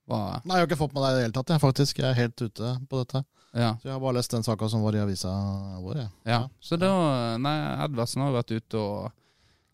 var 0.07 0.40
Nei, 0.45 0.57
jeg 0.57 0.61
har 0.62 0.66
ikke 0.69 0.79
fått 0.83 0.92
med 0.95 1.03
deg 1.03 1.11
i 1.12 1.16
det 1.16 1.23
hele 1.27 1.33
tatt, 1.38 1.49
jeg, 1.55 1.61
faktisk. 1.61 1.99
Jeg 1.99 2.11
er 2.11 2.14
helt 2.21 2.40
ute 2.42 2.73
på 2.88 2.99
dette. 3.01 3.25
Ja. 3.57 3.71
Så 3.81 3.88
jeg 3.88 3.92
har 3.95 4.01
bare 4.01 4.14
lest 4.19 4.31
den 4.31 4.42
saka 4.45 4.69
som 4.69 4.83
var 4.85 4.95
i 4.95 5.01
avisa 5.01 5.33
vår, 5.81 5.97
jeg. 6.03 6.11
ja. 6.27 6.42
Så 6.61 6.77
da 6.79 7.37
Nei, 7.38 7.57
Edvardsen 7.87 8.23
har 8.23 8.33
vært 8.37 8.53
ute 8.53 8.77
og 8.79 9.12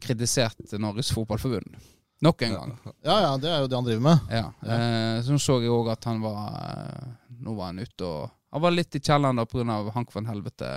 kritisert 0.01 0.57
Norges 0.79 1.11
Fotballforbund. 1.12 1.75
Nok 2.23 2.42
en 2.42 2.55
gang. 2.55 2.77
Ja 3.09 3.16
ja, 3.21 3.33
det 3.37 3.51
er 3.51 3.61
jo 3.64 3.66
det 3.66 3.77
han 3.77 3.85
driver 3.85 4.03
med. 4.07 4.18
Ja. 4.31 4.53
Eh, 4.62 5.23
så 5.27 5.38
så 5.42 5.59
jeg 5.61 5.71
òg 5.75 5.90
at 5.92 6.05
han 6.07 6.21
var 6.23 6.55
eh, 6.62 7.09
Nå 7.42 7.55
var 7.59 7.73
han 7.73 7.83
ute 7.83 8.07
og 8.07 8.31
Han 8.53 8.62
var 8.62 8.75
litt 8.75 8.95
i 8.95 9.01
kjelleren 9.01 9.41
da 9.41 9.47
pga. 9.49 9.79
Hank 9.95 10.12
van 10.15 10.29
Helvete. 10.29 10.73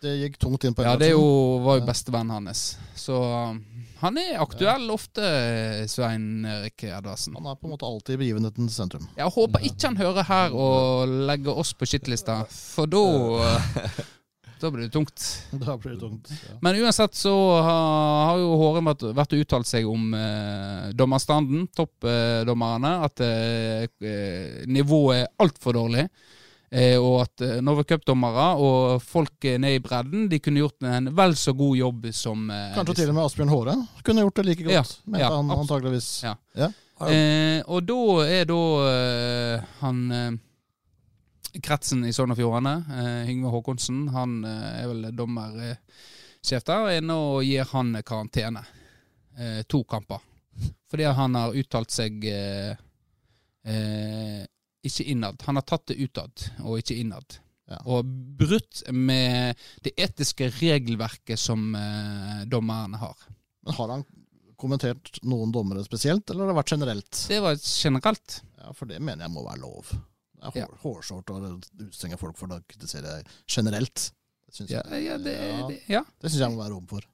Det 0.00 0.14
gikk 0.14 0.38
tungt 0.38 0.64
inn 0.64 0.76
på 0.78 0.84
Ja, 0.86 0.94
det 0.96 1.10
jo, 1.10 1.22
var 1.64 1.80
jo 1.80 1.86
bestevennen 1.88 2.36
hans. 2.38 2.78
Så 2.96 3.18
um, 3.18 3.58
han 3.98 4.18
er 4.20 4.38
aktuell 4.38 4.86
ofte, 4.94 5.26
Svein 5.90 6.46
Erik 6.46 6.84
Edvardsen. 6.86 7.34
Han 7.34 7.50
er 7.50 7.58
på 7.58 7.66
en 7.66 7.74
måte 7.74 7.88
alltid 7.88 8.14
i 8.14 8.20
begivenhetens 8.20 8.78
sentrum. 8.78 9.08
Jeg 9.18 9.34
håper 9.34 9.66
ikke 9.66 9.90
han 9.90 9.98
hører 9.98 10.28
her 10.28 10.54
og 10.54 11.16
legger 11.28 11.58
oss 11.58 11.74
på 11.74 11.88
skittlista, 11.90 12.44
for 12.48 12.86
da 12.88 13.02
Da 14.60 14.70
blir 14.74 14.86
det 14.86 14.92
tungt. 14.94 15.24
Da 15.64 15.76
blir 15.78 15.94
det 15.94 16.00
tungt. 16.00 16.30
Ja. 16.30 16.56
Men 16.64 16.80
uansett 16.82 17.14
så 17.14 17.34
har, 17.62 18.24
har 18.30 18.40
jo 18.42 18.56
Håren 18.60 18.88
vært, 18.90 19.04
vært 19.16 19.36
og 19.36 19.44
uttalt 19.44 19.70
seg 19.70 19.86
om 19.88 20.10
eh, 20.18 20.88
dommerstanden, 20.98 21.68
toppdommerne, 21.76 22.92
at 23.06 23.22
eh, 23.24 23.86
eh, 24.02 24.66
nivået 24.66 25.22
er 25.24 25.30
altfor 25.44 25.78
dårlig. 25.78 26.08
Eh, 26.68 26.98
og 27.00 27.22
at 27.22 27.40
eh, 27.46 27.60
Norway 27.64 27.86
Cup-dommere 27.88 28.48
og 28.60 28.98
folk 29.00 29.46
eh, 29.48 29.56
nede 29.56 29.78
i 29.78 29.80
bredden 29.80 30.26
De 30.28 30.36
kunne 30.44 30.60
gjort 30.60 30.84
en 30.84 31.06
vel 31.16 31.32
så 31.40 31.54
god 31.56 31.78
jobb 31.78 32.02
som 32.12 32.42
eh, 32.52 32.74
Kanskje 32.74 32.98
til 32.98 33.12
og 33.14 33.16
med 33.16 33.24
Asbjørn 33.24 33.52
Håre 33.54 33.76
kunne 34.04 34.26
gjort 34.26 34.36
det 34.36 34.44
like 34.50 34.66
godt, 34.66 34.74
Ja, 34.76 34.82
mente 35.08 35.22
ja, 35.22 35.30
han 35.32 35.54
antageligvis. 35.54 36.10
Ja. 36.26 36.34
Ja. 36.60 36.68
Eh, 37.08 37.62
og 37.70 37.86
da 37.88 37.98
er 38.26 38.44
da 38.50 38.60
eh, 38.90 39.64
han 39.80 40.04
eh, 40.12 40.28
Kretsen 41.64 42.04
i 42.06 42.12
Sogn 42.14 42.34
og 42.34 42.38
Fjordane, 42.38 42.74
eh, 42.94 43.30
Yngve 43.32 43.52
Håkonsen, 43.52 44.06
han 44.14 44.38
eh, 44.46 44.82
er 44.82 44.90
vel 44.90 45.08
dommersjef 45.16 46.66
der, 46.66 46.84
og 46.86 47.06
nå 47.08 47.20
gir 47.46 47.68
han 47.72 47.96
karantene. 48.06 48.64
Eh, 49.38 49.62
to 49.70 49.82
kamper. 49.84 50.22
Fordi 50.90 51.04
han 51.14 51.34
har 51.38 51.56
uttalt 51.58 51.94
seg 51.94 52.24
eh, 52.26 52.72
eh, 53.68 54.46
ikke 54.86 55.06
innad. 55.12 55.42
Han 55.46 55.60
har 55.60 55.66
tatt 55.68 55.90
det 55.92 55.98
utad, 56.02 56.48
og 56.64 56.80
ikke 56.80 56.96
innad. 56.98 57.38
Ja. 57.68 57.82
Og 57.92 58.06
brutt 58.38 58.82
med 58.96 59.58
det 59.84 59.92
etiske 60.00 60.48
regelverket 60.56 61.40
som 61.40 61.74
eh, 61.76 62.44
dommerne 62.48 63.00
har. 63.02 63.26
Men 63.66 63.76
har 63.76 63.92
han 63.92 64.06
kommentert 64.58 65.20
noen 65.22 65.52
dommere 65.54 65.84
spesielt, 65.86 66.30
eller 66.30 66.46
har 66.46 66.52
det 66.54 66.58
vært 66.58 66.72
generelt? 66.74 67.24
Det 67.30 67.40
var 67.44 67.58
generelt. 67.60 68.38
Ja, 68.58 68.72
For 68.74 68.90
det 68.90 69.02
mener 69.02 69.26
jeg 69.28 69.34
må 69.34 69.44
være 69.46 69.62
lov. 69.62 69.92
Det 70.38 70.54
er 70.54 70.60
Ja. 70.60 70.66
hår, 70.66 70.78
hårsårt 71.02 71.30
å 71.34 71.38
utstenge 71.88 72.18
folk 72.20 72.36
for 72.38 72.48
å 72.54 72.60
kritisere 72.68 73.22
generelt. 73.48 74.12
Det 74.48 74.54
syns 74.56 74.70
Ja, 74.70 74.82
jeg, 74.90 75.04
ja, 75.04 75.18
det, 75.18 75.34
ja, 75.36 75.66
det, 75.68 75.78
ja. 75.88 76.02
det 76.20 76.30
synes 76.30 76.40
jeg 76.40 76.54
må 76.54 76.62
være 76.62 76.74
rom 76.76 76.86
for. 76.88 77.04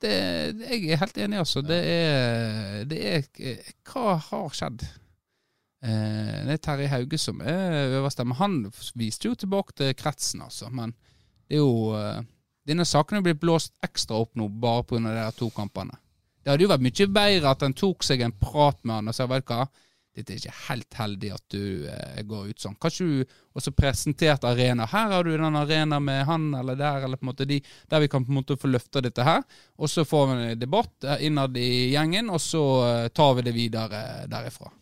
Det, 0.00 0.12
jeg 0.60 0.90
er 0.92 1.00
helt 1.00 1.16
enig, 1.24 1.38
altså. 1.40 1.62
Det 1.64 1.78
er, 1.88 2.84
det 2.84 2.98
er 3.14 3.26
Hva 3.88 4.18
har 4.28 4.50
skjedd? 4.52 4.84
Eh, 5.86 6.44
det 6.46 6.52
er 6.56 6.62
Terje 6.64 6.88
Hauge 6.92 7.18
som 7.20 7.40
er 7.40 7.96
øverste, 7.98 8.24
men 8.28 8.36
han 8.40 8.56
viste 8.98 9.28
jo 9.30 9.34
tilbake 9.38 9.72
til 9.76 9.94
kretsen, 9.98 10.42
altså. 10.44 10.70
Men 10.72 10.92
det 11.48 11.58
er 11.58 11.62
jo 11.64 11.94
eh, 11.96 12.22
Denne 12.66 12.82
saken 12.84 13.20
er 13.20 13.22
blitt 13.22 13.38
blåst 13.38 13.76
ekstra 13.86 14.16
opp 14.18 14.32
nå 14.34 14.48
bare 14.50 14.82
pga. 14.82 14.98
de 15.14 15.26
to 15.38 15.46
kampene. 15.54 15.94
Det 16.42 16.50
hadde 16.50 16.64
jo 16.64 16.70
vært 16.72 16.82
mye 16.82 17.06
bedre 17.14 17.50
at 17.52 17.60
han 17.62 17.74
tok 17.78 18.02
seg 18.02 18.20
en 18.26 18.32
prat 18.32 18.80
med 18.82 18.94
han 18.96 19.08
og 19.12 19.14
sa 19.14 19.26
vet 19.30 19.46
du 19.46 19.52
hva, 19.52 19.68
dette 20.16 20.32
er 20.32 20.40
ikke 20.40 20.54
helt 20.70 20.96
heldig 20.96 21.30
at 21.34 21.44
du 21.52 21.88
eh, 21.92 22.22
går 22.24 22.48
ut 22.50 22.62
sånn. 22.62 22.76
Kanskje 22.80 23.06
du 23.06 23.34
også 23.56 23.72
presenterte 23.76 24.48
arena. 24.48 24.86
Her 24.88 25.12
har 25.12 25.26
du 25.26 25.34
den 25.34 25.58
arena 25.60 25.98
med 26.00 26.24
han 26.28 26.48
eller 26.56 26.78
der, 26.80 27.04
eller 27.04 27.20
på 27.20 27.26
en 27.26 27.30
måte 27.32 27.48
de, 27.48 27.60
der 27.92 28.02
vi 28.04 28.08
kan 28.12 28.24
på 28.24 28.32
en 28.32 28.38
måte 28.40 28.56
få 28.60 28.70
løfta 28.72 29.02
dette 29.04 29.26
her. 29.26 29.44
Og 29.76 29.92
så 29.92 30.06
får 30.08 30.26
vi 30.30 30.38
en 30.38 30.62
debatt 30.62 31.04
eh, 31.04 31.26
innad 31.28 31.56
i 31.60 31.92
gjengen, 31.92 32.32
og 32.32 32.40
så 32.40 32.64
eh, 32.86 33.08
tar 33.12 33.36
vi 33.36 33.46
det 33.46 33.56
videre 33.56 34.02
derifra. 34.32 34.72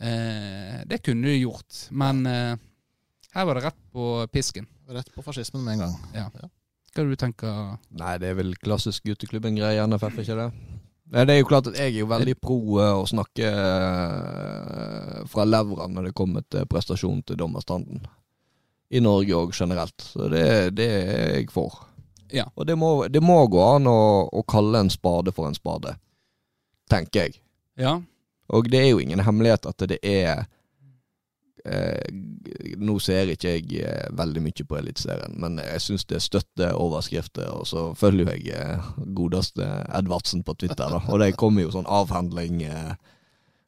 Eh, 0.00 0.80
det 0.86 1.02
kunne 1.04 1.28
du 1.28 1.36
gjort, 1.36 1.86
men 1.90 2.24
eh, 2.28 2.54
her 3.32 3.48
var 3.48 3.56
det 3.56 3.66
rett 3.70 3.82
på 3.92 4.26
pisken. 4.32 4.68
Rett 4.90 5.12
på 5.14 5.24
fascismen 5.24 5.64
med 5.64 5.78
en 5.78 5.86
gang. 5.86 6.50
Hva 6.90 7.04
du 7.06 7.12
tenker 7.14 7.76
Nei, 7.94 8.14
det 8.18 8.32
er 8.32 8.38
vel 8.40 8.56
klassisk 8.58 9.04
gutteklubben-greie, 9.06 9.84
NFF, 9.86 10.22
ikke 10.24 10.38
det? 10.40 10.48
Det 11.10 11.34
er 11.34 11.40
jo 11.40 11.48
klart 11.48 11.66
at 11.66 11.78
jeg 11.78 11.90
er 11.90 12.02
jo 12.04 12.08
veldig 12.10 12.36
pro 12.38 12.58
eh, 12.78 12.94
å 12.94 13.06
snakke 13.08 13.48
eh, 13.50 15.22
fra 15.30 15.46
levra 15.46 15.88
når 15.90 16.08
det 16.08 16.16
kommer 16.16 16.44
til 16.46 16.68
prestasjon 16.70 17.24
til 17.26 17.38
dommerstanden. 17.40 18.04
I 18.90 19.02
Norge 19.02 19.34
òg 19.34 19.54
generelt. 19.54 19.98
Så 20.02 20.28
det, 20.30 20.44
det 20.78 20.86
er 20.86 21.34
jeg 21.40 21.50
for. 21.54 21.80
Ja. 22.30 22.46
Og 22.54 22.66
det 22.66 22.76
må, 22.78 22.92
det 23.10 23.22
må 23.22 23.40
gå 23.50 23.62
an 23.64 23.90
å, 23.90 23.98
å 24.30 24.44
kalle 24.46 24.84
en 24.84 24.90
spade 24.90 25.34
for 25.34 25.50
en 25.50 25.58
spade. 25.58 25.96
Tenker 26.90 27.26
jeg. 27.26 27.40
Ja. 27.78 27.98
Og 28.54 28.70
det 28.70 28.82
er 28.82 28.88
jo 28.92 29.02
ingen 29.02 29.22
hemmelighet 29.22 29.66
at 29.66 29.86
det 29.90 29.98
er 30.06 30.46
eh, 31.64 32.76
Nå 32.80 32.96
ser 33.02 33.30
ikke 33.32 33.54
jeg 33.56 33.82
eh, 33.84 34.08
veldig 34.16 34.42
mye 34.44 34.66
på 34.66 34.78
Eliteserien, 34.78 35.36
men 35.40 35.60
jeg 35.62 35.82
syns 35.84 36.06
det 36.10 36.22
støtter 36.24 36.76
overskrifter. 36.78 37.48
Og 37.54 37.66
så 37.68 37.86
følger 37.98 38.32
jeg 38.34 38.54
eh, 38.56 38.90
godeste 39.16 39.66
Edvardsen 39.96 40.44
på 40.46 40.54
Twitter, 40.60 40.90
da. 40.96 41.00
Og 41.08 41.20
det 41.22 41.34
kommer 41.40 41.66
jo 41.66 41.72
sånn 41.74 41.88
avhandling 41.90 42.62
eh, 42.66 42.92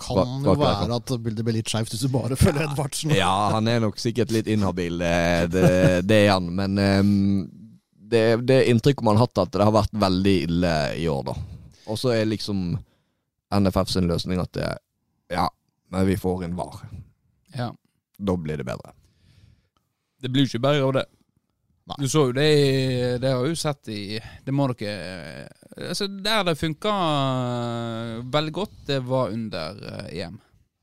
Kan 0.02 0.42
jo 0.42 0.54
være 0.58 0.88
at 0.96 1.12
bildet 1.22 1.46
blir 1.46 1.60
litt 1.60 1.70
skeivt 1.70 1.92
hvis 1.94 2.04
du 2.06 2.12
bare 2.14 2.38
følger 2.38 2.66
Edvardsen. 2.70 3.14
Ja, 3.14 3.32
han 3.54 3.68
er 3.70 3.82
nok 3.84 4.00
sikkert 4.02 4.32
litt 4.34 4.48
inhabil, 4.50 4.98
det, 4.98 5.52
det, 5.54 5.66
det 6.08 6.22
er 6.24 6.32
han. 6.34 6.48
Men 6.58 6.80
ehm, 6.82 7.12
det, 8.12 8.24
det 8.48 8.64
inntrykket 8.72 9.04
man 9.06 9.20
har 9.20 9.28
hatt, 9.28 9.44
at 9.44 9.52
det 9.54 9.66
har 9.68 9.76
vært 9.76 9.94
veldig 9.94 10.36
ille 10.48 10.72
i 10.98 11.06
år, 11.10 11.22
da. 11.30 11.36
Og 11.90 11.98
så 11.98 12.14
er 12.16 12.26
liksom 12.30 12.72
NFF 13.52 13.92
sin 13.92 14.08
løsning 14.10 14.40
at 14.42 14.52
det, 14.56 14.68
ja, 15.32 15.46
men 15.92 16.06
vi 16.08 16.16
får 16.16 16.46
inn 16.46 16.58
VAR. 16.58 16.82
ja. 17.58 17.70
Da 18.22 18.36
blir 18.38 18.60
det 18.60 18.66
bedre. 18.68 18.92
Det 20.22 20.30
blir 20.30 20.44
jo 20.46 20.52
ikke 20.52 20.62
bedre 20.62 20.86
av 20.86 20.92
det. 21.00 21.04
Nei. 21.90 21.96
Du 21.98 22.06
så 22.06 22.28
jo 22.28 22.34
det 22.36 22.44
Det 23.18 23.30
har 23.34 23.42
jo 23.42 23.56
sett 23.58 23.88
i 23.90 24.14
Det 24.46 24.52
må 24.54 24.68
dere 24.70 25.48
Altså, 25.74 26.06
der 26.06 26.44
det 26.46 26.54
funka 26.60 26.92
veldig 28.30 28.52
godt, 28.54 28.76
det 28.86 29.00
var 29.02 29.32
under 29.34 29.80
eh, 29.88 30.20
EM. 30.22 30.36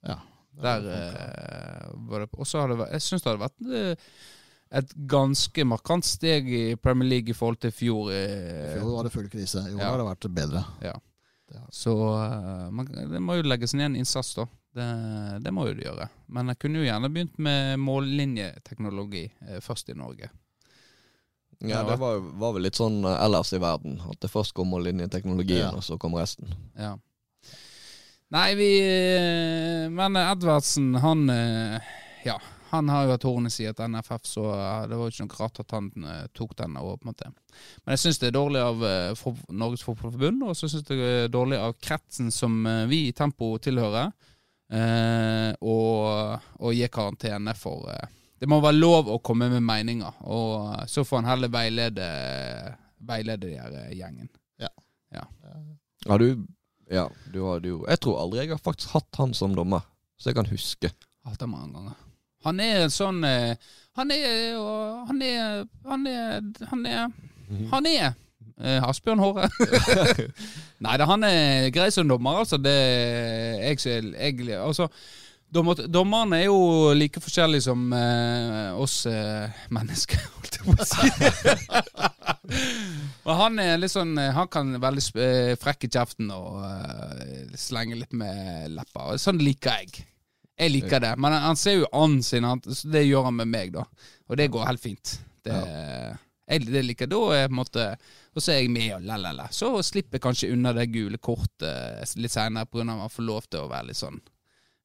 Ja. 0.04 0.18
Der 0.60 0.88
eh, 0.92 1.86
var 2.10 2.26
det 2.26 2.30
Og 2.36 2.48
så 2.50 2.60
har 2.66 2.74
det 2.74 2.80
vært 2.82 2.96
Jeg 2.98 3.06
syns 3.06 3.24
det 3.24 3.32
hadde 3.32 3.46
vært 3.46 3.72
eh, 3.80 4.10
et 4.82 4.92
ganske 5.10 5.64
markant 5.66 6.06
steg 6.06 6.50
i 6.54 6.64
Premier 6.78 7.08
League 7.10 7.32
i 7.32 7.38
forhold 7.38 7.58
til 7.64 7.72
fjor. 7.74 8.12
I 8.14 8.20
eh, 8.20 8.74
fjor 8.76 8.92
var 9.00 9.08
det 9.08 9.14
full 9.16 9.30
krise. 9.32 9.64
I 9.66 9.74
år 9.74 9.80
Ja. 9.82 9.88
har 9.94 9.98
det 10.04 10.10
vært 10.12 10.28
bedre. 10.36 10.66
Så 11.74 11.94
eh, 12.24 12.68
man, 12.72 12.90
det 13.12 13.22
må 13.24 13.36
jo 13.40 13.46
legges 13.48 13.74
ned 13.74 13.86
en 13.92 13.96
innsats, 14.02 14.34
da. 14.38 14.46
Det, 14.76 14.86
det 15.44 15.52
må 15.56 15.66
jo 15.68 15.74
det 15.78 15.88
gjøre. 15.88 16.06
Men 16.30 16.52
jeg 16.52 16.60
kunne 16.62 16.82
jo 16.82 16.86
gjerne 16.86 17.10
begynt 17.14 17.40
med 17.42 17.80
mållinjeteknologi 17.82 19.24
eh, 19.48 19.60
først 19.66 19.90
i 19.90 19.98
Norge. 19.98 20.30
Ja, 21.60 21.82
det 21.84 21.98
var, 22.00 22.22
var 22.40 22.54
vel 22.56 22.64
litt 22.70 22.78
sånn 22.80 23.02
eh, 23.04 23.18
ellers 23.26 23.52
i 23.58 23.60
verden. 23.60 23.98
At 24.12 24.22
det 24.24 24.32
først 24.32 24.54
kommer 24.58 24.78
mållinjeteknologien, 24.78 25.66
Ja. 25.66 25.74
og 25.76 25.84
så 25.84 25.98
kommer 26.00 26.22
resten. 26.24 26.54
Ja. 26.78 26.94
Nei, 28.30 28.54
vi 28.54 28.70
Men 29.90 30.16
Edvardsen, 30.22 30.92
han 31.02 31.26
Ja. 32.26 32.36
Han 32.70 32.90
har 32.90 33.06
jo 33.08 33.14
hatt 33.16 33.26
hornet 33.26 33.54
i 33.54 33.56
siden 33.56 33.76
til 33.78 33.90
NFF, 33.96 34.26
så 34.30 34.44
eh, 34.54 34.84
det 34.90 34.98
var 35.00 35.08
jo 35.08 35.14
ikke 35.14 35.26
noe 35.26 35.40
rart 35.40 35.62
at 35.64 35.74
han 35.74 35.88
eh, 36.06 36.26
tok 36.38 36.52
den. 36.60 36.76
Og, 36.78 37.00
på 37.00 37.08
en 37.08 37.12
måte. 37.12 37.32
Men 37.82 37.96
jeg 37.96 38.02
syns 38.04 38.20
det 38.22 38.28
er 38.30 38.36
dårlig 38.36 38.62
av 38.62 38.84
eh, 38.86 39.14
for, 39.18 39.40
Norges 39.50 39.86
Fotballforbund, 39.88 40.44
og 40.46 40.58
så 40.58 40.70
syns 40.70 40.86
jeg 40.86 41.00
det 41.00 41.10
er 41.24 41.34
dårlig 41.34 41.58
av 41.58 41.74
kretsen 41.82 42.30
som 42.34 42.60
eh, 42.70 42.84
vi 42.92 43.08
i 43.08 43.16
Tempo 43.18 43.56
tilhører, 43.64 44.12
eh, 44.74 45.50
og, 45.66 46.46
og 46.62 46.76
gi 46.78 46.90
karantene 46.94 47.56
for 47.58 47.90
eh, 47.94 48.16
Det 48.40 48.48
må 48.48 48.62
være 48.64 48.78
lov 48.78 49.10
å 49.12 49.18
komme 49.26 49.50
med 49.52 49.66
meninger, 49.66 50.22
og 50.30 50.70
eh, 50.76 50.86
så 50.92 51.04
får 51.08 51.24
han 51.24 51.32
heller 51.34 51.54
veilede, 51.54 52.10
veilede 53.10 53.48
de 53.48 53.58
her 53.58 53.80
Ja. 53.80 53.90
gjengen. 54.04 54.30
ja. 54.60 55.26
du 56.22 56.46
Ja, 56.90 57.08
du 57.34 57.44
hadde 57.46 57.70
jo 57.70 57.86
Jeg 57.88 58.00
tror 58.02 58.22
aldri 58.22 58.40
jeg 58.40 58.50
har 58.54 58.62
faktisk 58.62 58.94
hatt 58.94 59.20
han 59.22 59.34
som 59.34 59.58
dommer, 59.58 59.82
så 60.18 60.30
jeg 60.30 60.38
kan 60.38 60.50
huske. 60.50 60.94
Hatt 61.26 61.42
han 61.42 61.52
mange 61.52 61.74
ganger. 61.74 61.98
Han 62.48 62.60
er 62.64 62.86
en 62.86 62.94
sånn 62.94 63.24
eh, 63.28 63.56
Han 64.00 64.12
er 64.16 64.58
Han 65.10 65.22
er 65.22 65.64
Han 65.90 66.08
er 66.08 66.42
Han 66.72 66.86
er, 66.86 67.08
han 67.72 67.88
er 67.90 68.12
eh, 68.62 68.84
Asbjørn 68.86 69.22
Håre. 69.24 69.48
Nei 70.86 70.98
da, 71.00 71.08
han 71.10 71.26
er 71.28 71.72
grei 71.74 71.90
som 71.92 72.08
dommer, 72.08 72.44
altså. 72.44 72.60
Det 72.62 72.76
jeg, 72.76 73.80
jeg, 74.14 74.54
altså 74.60 74.88
dommer, 75.54 75.82
Dommerne 75.90 76.40
er 76.40 76.46
jo 76.48 76.94
like 76.98 77.22
forskjellige 77.24 77.66
som 77.70 77.88
eh, 77.96 78.70
oss 78.80 79.02
eh, 79.10 79.64
mennesker, 79.74 80.22
holdt 80.38 80.60
jeg 80.60 80.68
på 80.68 80.76
å 80.76 80.88
si. 80.88 81.10
Men 83.26 83.40
han 83.44 83.60
er 83.62 83.82
litt 83.82 83.94
sånn 83.94 84.16
eh, 84.18 84.32
Han 84.34 84.48
kan 84.52 84.72
veldig 84.82 85.04
eh, 85.22 85.56
frekk 85.62 85.86
i 85.86 85.92
kjeften 85.94 86.32
og 86.34 86.64
slenge 87.60 88.00
litt 88.00 88.16
med 88.18 88.70
lepper. 88.78 89.14
Og 89.16 89.22
Sånn 89.22 89.42
liker 89.42 89.82
jeg. 89.82 90.06
Jeg 90.60 90.74
liker 90.74 91.00
det, 91.00 91.14
men 91.22 91.36
han 91.40 91.56
ser 91.60 91.78
jo 91.80 91.90
an 91.96 92.18
sin 92.26 92.44
så 92.44 92.90
Det 92.92 93.06
gjør 93.06 93.30
han 93.30 93.38
med 93.38 93.48
meg, 93.48 93.72
da. 93.76 93.86
Og 94.28 94.38
det 94.38 94.50
går 94.52 94.68
helt 94.68 94.84
fint. 94.84 95.14
Det, 95.46 95.56
jeg, 96.50 96.66
det 96.68 96.84
liker. 96.84 97.08
Da 97.10 97.22
er 97.38 97.46
på 97.48 97.54
en 97.54 97.60
måte 97.62 97.86
Og 98.36 98.44
så 98.44 98.52
er 98.52 98.60
jeg 98.60 98.72
med 98.74 98.92
og 98.98 99.06
la-la-la. 99.08 99.48
Så 99.56 99.72
slipper 99.88 100.20
jeg 100.20 100.26
kanskje 100.26 100.52
unna 100.54 100.74
det 100.76 100.90
gule 100.94 101.18
kortet 101.18 102.16
litt 102.20 102.34
seinere 102.34 102.68
pga. 102.68 102.84
at 102.84 103.00
man 103.06 103.14
får 103.14 103.28
lov 103.28 103.48
til 103.48 103.64
å 103.64 103.72
være 103.72 103.90
litt 103.90 104.00
sånn 104.00 104.20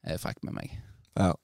eh, 0.06 0.16
frekk 0.20 0.44
med 0.46 0.56
meg. 0.60 0.78
Ja. 1.18 1.34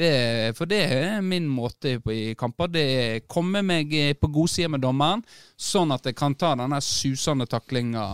Det, 0.00 0.10
for 0.56 0.64
det 0.70 0.78
er 0.96 1.20
min 1.20 1.44
måte 1.50 1.98
på, 2.00 2.12
i 2.14 2.34
kamper. 2.38 2.70
Det 2.72 2.82
er 2.96 3.18
komme 3.28 3.60
meg 3.66 3.90
eh, 3.92 4.14
på 4.16 4.30
godsida 4.32 4.70
med 4.72 4.80
dommeren, 4.80 5.20
sånn 5.60 5.92
at 5.92 6.06
jeg 6.08 6.16
kan 6.16 6.32
ta 6.40 6.54
denne 6.56 6.78
susende 6.84 7.44
taklinga 7.50 8.04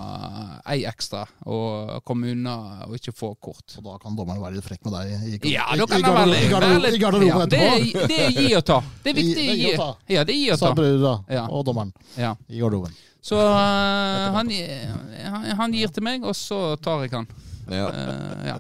ei 0.72 0.80
ekstra 0.91 1.22
og 1.47 2.01
komme 2.09 2.32
unna 2.34 2.57
og 2.89 2.97
ikke 2.99 3.14
få 3.14 3.30
kort. 3.39 3.76
Og 3.78 3.87
da 3.87 3.97
kan 4.03 4.18
dommeren 4.18 4.43
være 4.43 4.59
litt 4.59 4.66
frekk 4.66 4.82
med 4.89 4.97
deg 4.99 5.14
i, 5.14 5.53
Ja, 5.55 5.68
i, 5.76 5.78
kan 5.87 5.97
i, 5.97 6.03
i, 6.03 6.49
garderoben- 6.51 7.30
ja, 7.30 7.47
det, 7.47 7.62
etterpå. 7.62 8.03
er, 8.03 8.09
det 8.11 8.20
er 8.26 8.37
gi 8.41 8.49
og 8.59 8.64
ta. 8.72 8.80
Det 9.05 9.12
er 9.14 9.18
viktig 9.22 9.47
å 9.49 9.59
gi 9.62 9.74
ta. 9.78 9.91
Ja, 10.16 10.24
det 10.26 10.34
er 10.37 10.41
gi 10.43 10.51
og 10.57 10.61
Sa 10.62 10.72
ta. 10.74 11.16
Ja. 11.39 11.47
og 11.49 11.64
dommeren 11.70 11.93
Ja. 12.18 12.34
i 12.51 12.59
garderoben. 12.62 12.95
Så 13.26 13.39
uh, 13.43 14.34
han, 14.37 14.51
han, 14.53 15.47
han 15.59 15.72
gir 15.74 15.91
til 15.91 16.05
meg, 16.07 16.22
og 16.26 16.34
så 16.39 16.76
tar 16.78 17.03
jeg 17.07 17.14
han. 17.16 17.26
Ja. 17.66 17.89
Eh, 17.91 18.45
ja, 18.53 18.59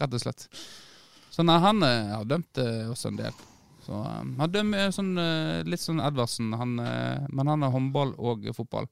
rett 0.00 0.14
og 0.16 0.22
slett. 0.22 0.46
Så 1.36 1.44
nei, 1.44 1.58
han 1.60 1.82
eh, 1.84 2.14
har 2.16 2.24
dømt 2.24 2.58
eh, 2.58 2.86
også 2.88 3.10
en 3.10 3.18
del. 3.18 3.40
Så 3.84 3.92
um, 3.92 4.30
Han 4.40 4.52
dømmer 4.52 4.88
sånn, 4.94 5.10
eh, 5.20 5.58
litt 5.68 5.82
sånn 5.82 6.00
Edvardsen, 6.00 6.54
han, 6.56 6.78
eh, 6.80 7.26
men 7.28 7.50
han 7.52 7.66
er 7.66 7.74
håndball 7.74 8.14
og 8.16 8.46
fotball. 8.56 8.88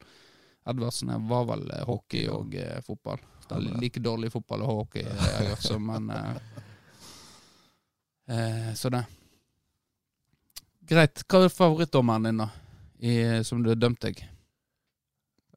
Edvardsen 0.68 1.14
var 1.30 1.46
vel 1.48 1.64
eh, 1.72 1.86
hockey 1.88 2.26
og 2.28 2.52
uh, 2.60 2.82
fotball. 2.84 3.22
Det 3.48 3.56
er 3.56 3.80
like 3.80 4.02
dårlig 4.04 4.28
fotball 4.32 4.66
og 4.66 4.82
hockey, 4.82 5.06
eh, 5.08 5.24
jeg 5.24 5.54
gjør 5.54 5.80
men 5.86 6.12
uh, 6.12 6.60
uh, 8.28 8.68
Så 8.80 8.92
det. 8.92 9.02
Greit. 10.84 11.24
Hva 11.24 11.46
er 11.46 11.56
favorittdommeren 11.56 12.28
din, 12.28 12.44
da? 12.44 12.50
I, 13.00 13.16
som 13.44 13.64
du 13.64 13.72
har 13.72 13.80
dømt 13.80 14.04
deg? 14.04 14.20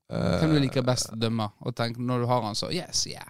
Hvem 0.08 0.56
du 0.56 0.62
liker 0.64 0.88
best 0.88 1.12
å 1.12 1.20
dømme? 1.20 1.50
Og 1.68 1.76
tenk, 1.76 2.00
når 2.00 2.24
du 2.24 2.32
har 2.32 2.48
han, 2.48 2.56
så 2.56 2.72
yes, 2.72 3.04
yeah. 3.12 3.28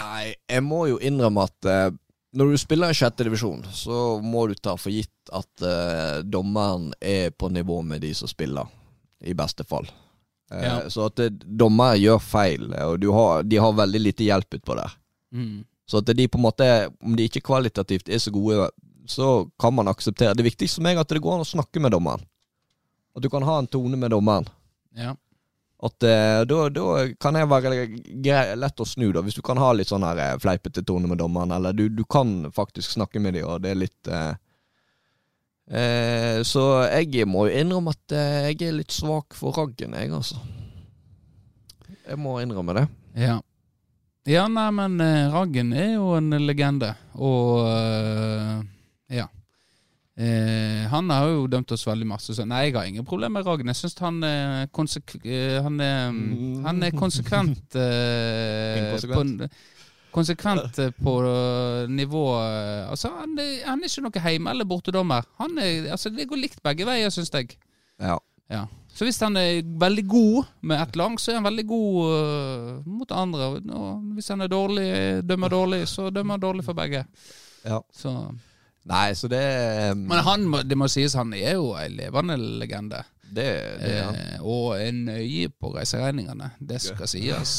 Nei, 0.00 0.32
jeg 0.48 0.64
må 0.64 0.86
jo 0.88 0.96
innrømme 1.04 1.44
at 1.46 1.68
eh, 1.70 1.90
når 2.36 2.52
du 2.52 2.58
spiller 2.60 2.92
i 2.92 2.96
sjette 2.96 3.24
divisjon, 3.24 3.62
så 3.72 4.18
må 4.22 4.46
du 4.50 4.54
ta 4.54 4.76
for 4.78 4.92
gitt 4.92 5.32
at 5.34 5.64
uh, 5.64 6.22
dommeren 6.22 6.90
er 7.00 7.30
på 7.32 7.48
nivå 7.52 7.80
med 7.82 8.04
de 8.04 8.12
som 8.14 8.28
spiller, 8.30 8.68
i 9.24 9.34
beste 9.36 9.64
fall. 9.64 9.88
Uh, 10.52 10.60
Ja. 10.62 10.74
Så 10.92 11.08
at 11.08 11.16
det, 11.18 11.30
dommere 11.58 11.96
gjør 11.98 12.20
feil, 12.22 12.68
og 12.84 13.00
du 13.02 13.08
har, 13.14 13.42
de 13.42 13.58
har 13.58 13.72
veldig 13.74 14.02
lite 14.04 14.28
hjelp 14.28 14.60
utpå 14.60 14.76
der. 14.78 14.94
Mm. 15.34 15.64
Så 15.86 16.02
at 16.02 16.12
de 16.18 16.28
på 16.28 16.38
en 16.38 16.46
måte, 16.46 16.68
om 17.02 17.16
de 17.16 17.26
ikke 17.26 17.44
kvalitativt 17.46 18.08
er 18.10 18.20
så 18.22 18.30
gode, 18.34 18.68
så 19.10 19.48
kan 19.58 19.74
man 19.74 19.88
akseptere. 19.88 20.34
Det 20.34 20.46
viktigste 20.46 20.80
for 20.80 20.86
meg 20.86 20.96
er 20.98 21.06
at 21.06 21.12
det 21.14 21.22
går 21.22 21.38
an 21.38 21.44
å 21.46 21.48
snakke 21.48 21.82
med 21.82 21.94
dommeren. 21.94 22.24
At 23.16 23.24
du 23.24 23.30
kan 23.32 23.46
ha 23.46 23.58
en 23.62 23.70
tone 23.70 23.96
med 23.96 24.12
dommeren. 24.12 24.48
Ja. 24.96 25.14
At 25.84 26.02
eh, 26.02 26.40
da, 26.48 26.58
da 26.72 27.04
kan 27.20 27.36
jeg 27.36 27.48
være 27.50 28.54
lett 28.56 28.80
å 28.80 28.86
snu, 28.88 29.10
da, 29.12 29.20
hvis 29.24 29.36
du 29.36 29.42
kan 29.44 29.60
ha 29.60 29.74
litt 29.76 29.90
sånn 29.92 30.06
her 30.08 30.20
eh, 30.22 30.38
fleipete 30.40 30.80
tone 30.86 31.10
med 31.10 31.20
dommeren, 31.20 31.52
eller 31.52 31.76
du, 31.76 31.90
du 31.92 32.04
kan 32.08 32.46
faktisk 32.56 32.94
snakke 32.94 33.20
med 33.20 33.36
dem, 33.36 33.44
og 33.44 33.60
det 33.60 33.74
er 33.74 33.82
litt 33.82 34.08
eh, 34.08 34.38
eh, 35.68 36.38
Så 36.48 36.64
jeg 36.88 37.28
må 37.28 37.44
jo 37.50 37.60
innrømme 37.60 37.92
at 37.92 38.16
eh, 38.16 38.38
jeg 38.54 38.70
er 38.70 38.78
litt 38.78 38.96
svak 38.96 39.36
for 39.36 39.52
raggen, 39.56 39.92
jeg, 40.00 40.14
altså. 40.16 40.40
Jeg 42.06 42.22
må 42.24 42.38
innrømme 42.40 42.78
det. 42.78 42.86
Ja. 43.20 43.36
Ja, 44.26 44.48
nei, 44.50 44.70
men 44.74 44.98
Raggen 45.30 45.68
er 45.76 45.92
jo 46.00 46.16
en 46.16 46.34
legende, 46.42 46.88
og 47.14 47.60
uh, 47.62 48.56
ja. 49.12 49.28
Eh, 50.16 50.86
han 50.88 51.10
har 51.12 51.26
jo 51.28 51.42
dømt 51.52 51.72
oss 51.76 51.82
veldig 51.84 52.06
masse, 52.08 52.32
så 52.32 52.46
nei, 52.48 52.62
jeg 52.70 52.76
har 52.78 52.86
ingen 52.88 53.04
problemer 53.04 53.42
med 53.42 53.44
Ragn 53.44 53.68
Jeg 53.68 53.76
syns 53.76 53.98
han, 54.00 54.22
er 54.24 54.62
eh, 54.64 55.62
han, 55.62 55.80
er, 55.80 56.10
Mm. 56.10 56.62
han 56.64 56.82
er 56.82 56.94
konsekvent 56.96 57.76
eh, 57.82 58.78
Inkonsekvent. 58.80 59.42
På, 59.42 59.48
konsekvent 60.16 60.78
eh, 60.80 60.94
på 60.96 61.12
nivå 61.92 62.22
eh, 62.40 62.88
Altså, 62.88 63.10
han 63.18 63.36
er, 63.38 63.66
han 63.66 63.82
er 63.84 63.92
ikke 63.92 64.06
noe 64.06 64.24
hjemme- 64.24 64.50
eller 64.54 64.64
bortedommer. 64.64 65.28
Han 65.36 65.58
er, 65.58 65.90
altså, 65.92 66.08
det 66.08 66.28
går 66.30 66.40
likt 66.46 66.62
begge 66.64 66.88
veier, 66.88 67.12
syns 67.12 67.30
jeg. 67.36 67.58
Ja. 68.00 68.16
Ja. 68.48 68.64
Så 68.96 69.04
hvis 69.04 69.20
han 69.20 69.36
er 69.36 69.60
veldig 69.60 70.06
god 70.08 70.44
med 70.62 70.80
ett 70.80 70.96
lag, 70.96 71.20
så 71.20 71.32
er 71.34 71.40
han 71.42 71.44
veldig 71.50 71.66
god 71.68 71.96
uh, 72.08 72.88
mot 72.88 73.12
andre. 73.12 73.48
Og 73.76 74.14
hvis 74.16 74.28
han 74.32 74.40
er 74.40 74.48
dårlig, 74.48 74.86
dømmer 75.28 75.52
dårlig, 75.52 75.82
så 75.92 76.08
dømmer 76.08 76.38
han 76.38 76.44
dårlig 76.46 76.64
for 76.64 76.78
begge. 76.78 77.02
Ja. 77.66 77.82
Så. 77.92 78.14
Nei, 78.86 79.10
så 79.18 79.28
det 79.30 79.42
eh, 79.42 79.92
Men 79.98 80.22
han, 80.22 80.46
det 80.68 80.78
må 80.78 80.88
sies, 80.90 81.16
han 81.18 81.34
er 81.34 81.56
jo 81.58 81.72
ei 81.78 81.88
levende 81.90 82.36
legende. 82.38 83.02
Det, 83.26 83.46
det 83.80 83.88
er 83.90 84.04
han. 84.06 84.18
Eh, 84.20 84.44
og 84.46 84.76
er 84.78 84.92
nøye 84.94 85.48
på 85.50 85.72
reiseregningene. 85.74 86.52
Det 86.62 86.78
skal 86.84 87.10
sies. 87.10 87.54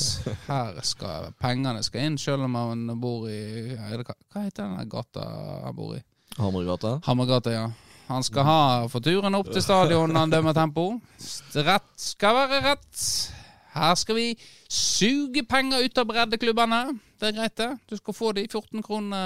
Her 0.48 0.80
skal 0.88 1.34
pengene 1.42 1.84
skal 1.84 2.08
inn, 2.08 2.20
selv 2.22 2.48
om 2.48 2.56
han 2.56 2.86
bor 3.02 3.28
i 3.28 3.42
det, 3.76 4.06
Hva 4.08 4.16
hva 4.16 4.46
heter 4.46 4.64
den 4.64 4.92
gata 4.92 5.28
han 5.66 5.76
bor 5.76 5.98
i? 5.98 6.02
Hammergata. 6.38 7.00
Hammergata, 7.08 7.52
ja. 7.52 7.68
Han 8.08 8.24
skal 8.24 8.46
ha 8.48 8.60
for 8.88 9.04
turen 9.04 9.36
opp 9.36 9.50
til 9.52 9.64
stadion 9.64 10.16
han 10.16 10.32
dømmer 10.32 10.56
tempo. 10.56 10.94
Rett 11.68 11.90
skal 12.00 12.38
være 12.38 12.62
rett. 12.70 13.02
Her 13.78 13.96
skal 14.00 14.18
vi 14.18 14.28
suge 14.70 15.44
penger 15.48 15.86
ut 15.86 16.02
av 16.02 16.08
breddeklubbene. 16.10 16.82
Det 17.18 17.30
er 17.30 17.36
greit, 17.40 17.58
det. 17.58 17.70
Du 17.90 17.98
skal 17.98 18.16
få 18.16 18.32
de 18.38 18.46
14 18.48 18.84
kronene, 18.86 19.22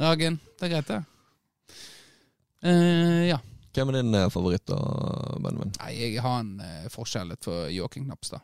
Ragen. 0.00 0.40
Det 0.58 0.68
er 0.68 0.74
greit, 0.76 0.92
det. 0.92 1.02
Eh, 2.64 3.28
ja. 3.28 3.38
Hvem 3.74 3.92
er 3.92 3.98
din 4.00 4.14
eh, 4.16 4.30
favoritt, 4.32 4.64
da, 4.66 4.78
Benjamin? 5.38 5.74
Nei, 5.78 5.92
jeg 5.98 6.22
har 6.24 6.40
en 6.40 6.56
uh, 6.62 7.26
litt 7.28 7.44
for 7.46 7.68
Joakim 7.70 8.08
Knapstad. 8.08 8.42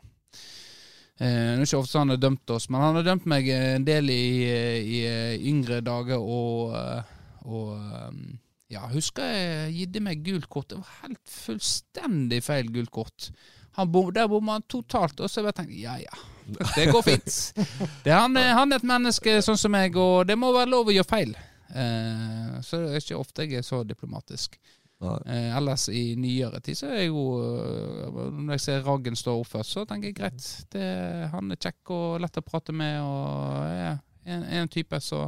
Eh, 1.17 1.25
det 1.25 1.57
er 1.57 1.65
ikke 1.65 1.81
ofte 1.81 1.99
han 1.99 2.13
har 2.13 2.21
dømt 2.21 2.55
oss, 2.55 2.69
men 2.69 2.83
han 2.83 2.99
har 2.99 3.07
dømt 3.07 3.27
meg 3.31 3.49
en 3.51 3.85
del 3.87 4.11
i, 4.13 4.23
i, 4.45 5.01
i 5.03 5.51
yngre 5.51 5.81
dager, 5.83 6.21
og, 6.21 6.75
og 7.45 7.73
um, 7.75 8.37
ja, 8.71 8.85
husker 8.91 9.27
jeg 9.27 9.75
gitte 9.79 10.03
meg 10.03 10.23
gult 10.25 10.47
kort. 10.51 10.71
Det 10.71 10.79
var 10.79 10.95
helt 11.03 11.21
fullstendig 11.29 12.41
feil 12.45 12.71
gult 12.73 12.93
kort. 12.93 13.29
Han 13.75 13.91
bom, 13.91 14.11
der 14.15 14.27
bomma 14.31 14.53
han 14.59 14.63
totalt, 14.71 15.19
og 15.19 15.29
så 15.29 15.41
har 15.41 15.49
jeg 15.51 15.57
tenkt 15.61 15.75
ja 15.81 15.97
ja, 15.99 16.15
det 16.75 16.85
går 16.93 17.01
fint. 17.03 17.35
Det 18.05 18.13
han, 18.13 18.37
er- 18.37 18.53
han 18.55 18.71
er 18.71 18.79
et 18.79 18.87
menneske 18.87 19.39
sånn 19.43 19.57
som 19.59 19.71
meg, 19.75 19.95
og 19.99 20.25
det 20.29 20.37
må 20.39 20.53
være 20.55 20.69
lov 20.71 20.87
å 20.91 20.95
gjøre 20.95 21.09
feil. 21.09 21.33
Eh, 21.75 22.55
så 22.63 22.79
det 22.83 22.93
er 22.93 23.01
ikke 23.03 23.17
ofte 23.19 23.43
jeg 23.47 23.59
er 23.59 23.65
så 23.67 23.81
diplomatisk. 23.83 24.55
Eh, 25.05 25.49
ellers 25.57 25.89
i 25.91 26.15
nyere 26.17 26.61
tid 26.63 26.77
så 26.79 26.87
er 26.87 27.01
jeg 27.03 27.09
jo 27.11 27.23
øh, 27.43 28.29
Når 28.31 28.53
jeg 28.55 28.61
ser 28.63 28.85
Raggen 28.87 29.17
stå 29.19 29.33
opp 29.41 29.49
først, 29.51 29.73
så 29.75 29.83
tenker 29.89 30.07
jeg 30.13 30.15
greit. 30.21 30.45
Det, 30.71 30.85
han 31.33 31.51
er 31.51 31.59
kjekk 31.61 31.91
og 31.93 32.21
lett 32.23 32.39
å 32.39 32.45
prate 32.47 32.73
med 32.73 33.01
og 33.03 33.65
er 33.67 33.97
en, 34.25 34.45
en 34.61 34.71
type, 34.71 34.97
så 35.03 35.25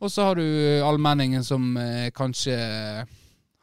Og 0.00 0.08
så 0.14 0.28
har 0.30 0.38
du 0.38 0.46
allmenningen 0.86 1.42
som 1.44 1.66
eh, 1.82 2.12
kanskje 2.16 2.54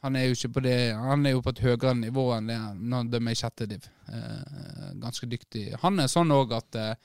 Han 0.06 0.16
er 0.16 0.34
det 0.62 0.94
Han 0.94 1.26
er 1.26 1.32
jo 1.32 1.42
på 1.42 1.50
et 1.50 1.64
høyere 1.66 1.94
nivå 1.98 2.30
enn 2.36 2.48
det 2.52 2.58
når 2.78 2.98
han 2.98 3.12
dømmer 3.12 3.34
i 3.34 3.40
sjette 3.40 3.66
div. 3.66 3.86
Eh, 4.14 4.94
ganske 5.02 5.28
dyktig. 5.30 5.72
Han 5.82 6.00
er 6.00 6.12
sånn 6.12 6.32
òg 6.32 6.54
at 6.54 6.78
eh, 6.78 6.96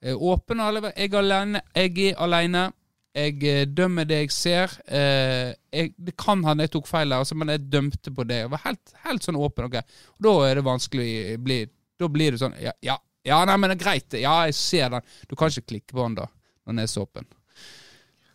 er 0.00 0.14
åpen 0.14 0.60
og 0.60 0.92
Jeg 0.96 1.12
er 1.12 1.18
alene. 1.18 1.62
Jeg 1.74 2.12
er 2.12 2.20
alene. 2.24 2.70
Jeg 3.14 3.42
eh, 3.44 3.66
dømmer 3.66 4.06
det 4.06 4.20
jeg 4.22 4.32
ser. 4.32 4.78
Eh, 4.86 5.52
jeg, 5.72 5.92
det 5.96 6.14
kan 6.16 6.44
hende 6.44 6.66
jeg 6.66 6.74
tok 6.76 6.88
feil, 6.88 7.12
altså, 7.12 7.34
men 7.34 7.52
jeg 7.52 7.66
dømte 7.72 8.12
på 8.14 8.24
det. 8.24 8.42
Jeg 8.44 8.52
var 8.52 8.64
helt, 8.64 8.94
helt 9.04 9.26
sånn 9.26 9.40
åpen. 9.40 9.68
Okay. 9.68 9.82
Og 10.16 10.28
da 10.28 10.34
er 10.48 10.60
det 10.60 10.68
vanskelig 10.68 11.10
å 11.34 11.42
bli 11.42 11.60
Da 11.98 12.06
blir 12.06 12.30
det 12.30 12.38
sånn 12.38 12.54
Ja, 12.62 12.70
ja, 12.84 12.94
ja 13.26 13.40
nei, 13.48 13.56
men 13.58 13.72
det 13.72 13.80
er 13.80 13.84
greit. 13.84 14.20
Ja, 14.20 14.38
jeg 14.46 14.54
ser 14.54 14.92
den. 14.94 15.08
Du 15.28 15.36
kan 15.36 15.50
ikke 15.50 15.74
klikke 15.74 15.96
på 15.96 16.04
den 16.04 16.20
da, 16.20 16.28
når 16.64 16.72
den 16.72 16.84
er 16.84 16.90
så 16.92 17.04
åpen. 17.08 17.26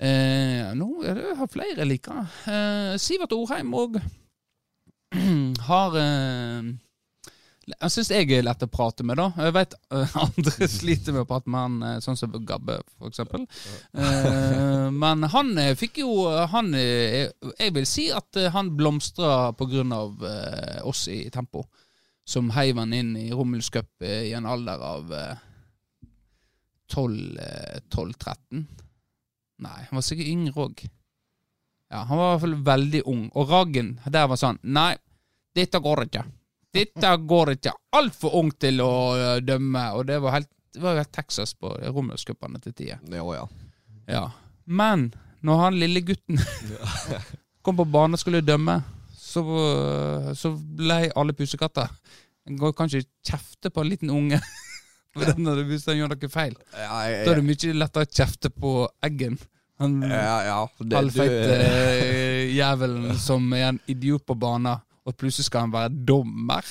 Eh, 0.01 0.71
nå 0.75 0.87
er 1.05 1.19
det 1.19 1.49
flere 1.53 1.77
jeg 1.83 1.89
liker. 1.89 2.23
Eh, 2.49 2.95
Sivert 3.01 3.35
Orheim 3.35 3.73
òg 3.77 3.99
har 5.69 5.97
eh, 6.01 6.71
Jeg 7.69 7.93
syns 7.93 8.09
jeg 8.11 8.31
er 8.33 8.43
lett 8.43 8.65
å 8.65 8.69
prate 8.73 9.05
med, 9.05 9.21
da. 9.21 9.29
Jeg 9.45 9.55
vet 9.55 9.75
eh, 9.93 10.17
andre 10.25 10.67
sliter 10.71 11.15
med 11.15 11.23
å 11.23 11.29
prate 11.29 11.53
med 11.53 11.61
han, 11.61 11.77
eh, 11.91 11.99
sånn 12.03 12.17
som 12.19 12.33
Gabbe, 12.33 12.79
eksempel. 13.07 13.45
Eh, 13.93 14.89
men 14.91 15.29
han 15.35 15.53
eh, 15.61 15.75
fikk 15.79 16.01
jo 16.01 16.25
han, 16.51 16.73
Jeg 16.73 17.71
vil 17.77 17.87
si 17.87 18.09
at 18.11 18.41
han 18.55 18.73
blomstra 18.75 19.53
av 19.53 20.27
eh, 20.27 20.81
oss 20.89 21.07
i 21.13 21.29
Tempo, 21.29 21.67
som 22.25 22.49
heiv 22.55 22.79
han 22.81 22.93
inn 22.95 23.15
i 23.19 23.29
Rommels 23.31 23.69
Cup 23.69 24.01
i 24.01 24.33
en 24.33 24.47
alder 24.49 24.79
av 24.79 25.13
eh, 25.13 25.35
12-13. 26.93 28.65
Nei, 29.61 29.79
han 29.89 29.97
var 29.99 30.05
sikkert 30.05 30.31
yngre 30.31 30.65
òg. 30.65 30.85
Ja, 31.93 32.03
han 32.09 32.17
var 32.17 32.25
i 32.25 32.31
hvert 32.33 32.43
fall 32.45 32.55
veldig 32.65 33.01
ung. 33.09 33.25
Og 33.37 33.51
Raggen 33.51 33.97
der 34.09 34.29
var 34.31 34.39
sånn 34.41 34.57
Nei, 34.63 34.95
dette 35.53 35.81
går 35.83 36.07
ikke. 36.07 36.23
Dette 36.73 37.11
går 37.29 37.53
ikke. 37.53 37.75
Altfor 37.93 38.39
ung 38.39 38.49
til 38.57 38.81
å 38.81 38.93
øh, 39.13 39.35
dømme. 39.45 39.83
Og 39.93 40.07
det 40.09 40.17
var 40.23 40.39
helt, 40.39 40.49
det 40.73 40.81
var 40.81 40.95
jo 40.95 41.03
helt 41.03 41.13
Texas 41.13 41.53
på 41.53 41.69
Romerscupene 41.85 42.61
til 42.63 42.73
tider. 42.73 43.03
Ja, 43.13 43.27
ja. 43.37 43.45
Ja. 44.09 44.23
Men 44.65 45.11
når 45.45 45.61
han 45.61 45.77
lille 45.77 46.01
gutten 46.07 46.41
kom 47.63 47.77
på 47.77 47.85
banen 47.85 48.17
og 48.17 48.23
skulle 48.23 48.41
dømme, 48.41 48.79
så, 49.13 49.43
øh, 49.45 50.33
så 50.37 50.55
ble 50.57 51.11
alle 51.13 51.37
pusekatter. 51.37 51.93
En 52.49 52.57
går 52.59 52.73
kanskje 52.75 53.05
kjefte 53.25 53.69
på 53.69 53.83
en 53.83 53.93
liten 53.93 54.09
unge. 54.13 54.41
Når 55.45 55.63
Hvis 55.69 55.85
han 55.89 55.97
gjør 55.99 56.13
noe 56.15 56.29
feil. 56.33 56.55
Ja, 56.73 57.01
Da 57.25 57.33
er 57.33 57.39
det 57.41 57.45
mye 57.45 57.73
lettere 57.77 58.05
å 58.07 58.09
kjefte 58.09 58.49
på 58.53 58.71
Eggen. 59.05 59.37
Han 59.81 59.99
ja, 60.05 60.37
ja. 60.45 60.57
Det, 60.79 60.95
halvfeite 60.95 61.43
du, 61.49 61.53
eh, 61.65 62.53
jævelen 62.55 63.17
som 63.19 63.45
er 63.57 63.67
en 63.71 63.79
idiot 63.89 64.25
på 64.29 64.35
banen, 64.39 64.79
og 65.03 65.17
plutselig 65.19 65.47
skal 65.49 65.65
han 65.65 65.73
være 65.73 65.91
dommer. 66.07 66.67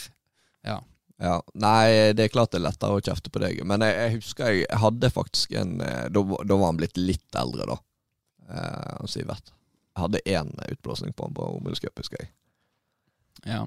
Ja. 0.64 0.78
ja. 1.20 1.36
Nei, 1.59 2.12
det 2.16 2.26
er 2.28 2.32
klart 2.32 2.55
det 2.55 2.61
er 2.62 2.66
lettere 2.68 2.99
å 2.99 3.03
kjefte 3.05 3.30
på 3.34 3.43
deg. 3.43 3.61
Men 3.68 3.84
jeg, 3.84 3.97
jeg 3.99 4.14
husker 4.20 4.55
jeg 4.62 4.80
hadde 4.84 5.11
faktisk 5.12 5.53
en 5.59 5.74
eh, 5.84 6.07
Da, 6.14 6.22
var- 6.30 6.47
da 6.49 6.57
var 6.59 6.70
han 6.72 6.80
blitt 6.80 6.97
litt 7.01 7.38
eldre, 7.43 7.66
da. 7.74 7.78
Eh, 8.49 8.97
han 9.01 9.11
Sivert. 9.11 9.53
Jeg 9.93 10.01
hadde 10.07 10.24
én 10.32 10.55
utblåsning 10.72 11.12
på 11.12 11.26
han 11.28 11.34
på 11.36 11.51
Ombuds 11.59 11.82
husker 11.84 12.22
jeg. 12.22 12.30
ja. 13.45 13.66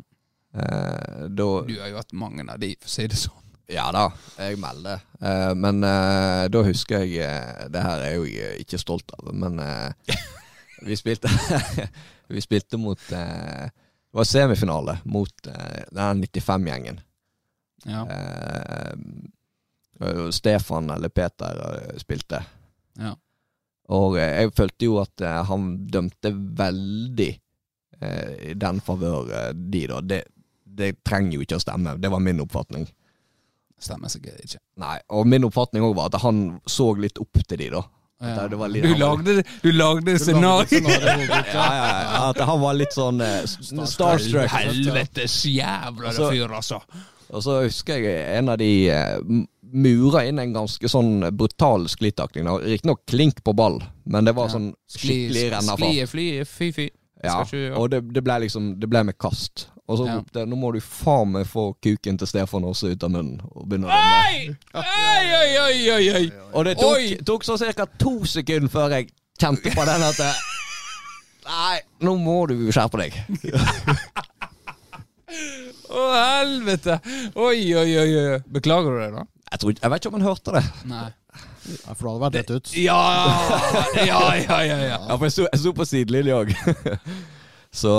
Eh, 0.55 1.25
da 1.35 1.47
Du 1.67 1.75
har 1.81 1.89
jo 1.91 1.97
hatt 1.99 2.13
mange 2.15 2.45
av 2.49 2.59
de, 2.63 2.71
for 2.79 2.87
å 2.89 2.93
si 2.95 3.05
det 3.11 3.19
sånn. 3.19 3.44
Ja 3.71 3.87
da, 3.93 4.09
jeg 4.37 4.59
melder. 4.61 5.01
Uh, 5.17 5.53
men 5.57 5.81
uh, 5.81 6.45
da 6.53 6.61
husker 6.67 7.01
jeg 7.01 7.25
uh, 7.25 7.65
Det 7.73 7.81
her 7.81 8.03
er 8.05 8.13
jo 8.19 8.25
ikke 8.61 8.77
stolt 8.81 9.09
av, 9.17 9.31
men 9.33 9.57
vi 10.85 10.97
spilte 10.99 11.31
Vi 12.35 12.41
spilte 12.41 12.77
mot 12.81 12.99
Det 13.09 13.23
var 14.15 14.27
semifinale 14.27 14.99
mot 15.11 15.33
den 15.43 16.23
95-gjengen. 16.23 17.01
Ja. 17.85 18.05
Stefan 20.31 20.89
eller 20.89 21.11
Peter 21.11 21.59
spilte. 21.99 22.39
Ja. 22.97 23.11
Og 23.91 24.15
jeg 24.17 24.53
følte 24.55 24.87
jo 24.87 25.01
at 25.03 25.25
han 25.51 25.67
dømte 25.91 26.31
veldig 26.31 27.29
i 27.35 28.55
den 28.55 28.79
favør 28.87 29.51
de, 29.51 29.83
da. 29.91 29.99
Det, 29.99 30.21
det 30.63 30.93
trenger 31.03 31.35
jo 31.35 31.45
ikke 31.45 31.59
å 31.59 31.65
stemme. 31.67 31.97
Det 31.99 32.13
var 32.15 32.23
min 32.23 32.41
oppfatning. 32.47 32.87
Stemmer 33.81 34.07
sikkert 34.09 34.39
ikke. 34.45 34.59
Nei, 34.81 34.97
og 35.09 35.27
min 35.27 35.43
oppfatning 35.47 35.83
også 35.83 35.95
var 35.97 36.05
at 36.13 36.21
han 36.23 36.59
så 36.69 36.87
litt 36.97 37.19
opp 37.19 37.41
til 37.47 37.57
de 37.59 37.69
da. 37.75 37.81
Ja. 38.23 38.45
det 38.47 38.55
var 38.57 38.69
litt- 38.71 38.83
Du 38.87 38.93
lagde, 38.95 39.43
du 39.61 39.71
lagde 39.75 40.13
scenario! 40.19 40.79
Ja, 40.87 41.41
ja, 41.51 41.89
ja, 41.99 42.29
at 42.29 42.39
han 42.47 42.61
var 42.61 42.73
litt 42.79 42.95
sånn 42.95 43.19
eh, 43.21 43.43
starstruck. 43.45 44.47
Helvetes 44.53 45.41
jævla 45.51 46.07
Altså- 46.13 46.31
fyr, 46.31 46.47
altså. 46.55 46.79
Og 47.35 47.41
så 47.43 47.57
husker 47.65 47.99
jeg 47.99 48.37
en 48.37 48.49
av 48.53 48.57
de 48.61 48.69
eh, 48.93 49.17
mura 49.75 50.21
inn 50.29 50.39
en 50.39 50.53
ganske 50.55 50.87
sånn 50.89 51.25
brutal 51.35 51.87
sklitakling. 51.91 52.47
Riktignok 52.63 53.01
klink 53.09 53.43
på 53.43 53.53
ball, 53.57 53.81
men 54.05 54.25
det 54.29 54.35
var 54.37 54.47
Ja. 54.47 54.53
sånn 54.55 54.71
skikkelig 54.87 56.07
fly, 56.09 56.43
fy, 56.45 56.71
fy. 56.71 56.89
Ja, 57.25 57.39
og 57.75 57.89
det, 57.89 58.03
det 58.13 58.21
ble 58.23 58.35
liksom 58.43 58.75
Det 58.79 58.87
ble 58.91 59.03
med 59.03 59.17
kast. 59.17 59.67
Og 59.87 59.99
så 59.99 60.05
Ja. 60.07 60.15
ropte 60.17 60.39
jeg 60.41 60.49
nå 60.49 60.57
må 60.57 60.71
du 60.73 60.79
faen 60.81 61.31
meg 61.35 61.45
få 61.45 61.67
kuken 61.83 62.17
til 62.17 62.27
Stefan 62.27 62.63
også 62.65 62.89
ut 62.95 63.03
av 63.05 63.11
munnen. 63.13 63.39
Og 63.53 63.67
begynne 63.69 63.85
å 63.85 63.93
dømme. 63.93 64.23
Oi! 64.25 64.55
Oi, 64.73 65.25
oi, 65.37 65.57
oi, 65.61 65.91
oi, 65.91 66.07
oi! 66.19 66.31
Og 66.53 66.65
det 66.65 66.77
tok, 66.79 66.95
Oi! 66.97 67.15
tok 67.25 67.43
så 67.45 67.57
ca. 67.75 67.85
to 68.01 68.15
sekunder 68.25 68.69
før 68.73 68.89
jeg 68.97 69.11
kjente 69.39 69.75
på 69.75 69.85
den 69.85 70.01
at 70.09 70.21
Nei, 71.45 71.75
nå 72.01 72.15
må 72.17 72.47
du 72.49 72.55
skjerpe 72.73 72.97
deg. 73.03 73.13
Å, 75.85 76.01
helvete! 76.15 76.97
Oi, 77.37 77.59
oi, 77.77 77.89
oi, 78.01 78.09
oi. 78.17 78.39
Beklager 78.55 78.89
du 78.95 78.99
det, 79.03 79.11
da? 79.13 79.23
Jeg, 79.51 79.59
tror, 79.61 79.75
jeg 79.77 79.91
vet 79.93 80.01
ikke 80.01 80.11
om 80.13 80.17
han 80.19 80.25
hørte 80.29 80.55
det. 80.57 80.63
Nei. 80.89 81.05
Ja, 81.65 81.93
for 81.97 82.01
da 82.05 82.11
hadde 82.13 82.23
vært 82.25 82.35
rett 82.39 82.51
ut. 82.55 82.73
Ja, 82.77 82.97
ja, 84.01 84.19
ja, 84.41 84.57
ja. 84.65 84.79
ja. 84.89 84.97
Ja, 85.09 85.15
for 85.17 85.25
jeg 85.27 85.33
sto, 85.35 85.45
jeg 85.51 85.61
sto 85.61 85.73
på 85.77 85.85
sidelinja 85.89 86.41
òg. 86.41 86.53
Så 87.75 87.91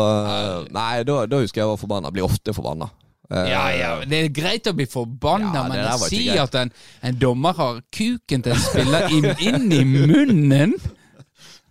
Nei, 0.73 1.03
da, 1.05 1.23
da 1.29 1.41
husker 1.43 1.61
jeg 1.61 1.67
jeg 1.67 1.73
var 1.75 1.81
forbanna. 1.81 2.13
Blir 2.15 2.25
ofte 2.29 2.55
forbanna. 2.57 2.89
Eh, 3.31 3.49
Ja, 3.51 3.63
ja, 3.75 3.89
Det 4.07 4.21
er 4.25 4.29
greit 4.35 4.69
å 4.71 4.73
bli 4.77 4.87
forbanna, 4.87 5.53
Ja, 5.55 5.65
men 5.69 5.81
å 5.91 5.97
si 6.09 6.29
at 6.31 6.55
en, 6.55 6.71
en 7.03 7.19
dommer 7.19 7.57
har 7.59 7.81
kuken 7.93 8.45
til 8.47 8.55
en 8.55 8.63
spiller 8.63 9.11
inn, 9.11 9.27
inn 9.43 9.73
i 9.75 9.83
munnen 9.85 10.77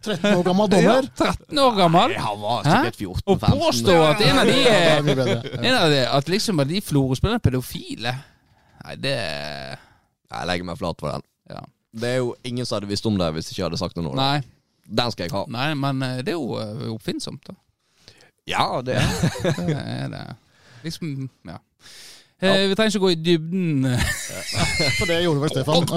13 0.05 0.35
år 0.37 0.43
gammel 0.45 0.67
dommer. 0.69 1.07
13 1.17 1.59
år 1.63 1.77
gammel! 1.79 2.11
Han 2.21 2.41
var 2.43 2.67
sikkert 2.67 2.99
14-15. 2.99 3.23
Og 3.25 3.39
påstå 3.41 3.95
at 4.05 4.21
en 4.21 4.41
av 4.43 4.45
de 4.51 4.57
Ja. 4.61 4.75
Ja. 4.75 5.37
en 5.63 5.77
av 5.79 5.89
de, 5.89 6.01
At 6.19 6.29
liksom 6.29 6.59
at 6.61 6.69
de 6.69 6.81
Florø-spillerne 6.85 7.39
er 7.41 7.45
pedofile. 7.47 8.13
Nei, 8.85 8.95
det 9.01 9.15
Jeg 9.15 10.47
legger 10.51 10.67
meg 10.67 10.77
flat 10.77 10.99
for 11.01 11.15
den. 11.15 11.25
Ja. 11.49 11.63
Det 11.95 12.11
er 12.11 12.17
jo 12.21 12.35
ingen 12.45 12.65
som 12.67 12.75
hadde 12.77 12.91
visst 12.91 13.05
om 13.09 13.17
det 13.17 13.31
hvis 13.33 13.49
ikke 13.49 13.63
hadde 13.65 13.79
sagt 13.81 13.95
det 13.97 14.03
nå. 14.05 14.13
Nei, 14.19 14.43
Den 14.85 15.09
skal 15.15 15.25
jeg 15.25 15.33
ha. 15.33 15.45
nei 15.49 15.71
men 15.73 16.03
eh, 16.05 16.17
det 16.21 16.35
er 16.35 16.37
jo 16.37 16.59
eh, 16.61 16.85
oppfinnsomt, 16.93 17.41
da. 17.47 17.55
Ja, 18.45 18.81
det 18.85 18.99
Det 19.43 19.77
er 19.77 20.07
det. 20.13 20.25
Liksom, 20.83 21.29
ja. 21.49 21.57
Eh, 22.41 22.67
vi 22.69 22.75
trenger 22.75 22.91
ikke 22.91 22.99
gå 22.99 23.09
i 23.15 23.15
dybden. 23.25 23.85
For 24.99 25.05
det 25.09 25.21
gjorde 25.23 25.41
vel 25.41 25.49
Stefan. 25.49 25.87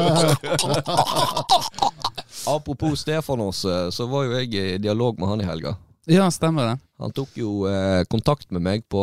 Apropos 2.55 3.01
Stefanos, 3.03 3.64
eh, 3.64 3.90
så 3.90 4.07
var 4.09 4.24
jo 4.24 4.38
jeg 4.38 4.55
i 4.55 4.78
dialog 4.80 5.18
med 5.20 5.28
han 5.28 5.40
i 5.42 5.49
helga. 5.49 5.74
Ja, 6.09 6.30
stemmer 6.32 6.70
det. 6.70 6.76
Han 7.03 7.12
tok 7.12 7.34
jo 7.36 7.66
eh, 7.68 8.05
kontakt 8.09 8.49
med 8.55 8.62
meg 8.64 8.86
på 8.88 9.03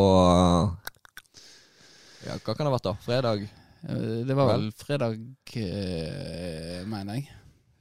Ja, 2.25 2.39
hva 2.41 2.55
kan 2.55 2.65
det 2.65 2.71
ha 2.71 2.75
vært, 2.79 2.87
da? 2.87 2.95
Fredag? 3.05 3.43
Eh, 3.85 4.23
Det 4.25 4.33
var 4.39 4.49
vel 4.55 4.71
fredag, 4.79 5.19
eh, 5.53 6.81
mener 6.89 7.19
jeg. 7.19 7.27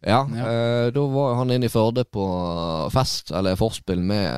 Ja, 0.04 0.26
Ja. 0.28 0.44
eh, 0.50 0.90
da 0.92 1.06
var 1.08 1.34
han 1.40 1.50
inne 1.54 1.70
i 1.70 1.72
Førde 1.72 2.04
på 2.04 2.26
fest, 2.92 3.30
eller 3.32 3.56
forspill, 3.56 4.02
med 4.04 4.28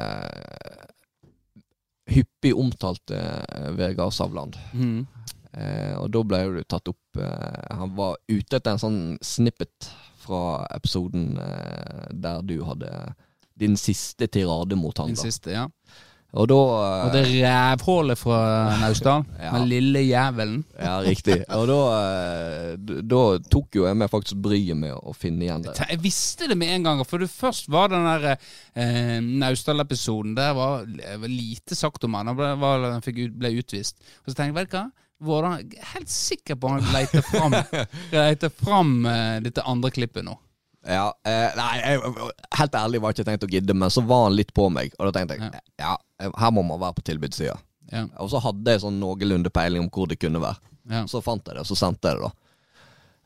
hyppig 2.06 2.54
omtalte 2.54 3.18
eh, 3.18 3.70
Vegard 3.76 4.14
Savland. 4.14 4.56
Mm. 4.72 5.06
Eh, 5.56 5.94
og 5.98 6.10
da 6.12 6.22
ble 6.26 6.42
jo 6.44 6.56
det 6.58 6.66
tatt 6.68 6.90
opp 6.90 7.16
eh, 7.16 7.76
Han 7.78 7.94
var 7.96 8.18
ute 8.28 8.58
etter 8.58 8.74
en 8.74 8.82
sånn 8.82 8.98
snippet 9.24 9.88
fra 10.20 10.66
episoden 10.74 11.38
eh, 11.40 12.10
der 12.12 12.42
du 12.44 12.58
hadde 12.66 12.90
din 13.56 13.78
siste 13.80 14.28
tirade 14.28 14.76
mot 14.76 14.98
han. 15.00 15.08
Min 15.08 15.16
da. 15.16 15.24
siste, 15.24 15.54
ja. 15.54 15.64
Og 16.36 16.48
da 16.50 16.56
eh, 16.56 17.04
Og 17.06 17.14
det 17.14 17.22
rævhullet 17.32 18.20
fra 18.20 18.40
Naustdal. 18.82 19.24
Ja. 19.46 19.52
Den 19.52 19.68
lille 19.70 20.00
jævelen. 20.02 20.62
Ja, 20.80 20.96
riktig. 21.04 21.36
Og 21.54 21.66
da, 21.70 21.78
eh, 22.02 23.00
da 23.06 23.20
tok 23.52 23.78
jo 23.78 23.84
jeg 23.86 23.98
meg 24.00 24.10
faktisk 24.10 24.40
bryet 24.42 24.78
med 24.78 24.96
å 24.96 25.14
finne 25.14 25.46
igjen 25.46 25.66
det. 25.68 25.76
Jeg 25.78 26.00
visste 26.02 26.48
det 26.50 26.56
med 26.58 26.72
en 26.74 26.86
gang. 26.88 27.02
For 27.06 27.22
det 27.22 27.30
først 27.30 27.70
var 27.70 27.92
den 27.92 28.06
der 28.08 28.32
eh, 28.32 29.16
Naustdal-episoden. 29.22 30.34
Der 30.38 30.56
var, 30.58 30.86
var 31.22 31.30
lite 31.30 31.78
sagt 31.78 32.04
om 32.08 32.18
han. 32.18 32.32
Han 32.32 32.38
ble, 32.40 33.28
ble 33.36 33.52
utvist. 33.60 34.00
Og 34.24 34.32
så 34.32 34.34
tenkte 34.34 34.50
jeg, 34.50 34.58
vet 34.64 34.72
du 34.72 34.80
hva? 34.80 34.86
Var 35.26 35.46
han 35.48 35.70
helt 35.94 36.10
sikker 36.12 36.58
på 36.60 36.68
han 36.74 36.90
leter 36.92 37.22
fram, 37.24 37.54
leter 38.12 38.50
fram 38.52 38.90
eh, 39.08 39.38
dette 39.46 39.64
andre 39.64 39.92
klippet 39.94 40.26
nå. 40.26 40.34
Ja, 40.86 41.06
eh, 41.26 41.50
nei, 41.58 41.70
jeg, 41.82 42.00
helt 42.60 42.74
ærlig 42.78 43.00
var 43.02 43.10
jeg 43.12 43.18
ikke 43.18 43.30
tenkt 43.30 43.44
å 43.46 43.50
gidde, 43.50 43.74
men 43.74 43.90
så 43.90 44.04
var 44.06 44.24
han 44.28 44.36
litt 44.38 44.52
på 44.54 44.68
meg. 44.70 44.92
Og 45.00 45.08
da 45.08 45.12
tenkte 45.18 45.34
jeg 45.40 45.60
ja, 45.82 45.96
her 46.38 46.50
må 46.54 46.62
man 46.62 46.78
være 46.80 46.94
på 47.00 47.02
tilbudssida. 47.10 47.56
Ja, 47.92 48.04
Og 48.22 48.30
så 48.30 48.38
hadde 48.42 48.70
jeg 48.76 48.82
sånn 48.82 49.00
noenlunde 49.02 49.50
peiling 49.54 49.82
om 49.84 49.90
hvor 49.90 50.06
det 50.10 50.18
kunne 50.22 50.40
være. 50.42 50.58
ja. 50.90 51.04
Så 51.10 51.20
fant 51.22 51.42
jeg 51.46 51.54
det, 51.56 51.60
og 51.64 51.66
så 51.66 51.76
sendte 51.78 52.08
jeg 52.12 52.20
det, 52.20 52.28
da. 52.28 52.32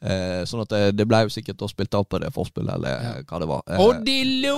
Eh, 0.00 0.42
sånn 0.48 0.62
at 0.64 0.70
det, 0.72 0.80
det 0.96 1.04
ble 1.08 1.18
jo 1.26 1.32
sikkert 1.32 1.60
spilt 1.68 1.94
av 1.94 2.06
på 2.08 2.18
det 2.22 2.30
forspillet, 2.32 2.72
eller 2.74 2.90
Ja. 3.04 3.12
hva 3.28 3.38
det 3.42 3.48
var. 3.48 3.62
Eh, 3.68 3.80
Odillo! 3.84 4.56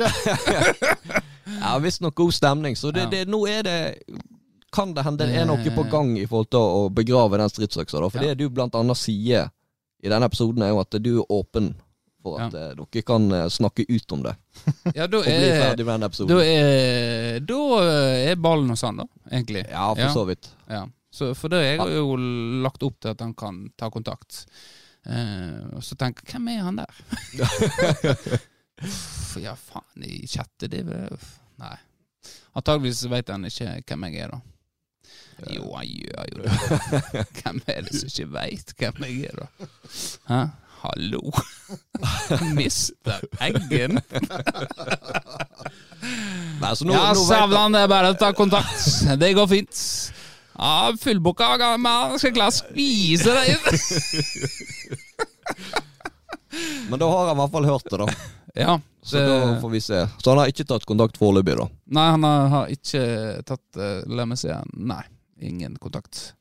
ja, 1.60 1.78
visstnok 1.78 2.14
god 2.14 2.34
stemning. 2.34 2.76
Så 2.76 2.90
det, 2.90 3.00
Ja. 3.00 3.10
det, 3.10 3.24
nå 3.28 3.46
er 3.48 3.62
det 3.62 3.98
Kan 4.72 4.94
det 4.94 5.02
hende 5.02 5.26
det 5.26 5.34
er 5.36 5.46
noe 5.46 5.70
på 5.74 5.82
gang 5.90 6.12
i 6.18 6.26
forhold 6.26 6.50
til 6.50 6.60
å 6.62 6.90
begrave 6.94 7.38
den 7.38 7.48
stridsøksa. 7.50 8.00
da. 8.00 8.08
For 8.08 8.22
Ja. 8.22 8.28
det 8.34 8.38
du 8.38 8.48
blant 8.50 8.74
annet 8.74 8.96
sier 8.96 9.50
i 10.02 10.08
denne 10.08 10.26
episoden, 10.30 10.62
er 10.62 10.68
jo 10.68 10.78
at 10.80 10.90
du 10.90 11.20
er 11.20 11.26
åpen 11.28 11.74
for 12.22 12.40
at 12.40 12.54
ja. 12.54 12.74
dere 12.76 13.02
kan 13.06 13.32
eh, 13.32 13.48
snakke 13.52 13.84
ut 13.88 14.12
om 14.12 14.22
det. 14.26 14.34
Ja, 14.98 15.06
da 15.06 15.18
er, 15.24 15.76
da 16.28 16.38
er, 16.44 17.40
da 17.46 17.60
er 18.30 18.36
ballen 18.40 18.70
hos 18.72 18.82
han, 18.84 18.96
da, 19.02 19.06
egentlig. 19.30 19.64
Ja, 19.70 19.94
for 19.94 20.08
så 20.14 20.24
vidt. 20.28 20.50
Ja. 20.68 20.84
Så 21.10 21.34
for 21.34 21.48
det 21.50 21.78
har 21.80 21.90
jo 21.90 22.16
lagt 22.62 22.82
opp 22.86 23.00
til 23.02 23.10
at 23.14 23.20
han 23.24 23.34
kan 23.34 23.70
ta 23.78 23.90
kontakt. 23.90 24.44
Uh, 25.08 25.78
og 25.78 25.84
så 25.84 25.96
tenker 25.98 26.22
jeg, 26.26 26.32
hvem 26.36 26.48
er 26.52 26.60
han 26.66 26.76
der? 26.82 26.92
For 29.30 29.40
ja, 29.40 29.54
faen, 29.56 30.04
i 30.04 30.26
chatte 30.28 30.68
det 30.72 30.80
er 30.84 31.16
Nei. 31.60 31.78
Antageligvis 32.56 33.04
vet 33.12 33.28
han 33.32 33.44
ikke 33.48 33.68
hvem 33.88 34.02
jeg 34.08 34.14
er, 34.24 34.28
da. 34.34 34.38
Jo, 35.48 35.70
han 35.72 35.86
gjør 35.88 36.24
jo 36.34 36.42
det. 36.42 36.50
Hvem 37.38 37.58
er 37.66 37.80
det 37.86 37.94
som 37.96 38.08
ikke 38.10 38.32
veit 38.34 38.68
hvem 38.76 38.96
jeg 39.06 39.14
er, 39.30 39.34
da? 39.40 39.46
Hæ? 40.28 40.40
Hallo? 40.80 41.32
Mister 42.56 43.20
Eggen? 43.40 44.00
Nei, 46.60 46.74
nå, 46.80 46.92
Ja, 46.92 47.14
Savland, 47.14 47.76
det 47.76 47.82
er 47.84 47.90
bare 47.92 48.14
å 48.14 48.16
ta 48.16 48.32
kontakt. 48.36 48.80
Det 49.20 49.32
går 49.36 49.48
fint. 49.50 49.76
Ja, 50.56 50.92
fullbooka, 51.00 51.76
men 51.80 52.18
skal 52.20 52.32
klare 52.36 52.52
å 52.52 52.56
spise 52.56 53.32
deg. 53.36 53.48
Men 56.90 56.98
da 56.98 57.06
har 57.06 57.28
han 57.28 57.36
i 57.36 57.38
hvert 57.38 57.52
fall 57.54 57.68
hørt 57.68 57.86
det, 57.86 57.98
da. 58.00 58.06
Ja, 58.58 58.72
Så 59.06 59.20
da 59.22 59.60
får 59.60 59.70
vi 59.70 59.80
se. 59.84 60.00
Så 60.18 60.32
han 60.32 60.40
har 60.42 60.50
ikke 60.50 60.66
tatt 60.66 60.84
kontakt 60.88 61.20
foreløpig, 61.20 61.54
da. 61.60 61.68
Nei, 61.96 62.08
han 62.16 62.26
har, 62.26 62.72
ikke 62.74 63.02
tatt 63.46 63.78
uh, 63.78 64.00
La 64.10 64.26
meg 64.28 64.40
se. 64.40 64.56
Nei, 64.74 65.04
ingen 65.46 65.78
kontakt. 65.80 66.32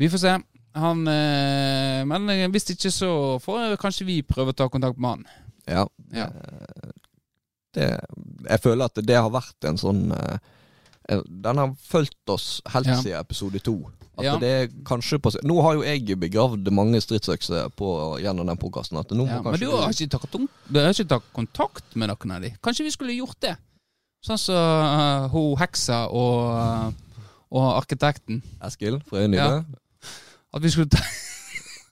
Vi 0.00 0.08
får 0.08 0.22
se. 0.22 0.36
Han 0.74 1.06
eh, 1.08 2.04
Men 2.06 2.28
eh, 2.30 2.46
hvis 2.52 2.70
ikke, 2.74 2.90
så 2.94 3.10
får 3.42 3.76
kanskje 3.82 4.06
vi 4.06 4.20
prøve 4.22 4.52
å 4.54 4.56
ta 4.56 4.68
kontakt 4.70 4.98
med 5.02 5.10
han. 5.10 5.24
Ja. 5.66 5.86
Ja. 6.14 6.26
Eh, 6.30 6.90
Det, 7.74 7.86
jeg 8.50 8.60
føler 8.64 8.88
at 8.90 8.98
det 9.06 9.14
har 9.14 9.30
vært 9.30 9.62
en 9.68 9.76
sånn 9.78 10.10
eh, 10.10 10.38
Den 11.28 11.58
har 11.60 11.74
fulgt 11.78 12.32
oss 12.34 12.60
helt 12.74 12.86
Ja. 12.90 12.96
siden 12.98 13.20
episode 13.20 13.60
to. 13.62 13.76
At 14.18 14.24
Ja. 14.24 14.32
det 14.38 14.48
er 14.50 14.66
kanskje 14.84 15.18
på 15.22 15.30
Nå 15.46 15.62
har 15.62 15.74
jo 15.78 15.82
jeg 15.86 16.18
begravd 16.18 16.66
mange 16.74 16.98
stridsøkser 17.00 17.70
på, 17.70 18.18
gjennom 18.20 18.46
den 18.46 18.58
podkasten. 18.58 18.98
Ja, 18.98 19.40
men 19.42 19.58
du 19.60 19.70
har 19.70 19.88
ikke 19.90 20.10
tatt, 20.10 20.34
du 20.68 20.78
har 20.80 20.90
ikke 20.90 21.08
tatt 21.08 21.22
kontakt 21.32 21.94
med 21.96 22.10
noen 22.10 22.30
av 22.34 22.42
de. 22.42 22.50
Kanskje 22.62 22.84
vi 22.84 22.90
skulle 22.90 23.14
gjort 23.16 23.38
det? 23.40 23.56
Sånn 24.26 24.38
som 24.38 24.56
eh, 24.56 25.28
hun 25.32 25.56
heksa 25.56 26.08
og, 26.10 26.92
og 27.50 27.68
arkitekten. 27.78 28.42
Eskil 28.66 29.00
fra 29.06 29.22
Øynibø. 29.24 29.62
Ja. 29.62 29.62
At 30.56 30.62
vi 30.64 30.70
skulle 30.72 30.90
ta 30.90 31.02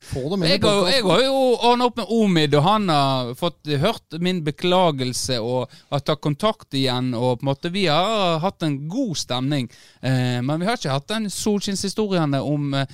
Få 0.09 0.23
dem 0.33 0.41
inn 0.43 0.49
i 0.49 0.53
Jeg 0.55 0.63
har, 0.65 0.87
jeg 0.89 1.03
har 1.05 1.21
jo 1.21 1.33
ordna 1.69 1.85
opp 1.91 1.99
med 2.01 2.07
Omid, 2.17 2.55
og 2.57 2.63
han 2.65 2.89
har 2.89 3.35
fått 3.37 3.69
hørt 3.83 4.17
min 4.25 4.39
beklagelse 4.47 5.37
og 5.45 5.75
har 5.93 6.01
tatt 6.01 6.23
kontakt 6.25 6.73
igjen. 6.79 7.11
Og 7.19 7.35
på 7.41 7.45
en 7.45 7.51
måte 7.51 7.69
Vi 7.75 7.83
har 7.91 8.39
hatt 8.41 8.65
en 8.65 8.79
god 8.89 9.19
stemning, 9.21 9.69
eh, 10.01 10.39
men 10.41 10.63
vi 10.63 10.65
har 10.71 10.79
ikke 10.81 10.95
hatt 10.97 11.11
den 11.13 11.29
solskinnshistoriene 11.29 12.41
om 12.41 12.73
eh, 12.81 12.87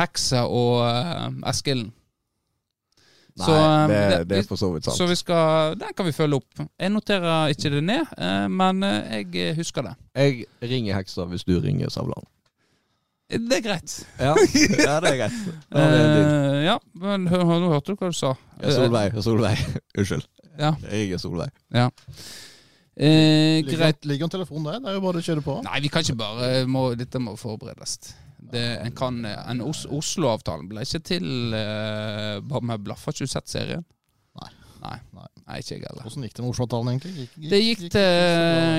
heksa 0.00 0.42
og 0.50 0.82
eh, 0.88 1.28
Eskilden. 1.52 1.92
Nei, 3.36 3.46
Så, 3.46 3.54
eh, 3.54 3.88
det, 3.94 4.28
det- 4.32 4.38
er 4.42 4.48
for 4.50 4.56
så 4.58 4.72
vidt 4.74 4.84
sant. 4.88 4.96
Så 4.98 5.06
vi 5.06 5.14
skal, 5.22 5.76
den 5.78 5.94
kan 5.94 6.06
vi 6.10 6.12
følge 6.18 6.40
opp. 6.42 6.64
Jeg 6.80 6.90
noterer 6.90 7.52
ikke 7.54 7.70
det 7.78 7.84
ned, 7.84 8.10
eh, 8.18 8.46
men 8.50 8.82
eh, 8.82 9.22
jeg 9.30 9.54
husker 9.60 9.86
det. 9.86 9.94
Jeg 10.18 10.46
ringer 10.66 10.98
heksa 10.98 11.28
hvis 11.30 11.44
du 11.46 11.60
ringer 11.60 11.94
Savland. 11.94 12.26
Det 13.26 13.56
er 13.58 13.62
greit. 13.64 13.92
Ja, 14.22 14.34
ja 14.86 14.98
det 15.02 15.10
er 15.10 15.16
greit. 15.24 15.38
En. 15.74 15.80
Eh, 15.82 16.58
ja, 16.66 16.76
men 17.02 17.26
hør, 17.30 17.42
hør, 17.48 17.62
nå 17.64 17.70
hørte 17.72 17.94
du 17.94 17.98
hva 17.98 18.10
du 18.12 18.16
sa. 18.16 18.34
Ja, 18.60 18.74
Solveig. 18.76 19.16
Solveig. 19.24 19.62
Unnskyld. 19.98 20.28
Ja. 20.60 20.74
Jeg 20.92 21.16
er 21.16 21.22
Solveig. 21.22 21.50
Ja. 21.74 21.88
Eh, 22.96 23.58
Ligger, 23.60 23.80
greit. 23.82 24.06
ligger 24.08 24.28
en 24.28 24.34
telefon 24.36 24.68
der? 24.68 24.78
Det 24.80 24.92
er 24.92 24.96
jo 24.96 25.02
bare 25.04 25.20
å 25.20 25.26
kjøre 25.26 25.42
på. 25.44 25.58
Nei, 25.66 25.80
vi 25.84 25.90
kan 25.92 26.06
ikke 26.06 26.16
bare 26.22 26.52
må, 26.70 26.86
Dette 26.96 27.20
må 27.20 27.34
forberedes. 27.40 27.98
Det, 28.46 28.62
en 28.86 28.94
kan, 28.94 29.18
en 29.26 29.64
Os 29.66 29.82
Oslo-avtalen 29.90 30.68
ble 30.70 30.86
ikke 30.86 31.02
til 31.10 31.56
eh, 31.58 32.36
bare 32.46 32.70
med 32.70 32.86
blaff. 32.86 33.08
Har 33.08 33.16
ikke 33.16 33.26
du 33.26 33.34
sett 33.34 33.50
serien? 33.50 33.82
Nei. 34.38 34.52
Nei, 34.84 35.00
Nei. 35.18 35.28
Nei 35.46 35.60
ikke 35.62 35.76
jeg 35.76 35.82
heller. 35.86 36.02
Hvordan 36.02 36.24
gikk 36.26 36.32
det 36.34 36.42
med 36.42 36.50
Oslo-avtalen, 36.50 36.88
egentlig? 36.90 37.10
Gikk, 37.16 37.50
Det 37.50 37.58
gikk 37.62 37.82
til, 37.94 38.06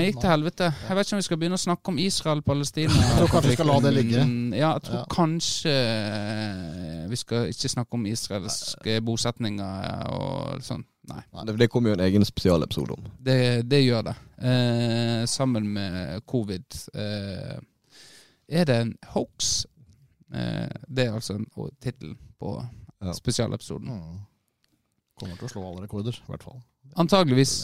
gikk 0.03 0.18
til 0.20 0.30
helvete. 0.34 0.68
Jeg 0.89 0.97
vet 0.97 1.07
ikke 1.07 1.15
om 1.15 1.22
vi 1.22 1.26
skal 1.28 1.39
begynne 1.39 1.55
å 1.59 1.61
snakke 1.63 1.93
om 1.93 2.01
Israel-Palestina. 2.03 2.97
Jeg 3.07 3.15
tror 3.22 3.32
kanskje 3.32 3.51
vi 3.53 3.55
skal 3.55 3.70
la 3.72 3.78
det 3.86 3.93
ligge. 3.95 4.26
Ja, 4.57 4.74
jeg 4.74 4.84
tror 4.89 4.97
Ja. 4.97 5.05
kanskje 5.13 5.76
eh, 5.78 7.07
vi 7.07 7.15
skal 7.24 7.47
ikke 7.53 7.72
snakke 7.72 7.93
om 7.99 8.05
israelske 8.11 8.97
bosetninger 9.07 10.11
og 10.11 10.61
sånn. 10.68 10.84
Nei. 11.07 11.22
Det, 11.47 11.55
det 11.63 11.70
kommer 11.72 11.93
jo 11.93 11.97
en 12.01 12.03
egen 12.09 12.26
spesialepisode 12.28 12.97
om. 12.99 13.07
Det, 13.24 13.39
det 13.72 13.80
gjør 13.86 14.09
det. 14.09 14.15
Eh, 14.43 15.24
sammen 15.32 15.70
med 15.72 16.20
covid. 16.28 16.68
Eh, 16.93 17.57
er 18.59 18.68
det 18.68 18.82
en 18.84 18.91
hoax? 19.15 19.65
Eh, 20.36 20.68
det 20.91 21.07
er 21.07 21.15
altså 21.15 21.39
en- 21.39 21.47
tittelen 21.80 22.18
på 22.41 22.57
Ja. 22.99 23.13
spesialepisoden. 23.13 23.88
Mm. 23.88 24.18
Kommer 25.18 25.39
til 25.39 25.47
å 25.47 25.51
slå 25.51 25.65
alle 25.65 25.86
rekorder, 25.88 26.18
i 26.18 26.32
hvert 26.32 26.45
fall. 26.45 26.59
Antageligvis. 27.01 27.55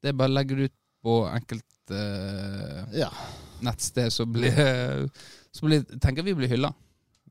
Det 0.00 0.14
bare 0.16 0.32
å 0.32 0.36
legge 0.36 0.58
det 0.58 0.70
ut 0.70 0.76
på 1.04 1.16
enkelte 1.30 1.96
uh, 1.96 2.84
Ja. 2.96 3.08
nettsted, 3.64 4.12
så 4.12 4.26
blir, 4.28 4.56
så 5.56 5.66
blir 5.66 5.84
tenker 6.00 6.26
vi 6.26 6.36
blir 6.36 6.52
hylla. 6.52 6.72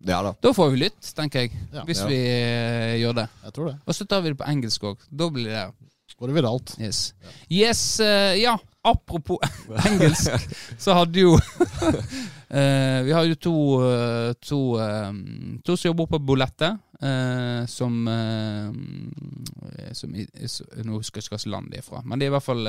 Ja 0.07 0.22
da. 0.24 0.34
Da 0.41 0.53
får 0.55 0.72
vi 0.74 0.86
lytt, 0.86 1.11
tenker 1.15 1.45
jeg. 1.45 1.53
Ja. 1.74 1.84
Hvis 1.88 2.01
vi 2.07 2.17
uh, 2.24 2.95
gjør 3.01 3.22
det. 3.22 3.28
Jeg 3.45 3.55
tror 3.57 3.72
det. 3.72 3.78
Og 3.86 3.97
så 3.97 4.09
tar 4.09 4.24
vi 4.26 4.34
det 4.34 4.39
på 4.39 4.49
engelsk 4.49 4.89
òg. 4.89 5.07
Da 5.11 5.30
blir 5.34 5.51
det 5.51 5.70
Går 6.20 6.28
det 6.28 6.36
viralt. 6.36 6.72
Yes. 6.82 7.13
Yes, 7.47 7.99
uh, 8.03 8.36
ja. 8.36 8.57
Apropos 8.84 9.39
engelsk, 9.88 10.32
så 10.80 10.95
hadde 10.97 11.22
jo 11.22 11.38
Eh, 12.50 13.04
vi 13.06 13.12
har 13.14 13.28
jo 13.30 13.36
to, 13.36 13.56
eh, 13.86 14.34
to, 14.41 14.60
uh, 14.82 15.14
to 15.64 15.76
som 15.78 15.89
jobber 15.89 16.08
på 16.10 16.20
Bolette, 16.20 16.78
som, 17.70 17.93
som 19.95 20.16
i, 20.20 20.26
Nå 20.84 20.97
husker 20.97 21.22
jeg 21.22 21.24
ikke 21.24 21.38
hvilket 21.38 21.45
land 21.54 21.70
de 21.72 21.78
er 21.80 21.86
fra, 21.86 22.02
men 22.04 22.20
de 22.20 22.26
er 22.26 22.28
i 22.28 22.34
hvert 22.34 22.43
fall 22.43 22.68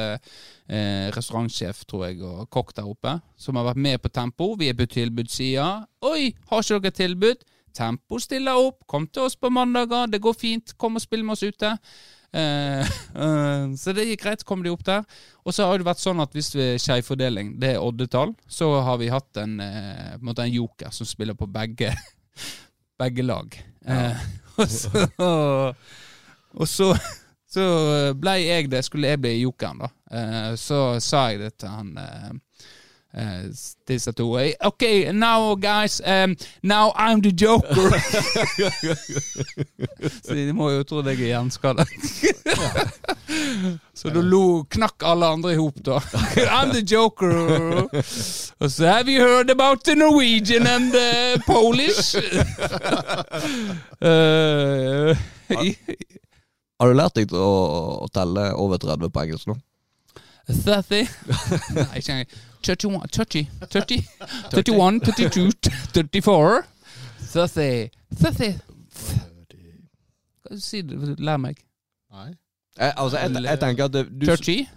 restaurantsjef, 1.16 1.80
tror 1.90 2.04
jeg, 2.06 2.20
og 2.22 2.44
kokk 2.54 2.70
der 2.76 2.86
oppe, 2.86 3.16
som 3.34 3.58
har 3.58 3.66
vært 3.72 3.82
med 3.82 3.98
på 3.98 4.12
Tempo. 4.14 4.52
Vi 4.60 4.68
er 4.70 4.78
på 4.78 4.86
tilbudssida. 4.86 5.66
Oi, 6.06 6.30
har 6.46 6.62
ikke 6.62 6.78
dere 6.84 6.98
tilbud? 7.00 7.42
Tempo 7.74 8.20
stiller 8.22 8.62
opp. 8.62 8.84
Kom 8.86 9.08
til 9.10 9.26
oss 9.26 9.34
på 9.34 9.50
mandager, 9.50 10.06
det 10.06 10.22
går 10.22 10.38
fint. 10.38 10.76
Kom 10.78 11.00
og 11.00 11.02
spill 11.02 11.26
med 11.26 11.34
oss 11.34 11.42
ute. 11.42 11.74
Eh, 12.32 12.80
eh, 13.24 13.72
så 13.76 13.94
det 13.96 14.06
gikk 14.08 14.24
greit, 14.24 14.44
kom 14.46 14.64
de 14.64 14.72
opp 14.72 14.84
der. 14.86 15.06
Og 15.44 15.54
så 15.54 15.66
har 15.66 15.78
det 15.78 15.88
vært 15.88 16.02
sånn 16.02 16.22
at 16.22 16.34
hvis 16.36 16.52
vi 16.54 16.68
skjevfordeling, 16.82 17.56
det 17.62 17.74
er 17.74 17.84
oddetall, 17.84 18.34
så 18.50 18.72
har 18.86 19.00
vi 19.02 19.10
hatt 19.12 19.40
en, 19.42 19.58
eh, 19.64 20.18
på 20.18 20.34
en, 20.34 20.44
en 20.46 20.52
joker 20.52 20.94
som 20.94 21.08
spiller 21.08 21.38
på 21.38 21.48
begge, 21.50 21.92
begge 23.00 23.26
lag. 23.26 23.56
Ja. 23.86 24.12
og 24.60 24.68
så, 24.68 25.06
og 26.52 26.68
så, 26.68 26.90
så 27.48 27.64
ble 28.18 28.36
jeg 28.42 28.68
det, 28.72 28.84
skulle 28.84 29.14
jeg 29.14 29.22
bli 29.22 29.38
jokeren, 29.40 29.86
da. 29.86 29.90
Eh, 30.10 30.52
så 30.60 31.00
sa 31.02 31.30
jeg 31.32 31.44
det 31.46 31.54
til 31.62 31.72
han 31.72 31.94
eh, 33.14 33.42
disse 33.86 34.12
to. 34.12 34.38
OK, 34.60 35.12
now 35.12 35.54
guys, 35.54 36.00
um, 36.04 36.36
now 36.62 36.92
I'm 36.96 37.20
the 37.20 37.32
joker. 37.32 37.90
så 40.24 40.34
de 40.34 40.52
må 40.52 40.70
jo 40.70 40.84
tro 40.84 41.02
jeg 41.02 41.20
er 41.20 41.26
hjerneskada. 41.32 41.84
så 44.00 44.10
da 44.14 44.22
lo, 44.22 44.64
knakk 44.70 45.02
alle 45.06 45.26
andre 45.26 45.54
i 45.54 45.58
hop, 45.58 45.80
da. 45.84 45.98
I'm 46.46 46.72
the 46.72 46.82
joker. 46.82 47.88
Og 48.60 48.70
så 48.70 48.86
have 48.86 49.08
you 49.08 49.20
heard 49.20 49.50
about 49.50 49.84
the 49.84 49.94
Norwegian 49.94 50.66
and 50.66 50.92
the 50.92 51.42
Polish? 51.46 52.16
Uh, 54.00 55.16
Har 56.80 56.88
du 56.88 56.96
lært 56.96 57.18
deg 57.18 57.32
å, 57.36 57.48
å 58.04 58.06
telle 58.14 58.52
over 58.56 58.80
30 58.80 59.10
på 59.12 59.24
engelsk 59.26 59.50
nå? 59.50 59.58
30 60.50 61.10
Nei, 61.76 62.00
ikke 62.00 62.14
engang. 62.14 62.30
31, 62.62 63.00
30, 63.12 63.48
30, 63.70 64.04
31, 64.52 65.00
32, 65.00 65.52
34 65.94 66.62
30 67.32 67.90
30 68.20 68.60
Hva 70.44 70.58
si 70.58 70.82
du? 70.82 70.96
Lær 71.18 71.38
meg. 71.40 71.60
Nei. 72.10 72.32
Jeg, 72.80 72.92
altså, 72.96 73.18
jeg, 73.18 73.42
jeg 73.44 73.60
tenker 73.60 73.84
at 73.84 73.92
det, 73.92 74.04
du, 74.08 74.26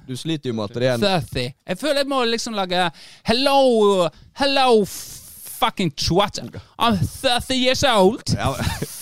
du 0.08 0.16
sliter 0.18 0.50
jo 0.50 0.56
med 0.58 0.64
at 0.70 0.76
det 0.76 0.88
er 0.88 0.94
en 0.96 1.04
30. 1.04 1.44
Jeg 1.70 1.78
føler 1.80 2.02
jeg 2.04 2.10
må 2.12 2.24
liksom 2.28 2.56
lage 2.58 2.90
Hello, 3.30 4.10
hello, 4.42 4.86
fucking 4.86 5.94
twat. 5.96 6.40
I'm 6.78 6.98
30 7.00 7.56
years 7.56 7.84
old. 7.84 8.34
ja, 8.36 8.52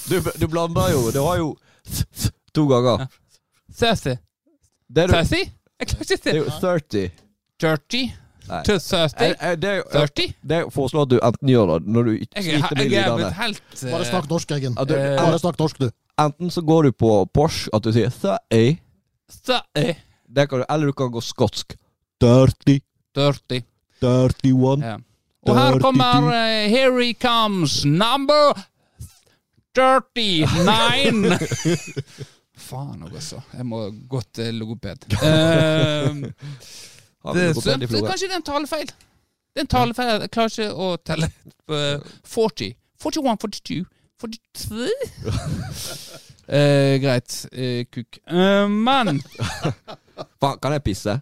du, 0.10 0.22
du 0.40 0.48
blander 0.48 0.92
jo 0.92 1.12
Du 1.12 1.22
har 1.26 1.38
jo 1.42 1.56
to 2.54 2.68
ganger. 2.68 3.08
30. 3.80 4.18
Det 4.92 5.04
er, 5.04 5.08
du, 5.08 5.14
30? 5.14 5.38
Jeg 5.80 5.88
klarer 5.88 6.12
ikke 6.12 6.24
det 6.24 6.34
er 6.34 6.38
jo 6.38 6.50
30. 6.60 7.10
30 7.62 8.02
Nei. 8.02 8.21
To 8.68 8.76
30. 8.80 9.26
Jeg, 9.42 9.60
det, 9.62 9.72
jo- 9.78 9.86
30? 9.94 10.34
det 10.52 10.60
foreslår 10.76 11.02
at 11.08 11.12
du 11.14 11.18
enten 11.24 11.52
gjør 11.54 11.72
det 11.74 11.80
når 11.96 12.04
du 12.08 12.12
ikke 12.18 12.44
sliter 12.46 12.76
med 12.78 12.90
lydene. 12.92 13.30
helt 13.40 13.62
eh, 13.84 13.92
Bare 13.92 14.06
snakk 14.10 14.30
norsk, 14.30 14.52
Eggen. 14.58 14.76
Du, 14.76 14.94
Eh, 14.96 15.18
Bare 15.20 15.40
snakk 15.40 15.60
norsk, 15.60 15.80
du. 15.80 15.90
enten 16.20 16.52
så 16.52 16.62
går 16.62 16.84
du 16.84 16.92
på 16.92 17.12
Porsche, 17.34 17.70
at 17.74 17.84
du 17.84 17.92
sier 17.96 18.10
30. 18.12 18.80
30. 19.48 19.96
Det 20.32 20.50
kan 20.50 20.60
du, 20.60 20.66
eller 20.70 20.86
du 20.92 20.94
kan 20.94 21.12
gå 21.12 21.22
skotsk. 21.24 21.78
30. 22.22 22.82
30. 23.16 23.64
31. 24.02 24.84
Ja. 24.84 24.98
Og 25.50 25.56
her 25.58 25.80
kommer 25.82 26.28
uh, 26.30 26.70
Here 26.70 27.02
he 27.04 27.14
comes, 27.14 27.82
number 27.86 28.54
39. 29.74 31.40
Faen 32.72 33.02
òg, 33.04 33.16
altså. 33.18 33.40
Jeg 33.58 33.66
må 33.66 33.80
gå 34.12 34.20
til 34.36 34.54
logoped. 34.62 35.08
Eh, 35.18 36.12
vi 36.22 36.30
det, 37.36 37.48
så, 37.56 37.62
så 37.62 38.04
kanskje 38.06 38.28
det 38.28 38.34
er 38.34 38.42
en 38.42 38.50
talefeil. 38.50 38.92
Det 39.52 39.62
er 39.62 39.66
en 39.68 39.74
talefeil. 39.74 40.22
Jeg 40.26 40.32
klarer 40.34 40.54
ikke 40.56 40.70
å 40.74 40.92
telle 41.06 41.32
på 41.68 41.82
40. 42.36 42.74
41, 43.02 43.38
42, 43.42 43.86
43 44.22 44.88
eh, 46.48 47.00
Greit. 47.02 47.36
Eh, 47.52 47.86
kuk. 47.92 48.20
Eh, 48.28 48.68
men 48.70 49.22
Faen, 50.42 50.60
kan 50.62 50.76
jeg 50.76 50.84
pisse? 50.86 51.18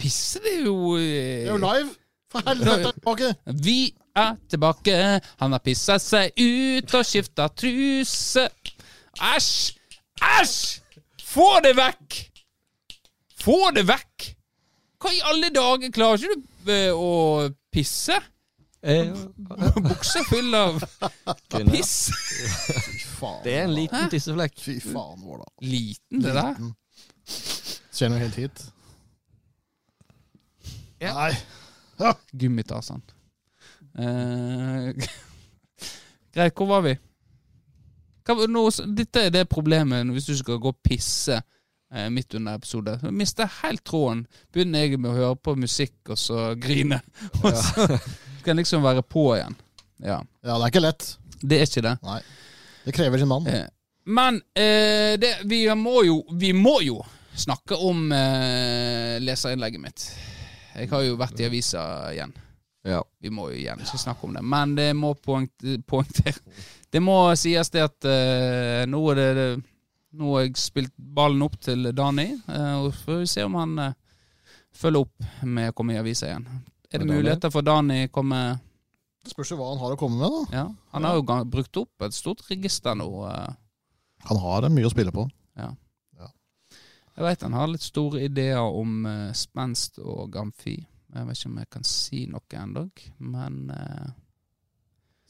Pisse, 0.00 0.40
det 0.44 0.54
er 0.60 0.66
jo 0.68 0.96
eh, 0.96 1.44
Det 1.44 1.50
er 1.50 1.54
jo 1.54 1.62
live! 1.62 1.94
For 2.32 2.42
helvete, 2.48 2.92
tilbake! 2.96 3.34
Vi 3.62 3.80
er 4.16 4.32
tilbake. 4.50 4.94
Han 5.42 5.52
har 5.54 5.62
pissa 5.64 5.98
seg 6.02 6.32
ut 6.40 6.96
og 6.96 7.06
skifta 7.06 7.48
truse. 7.52 8.48
Æsj! 9.34 9.76
Æsj! 10.40 10.56
Få 11.26 11.50
det 11.64 11.76
vekk! 11.78 12.18
Få 13.44 13.60
det 13.76 13.86
vekk! 13.88 14.32
Hva 15.06 15.12
i 15.14 15.20
alle 15.22 15.52
dager? 15.54 15.90
Klarer 15.94 16.18
ikke 16.18 16.34
du 16.66 16.70
eh, 16.74 16.90
å 16.90 17.46
pisse? 17.70 18.16
Eh, 18.82 19.12
Buksa 19.86 20.24
full 20.26 20.54
av 20.58 20.80
piss. 21.70 21.92
Det 23.44 23.52
er 23.54 23.68
en 23.68 23.74
liten 23.76 24.10
tisseflekk. 24.10 24.58
Fy 24.58 24.80
faen, 24.82 25.22
Våla. 25.22 25.46
Liten, 25.62 26.24
det 26.24 26.34
der. 26.34 26.58
Ser 27.94 28.10
noe 28.10 28.18
helt 28.18 28.34
hit. 28.40 28.64
Ja. 30.98 31.14
Nei. 31.14 31.30
Gummitarsan. 32.42 33.06
Uh, 33.96 34.90
greit, 36.34 36.58
hvor 36.58 36.66
var 36.74 36.82
vi? 36.82 36.96
Hva, 38.26 38.50
nå, 38.50 38.66
dette 38.98 39.28
er 39.28 39.30
det 39.38 39.46
problemet 39.54 40.10
hvis 40.10 40.32
du 40.32 40.34
skal 40.42 40.58
gå 40.58 40.74
og 40.74 40.82
pisse 40.82 41.38
eh, 41.38 41.46
midt 42.10 42.34
under 42.34 42.56
episode. 42.58 42.96
Så 43.00 43.10
mister 43.14 43.50
helt 43.62 43.84
tråden. 43.86 44.24
Begynner 44.52 44.82
jeg 44.84 44.98
med 44.98 45.12
å 45.12 45.16
høre 45.16 45.36
på 45.38 45.54
musikk 45.58 46.10
og 46.10 46.18
så 46.18 46.48
grine. 46.58 46.98
Og 47.44 47.52
så 47.54 47.86
skal 47.86 48.50
jeg 48.52 48.58
liksom 48.62 48.82
være 48.84 49.04
på 49.06 49.28
igjen. 49.36 49.54
Ja. 50.02 50.18
Ja, 50.42 50.56
det 50.56 50.62
er 50.66 50.72
ikke 50.74 50.82
lett. 50.84 51.06
Det 51.40 51.60
er 51.60 51.68
ikke 51.68 51.84
det. 51.86 51.94
Nei. 52.06 52.20
Det 52.86 52.94
krever 52.94 53.22
sin 53.22 53.30
mann. 53.30 53.46
Eh, 53.50 53.68
Men 54.06 54.40
eh, 54.54 55.14
det, 55.18 55.32
vi, 55.50 55.64
må 55.74 56.02
jo, 56.06 56.20
vi 56.38 56.52
må 56.54 56.78
jo 56.84 57.00
snakke 57.36 57.76
om 57.76 58.10
eh, 58.14 59.16
leserinnlegget 59.22 59.82
mitt. 59.82 60.08
Jeg 60.76 60.90
har 60.90 61.02
jo 61.06 61.16
vært 61.20 61.40
i 61.40 61.46
avisa 61.48 61.82
igjen. 62.12 62.34
Ja. 62.86 63.00
Vi 63.22 63.32
må 63.34 63.48
jo 63.50 63.56
igjen 63.58 63.80
ikke 63.82 63.98
snakke 63.98 64.28
om 64.28 64.36
det, 64.36 64.44
men 64.46 64.76
det 64.78 64.90
må 64.94 65.14
poengt, 65.18 65.64
poengtere 65.86 66.36
Det 66.92 67.00
må 67.02 67.16
sies 67.36 67.68
det 67.74 67.82
at 67.82 68.06
eh, 68.08 68.84
nå 68.88 69.00
er 69.10 69.18
det, 69.18 69.30
det 69.36 69.48
Nå 70.16 70.32
har 70.32 70.46
jeg 70.46 70.56
spilt 70.60 70.92
ballen 70.96 71.44
opp 71.44 71.58
til 71.60 71.90
Dani, 71.96 72.30
eh, 72.48 72.74
og 72.80 72.92
så 72.94 73.02
får 73.04 73.18
vi 73.20 73.28
se 73.30 73.44
om 73.44 73.56
han 73.58 73.74
eh, 73.82 73.96
følger 74.76 75.04
opp 75.04 75.26
med 75.44 75.72
å 75.72 75.76
komme 75.76 75.96
i 75.96 76.00
avisa 76.00 76.30
igjen. 76.30 76.46
Er 76.90 77.02
det 77.02 77.08
muligheter 77.10 77.52
for 77.52 77.66
Dani 77.66 78.04
å 78.06 78.12
komme 78.14 78.38
Det 79.26 79.32
spørs 79.32 79.50
jo 79.50 79.58
hva 79.58 79.72
han 79.72 79.80
har 79.82 79.96
å 79.96 79.98
komme 80.00 80.20
med, 80.20 80.34
da. 80.36 80.58
Ja, 80.60 80.66
han 80.94 81.08
har 81.08 81.18
jo 81.18 81.24
brukt 81.50 81.80
opp 81.82 82.06
et 82.06 82.14
stort 82.16 82.44
register 82.48 82.94
nå. 82.96 83.08
eh. 83.28 83.56
Han 84.30 84.40
har 84.42 84.68
mye 84.70 84.88
å 84.88 84.92
spille 84.94 85.12
på. 85.14 85.26
Ja 85.58 85.72
Jeg 87.16 87.24
vet 87.24 87.42
han 87.46 87.54
har 87.56 87.70
litt 87.72 87.80
store 87.84 88.20
ideer 88.26 88.60
om 88.60 89.06
spenst 89.32 89.96
og 90.02 90.34
amfi. 90.36 90.74
Jeg 91.16 91.24
vet 91.24 91.38
ikke 91.38 91.48
om 91.48 91.60
jeg 91.62 91.70
kan 91.72 91.86
si 91.88 92.26
noe 92.28 92.58
ennå, 92.60 92.82
men 93.24 93.70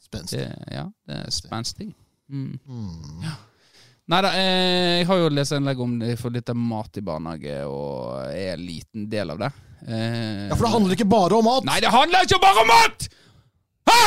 Spenstig. 0.03 0.41
det, 0.41 0.73
ja, 0.75 0.83
det 1.07 1.21
er 1.21 1.31
spenstig. 1.31 1.87
Mm. 2.27 2.59
Mm. 2.67 3.23
Nei 4.07 4.21
da, 4.23 4.29
eh, 4.39 4.97
jeg 5.01 5.07
har 5.09 5.17
jo 5.19 5.29
lest 5.35 5.51
innlegg 5.57 5.79
om 5.83 5.97
de 5.99 6.13
får 6.15 6.31
litt 6.37 6.51
mat 6.55 6.95
i 6.99 7.01
barnehage, 7.03 7.57
og 7.67 8.21
er 8.31 8.53
en 8.53 8.61
liten 8.63 9.09
del 9.11 9.33
av 9.33 9.41
det. 9.41 9.49
Eh, 9.87 10.47
Ja, 10.47 10.55
for 10.55 10.63
det 10.63 10.71
handler 10.77 10.95
ikke 10.95 11.09
bare 11.11 11.35
om 11.41 11.43
mat! 11.49 11.65
Nei, 11.67 11.79
det 11.83 11.91
handler 11.91 12.23
ikke 12.23 12.39
bare 12.39 12.63
om 12.63 12.71
mat! 12.71 13.09
Hæ?! 13.89 13.99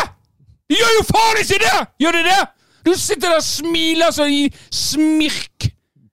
Det 0.71 0.79
gjør 0.79 0.97
jo 0.97 1.05
faen 1.11 1.43
ikke 1.43 1.61
det! 1.67 1.77
Gjør 2.01 2.17
det 2.17 2.25
det? 2.31 2.41
Du 2.87 2.95
sitter 2.97 3.29
der 3.29 3.37
og 3.43 3.45
smiler 3.45 4.15
sånn 4.17 4.33
i 4.33 4.45
smirk. 4.73 5.69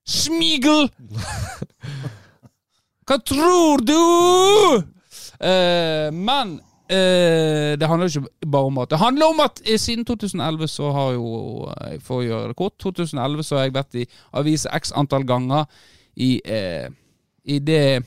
Smigel. 0.07 0.89
Hva 3.07 3.17
tror 3.23 3.83
du? 3.87 4.83
Eh, 5.39 6.09
men 6.11 6.57
det 6.89 7.87
handler 7.87 8.07
jo 8.07 8.21
ikke 8.21 8.47
bare 8.47 8.69
om 8.69 8.77
at 8.77 8.89
Det 8.89 8.99
handler 9.01 9.25
om 9.33 9.39
at 9.43 9.61
eh, 9.65 9.79
siden 9.79 10.05
2011 10.05 10.67
så 10.71 10.91
har 10.95 11.11
jo 11.17 11.67
eh, 11.73 11.97
For 11.99 12.21
å 12.21 12.25
gjøre 12.25 12.53
det 12.53 12.55
kort 12.55 12.77
2011 12.79 13.43
så 13.43 13.57
har 13.57 13.67
jeg 13.67 13.75
vært 13.75 13.99
i 13.99 14.05
aviser 14.39 14.71
x 14.77 14.93
antall 14.95 15.27
ganger 15.27 15.65
i, 16.15 16.41
eh, 16.45 16.87
i 17.43 17.59
det 17.59 18.03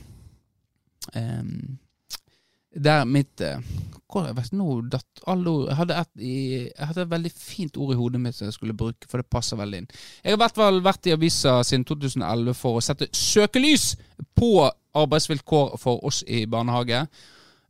eh, 1.13 1.43
der 2.71 3.05
mitt 3.05 3.41
eh, 3.41 3.59
hvor, 4.11 4.25
jeg 4.27 4.35
vet, 4.35 4.51
nå 4.55 4.73
datt 4.91 5.23
alle 5.31 5.51
ord 5.51 5.69
jeg 5.69 5.77
hadde, 5.79 5.99
et, 6.03 6.23
jeg 6.23 6.87
hadde 6.87 7.05
et 7.05 7.11
veldig 7.13 7.31
fint 7.35 7.77
ord 7.79 7.93
i 7.93 7.99
hodet 7.99 8.21
mitt 8.21 8.35
som 8.35 8.49
jeg 8.49 8.57
skulle 8.57 8.75
bruke, 8.77 9.07
for 9.07 9.21
det 9.21 9.31
passer 9.31 9.59
veldig 9.59 9.81
inn. 9.81 9.89
Jeg 10.23 10.33
har 10.33 10.39
i 10.39 10.41
hvert 10.43 10.59
fall 10.59 10.81
vært 10.83 11.07
i 11.07 11.13
avisa 11.15 11.61
siden 11.67 11.85
2011 11.87 12.57
for 12.59 12.79
å 12.79 12.83
sette 12.83 13.07
søkelys 13.15 13.93
på 14.35 14.51
arbeidsvilkår 14.67 15.77
for 15.79 16.03
oss 16.07 16.21
i 16.27 16.43
barnehage. 16.49 17.05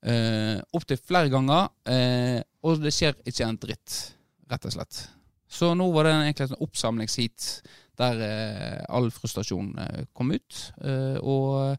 Uh, 0.02 0.58
Opptil 0.78 0.98
flere 0.98 1.30
ganger. 1.34 1.70
Eh, 1.86 2.40
og 2.66 2.82
det 2.82 2.94
skjer 2.94 3.18
ikke 3.28 3.48
en 3.48 3.60
dritt, 3.62 3.98
rett 4.52 4.66
og 4.70 4.76
slett. 4.76 5.04
Så 5.52 5.74
nå 5.76 5.90
var 5.92 6.08
det 6.08 6.14
egentlig 6.16 6.46
et 6.46 6.54
sånn 6.54 6.66
oppsamlingsheat 6.66 7.48
der 8.00 8.22
eh, 8.26 8.80
all 8.90 9.10
frustrasjon 9.14 9.74
eh, 9.82 10.04
kom 10.16 10.32
ut. 10.34 10.60
Eh, 10.82 11.18
og 11.20 11.76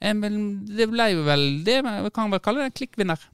en, 0.00 0.22
det 0.68 0.88
ble 0.92 1.08
jo 1.12 1.24
vel 1.26 1.46
det 1.66 1.80
vi 1.84 2.12
kan 2.14 2.32
vel 2.32 2.42
kalle 2.44 2.62
det 2.62 2.70
en 2.70 2.76
klikkvinner. 2.80 3.24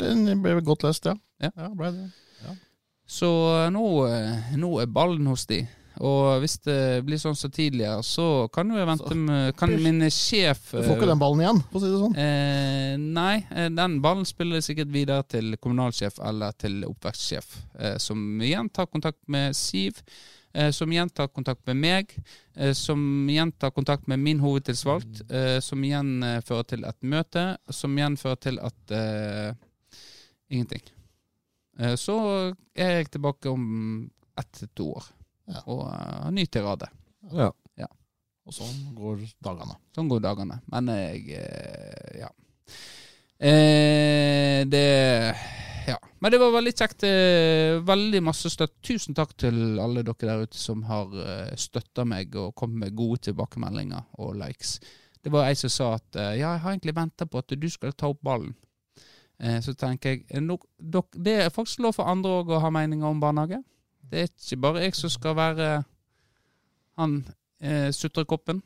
Den 0.00 0.42
ble 0.44 0.60
godt 0.64 0.86
lest, 0.86 1.08
ja. 1.08 1.16
Ja. 1.42 1.50
ja, 1.58 1.90
det. 1.90 2.56
Så 3.12 3.28
nå, 3.74 3.86
eh, 4.08 4.52
nå 4.56 4.76
er 4.80 4.92
ballen 4.92 5.26
hos 5.28 5.44
de. 5.50 5.64
Og 6.00 6.40
hvis 6.40 6.56
det 6.64 7.04
blir 7.04 7.20
sånn 7.20 7.36
som 7.36 7.52
tidligere, 7.52 8.00
så 8.06 8.48
kan 8.52 8.70
jo 8.70 8.78
jeg 8.80 8.88
vente 8.88 9.16
med 9.18 9.56
Kan 9.60 9.74
min 9.82 10.00
sjef 10.10 10.70
Du 10.72 10.80
får 10.80 10.96
ikke 10.96 11.08
den 11.10 11.20
ballen 11.20 11.42
igjen, 11.44 11.62
for 11.70 11.78
å 11.78 11.82
si 11.82 11.90
det 11.92 12.00
sånn. 12.00 12.16
Eh, 12.22 12.94
nei, 13.02 13.34
eh, 13.50 13.68
den 13.72 13.98
ballen 14.04 14.24
spiller 14.28 14.60
jeg 14.60 14.70
sikkert 14.70 14.92
videre 14.94 15.26
til 15.28 15.56
kommunalsjef 15.60 16.20
eller 16.24 16.56
til 16.56 16.82
oppvekstsjef, 16.88 17.56
eh, 17.78 17.96
som 18.02 18.22
igjen 18.40 18.70
tar 18.72 18.88
kontakt 18.88 19.20
med 19.32 19.56
Siv, 19.56 20.00
eh, 20.54 20.70
som 20.72 20.92
igjen 20.92 21.12
tar 21.12 21.28
kontakt 21.28 21.66
med 21.68 21.76
meg, 21.82 22.16
eh, 22.56 22.72
som 22.72 23.28
igjen 23.28 23.52
tar 23.52 23.74
kontakt 23.76 24.08
med 24.08 24.22
min 24.22 24.40
hovedtilsvalgt, 24.40 25.22
som 25.62 25.84
igjen 25.84 26.42
fører 26.44 26.66
til 26.72 26.84
et 26.88 27.00
møte, 27.02 27.46
som 27.70 27.94
igjen 27.98 28.16
fører 28.20 28.40
til 28.48 28.58
at 28.62 28.96
Ingenting. 30.52 30.82
Så 31.96 32.14
er 32.76 32.90
jeg 32.98 33.10
tilbake 33.14 33.48
om 33.48 34.10
ett 34.36 34.50
til 34.52 34.68
to 34.76 34.90
år, 34.98 35.06
Ja. 35.46 35.62
og 35.66 35.80
uh, 35.88 36.30
ny 36.30 36.44
tirade. 36.46 36.86
Ja. 37.32 37.50
Og 38.46 38.50
sånn 38.56 38.94
går 38.98 39.20
dagene. 39.42 39.76
Sånn 39.94 40.08
går 40.10 40.20
dagene. 40.24 40.56
Men 40.72 40.86
jeg 40.90 41.28
eh, 41.38 42.18
Ja. 42.24 42.30
Eh, 43.38 44.64
det 44.66 45.34
Ja. 45.86 45.96
Men 46.20 46.30
det 46.30 46.38
var 46.38 46.50
veldig 46.54 46.72
kjekt. 46.78 47.02
eh, 47.02 47.80
Veldig 47.82 48.20
masse 48.22 48.50
støtt. 48.50 48.74
Tusen 48.82 49.14
takk 49.14 49.36
til 49.36 49.78
alle 49.82 50.02
dere 50.02 50.14
der 50.26 50.42
ute 50.46 50.56
som 50.58 50.82
har 50.86 51.06
støtta 51.56 52.04
meg 52.06 52.34
og 52.36 52.54
kommet 52.54 52.78
med 52.78 52.96
gode 52.96 53.18
tilbakemeldinger 53.28 54.04
og 54.18 54.34
likes. 54.36 54.78
Det 55.22 55.30
var 55.32 55.46
ei 55.48 55.54
som 55.54 55.70
sa 55.70 55.94
at 55.94 56.14
ja, 56.14 56.30
jeg 56.34 56.60
har 56.62 56.70
egentlig 56.72 56.94
venta 56.94 57.26
på 57.26 57.38
at 57.38 57.48
du 57.58 57.68
skal 57.70 57.92
ta 57.92 58.08
opp 58.08 58.20
ballen. 58.22 58.54
Eh, 59.40 59.60
Så 59.60 59.74
tenker 59.74 60.22
jeg 60.28 60.42
nok- 60.42 60.66
dok- 60.80 61.14
Det 61.20 61.42
er 61.46 61.50
faktisk 61.50 61.80
lov 61.80 61.94
for 61.94 62.04
andre 62.06 62.30
òg 62.42 62.48
å 62.50 62.60
ha 62.60 62.70
meninger 62.70 63.06
om 63.06 63.20
barnehage. 63.20 63.62
Det 64.12 64.20
er 64.20 64.28
ikke 64.28 64.60
bare 64.60 64.82
jeg 64.84 64.92
som 64.98 65.08
skal 65.08 65.36
være 65.38 65.66
han 67.00 67.14
eh, 67.64 67.88
sutrekoppen. 67.96 68.60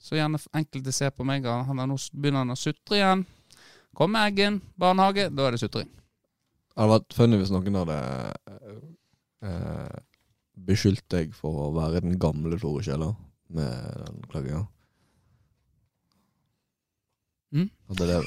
Så 0.00 0.16
gjerne 0.16 0.40
enkelte 0.56 0.92
ser 0.96 1.12
på 1.14 1.22
meg, 1.28 1.46
og 1.46 1.68
han 1.68 1.78
er 1.78 1.86
nå 1.86 1.98
begynner 2.10 2.42
han 2.42 2.54
å 2.56 2.58
sutre 2.58 2.98
igjen. 2.98 3.22
Kommer 3.94 4.26
Eggen, 4.26 4.58
barnehage, 4.80 5.28
da 5.30 5.46
er 5.46 5.54
det 5.54 5.60
sutring. 5.62 5.90
Det 6.70 6.78
hadde 6.80 6.94
vært 6.96 7.14
funny 7.14 7.38
hvis 7.38 7.52
noen 7.54 7.78
hadde 7.78 7.98
eh, 9.46 9.96
beskyldt 10.66 11.06
deg 11.12 11.34
for 11.36 11.66
å 11.66 11.72
være 11.76 12.02
den 12.02 12.18
gamle 12.18 12.58
Tore 12.58 12.82
Kjeller 12.82 13.14
med 13.54 14.02
den 14.02 14.22
klaginga. 14.30 14.64
Mm? 17.54 17.70
At 17.90 18.02
det. 18.10 18.22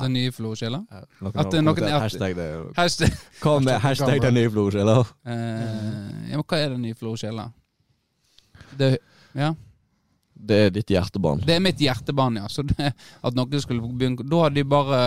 Den 0.00 0.12
nye 0.16 0.30
Florskjela. 0.32 0.78
Noen 1.20 1.34
At 1.36 1.52
er 1.54 1.60
noen- 1.60 1.82
at- 1.84 2.02
hashtag 2.02 2.34
det. 2.36 2.46
Hashtag, 2.76 3.10
Kom 3.42 3.64
med 3.64 3.78
Hashtag 3.80 4.22
den 4.22 4.34
nye 4.34 4.48
florskjella. 4.50 4.94
Kjeller? 5.04 5.12
eh, 5.26 6.30
ja, 6.30 6.36
men 6.38 6.44
hva 6.48 6.56
er 6.58 6.68
den 6.70 6.82
nye 6.82 6.94
florskjella? 6.94 7.52
Det, 8.78 8.98
ja. 9.36 9.54
Det 10.42 10.58
er 10.66 10.72
ditt 10.74 10.90
hjertebarn. 10.90 11.42
det 11.46 11.54
er 11.54 11.62
mitt 11.62 11.80
hjertebarn, 11.80 12.40
ja. 12.40 12.48
Så 12.50 12.64
det, 12.66 12.90
at 13.22 13.36
noen 13.38 13.62
skulle 13.62 13.86
begynne 13.86 14.26
Da 14.26 14.40
hadde 14.44 14.58
de 14.58 14.64
bare 14.66 14.98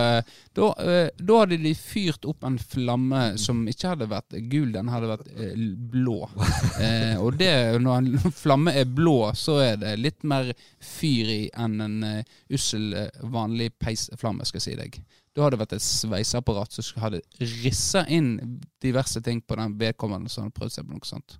Da, 0.56 0.70
eh, 0.80 1.10
da 1.20 1.40
hadde 1.42 1.58
de 1.60 1.74
fyrt 1.76 2.24
opp 2.28 2.46
en 2.48 2.56
flamme 2.58 3.22
som 3.40 3.60
ikke 3.68 3.92
hadde 3.92 4.08
vært 4.10 4.38
gul, 4.50 4.70
den 4.72 4.88
hadde 4.92 5.10
vært 5.12 5.32
eh, 5.36 5.66
blå. 5.92 6.22
Eh, 6.76 7.16
og 7.22 7.38
det, 7.40 7.50
når 7.80 8.02
en 8.02 8.32
flamme 8.34 8.72
er 8.76 8.88
blå, 8.90 9.30
så 9.38 9.56
er 9.64 9.78
det 9.80 9.94
litt 9.98 10.24
mer 10.28 10.50
fyr 10.82 11.30
i 11.32 11.38
enn 11.56 11.80
en 11.80 11.94
eh, 12.04 12.34
ussel, 12.52 12.90
vanlig 13.32 13.70
peisflamme, 13.80 14.44
skal 14.44 14.60
jeg 14.60 14.66
si 14.66 14.74
deg. 14.78 14.98
Da 15.36 15.44
hadde 15.44 15.56
det 15.56 15.62
vært 15.64 15.74
et 15.76 15.84
sveiseapparat 15.84 16.76
som 16.76 17.02
hadde 17.02 17.22
rissa 17.62 18.06
inn 18.12 18.60
diverse 18.82 19.20
ting 19.24 19.42
på 19.44 19.58
den 19.60 19.76
vedkommende 19.80 20.32
som 20.32 20.46
hadde 20.46 20.56
prøvd 20.56 20.76
seg 20.76 20.86
på 20.86 20.96
noe 20.96 21.08
sånt. 21.08 21.38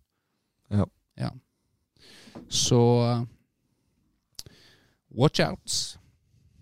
Ja. 0.73 0.85
ja. 1.21 1.31
Så 2.49 2.81
eh, 5.11 5.19
Watch 5.19 5.41
out. 5.41 5.99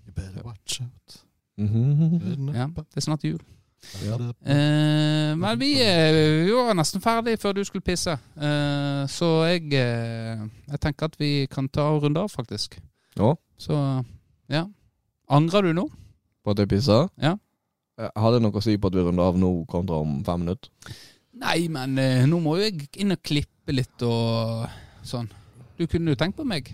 You 0.07 0.13
better 0.15 0.43
watch 0.45 0.81
out. 0.81 1.21
Mhm. 1.59 2.55
Ja, 2.55 2.67
det 2.67 2.97
er 2.97 3.01
snart 3.01 3.25
jul. 3.25 3.41
Ja. 4.05 4.17
Eh, 4.47 5.37
men 5.37 5.59
vi, 5.61 5.75
eh, 5.83 6.45
vi 6.47 6.53
var 6.57 6.75
nesten 6.75 7.01
ferdig 7.05 7.39
før 7.41 7.53
du 7.53 7.65
skulle 7.65 7.85
pisse. 7.85 8.11
Eh, 8.37 9.07
så 9.11 9.29
jeg, 9.49 9.67
eh, 9.73 10.45
jeg 10.71 10.81
tenker 10.81 11.05
at 11.05 11.19
vi 11.21 11.47
kan 11.51 11.69
ta 11.69 11.91
og 11.93 12.03
runde 12.03 12.21
av, 12.21 12.29
faktisk. 12.33 12.79
Ja. 13.17 13.35
Så 13.59 14.05
ja. 14.49 14.65
Angrer 15.29 15.63
du 15.63 15.73
nå? 15.73 15.89
På 16.45 16.51
at 16.51 16.59
jeg 16.59 16.69
pissa? 16.69 17.09
Ja. 17.21 17.37
Har 17.99 18.11
Hadde 18.19 18.41
noe 18.43 18.59
å 18.59 18.63
si 18.65 18.77
på 18.77 18.91
at 18.91 18.97
vi 18.97 19.05
runder 19.07 19.23
av 19.31 19.37
nå 19.39 19.51
kontra 19.71 20.01
om 20.03 20.19
fem 20.27 20.41
minutter? 20.43 20.71
Nei, 21.35 21.69
men 21.69 21.99
eh, 21.99 22.25
nå 22.27 22.41
må 22.43 22.57
jo 22.59 22.67
jeg 22.67 22.89
inn 23.03 23.15
og 23.15 23.23
klippe 23.23 23.75
litt 23.75 24.03
og 24.07 24.67
sånn. 25.07 25.29
Du 25.79 25.87
kunne 25.91 26.15
jo 26.15 26.19
tenkt 26.19 26.37
på 26.39 26.47
meg. 26.47 26.73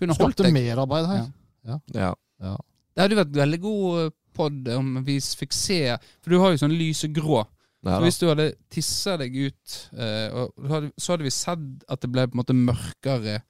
Kunne 0.00 0.16
holdt 0.18 0.34
Skapte 0.38 0.48
deg. 0.48 0.54
merarbeid 0.56 1.06
her. 1.10 1.24
Ja. 1.68 1.78
Ja. 1.94 2.56
Det 2.94 3.02
hadde 3.04 3.18
vært 3.22 3.34
veldig 3.36 3.60
god 3.62 4.12
pod 4.34 4.68
om 4.74 4.96
vi 5.06 5.20
fikk 5.22 5.52
se 5.54 5.76
For 6.22 6.34
du 6.34 6.40
har 6.42 6.54
jo 6.54 6.60
sånn 6.64 6.74
lysegrå. 6.74 7.44
Så 7.84 7.98
hvis 8.00 8.16
du 8.18 8.28
hadde 8.30 8.46
tissa 8.72 9.18
deg 9.20 9.34
ut, 9.36 9.74
eh, 9.92 10.30
og 10.32 10.54
så 10.96 11.12
hadde, 11.12 11.26
vi 11.26 11.32
sett 11.34 11.84
at 11.92 12.00
det 12.00 12.08
ble 12.14 12.24
på 12.30 12.32
en 12.32 12.40
måte 12.40 12.56
mørkere 12.56 13.42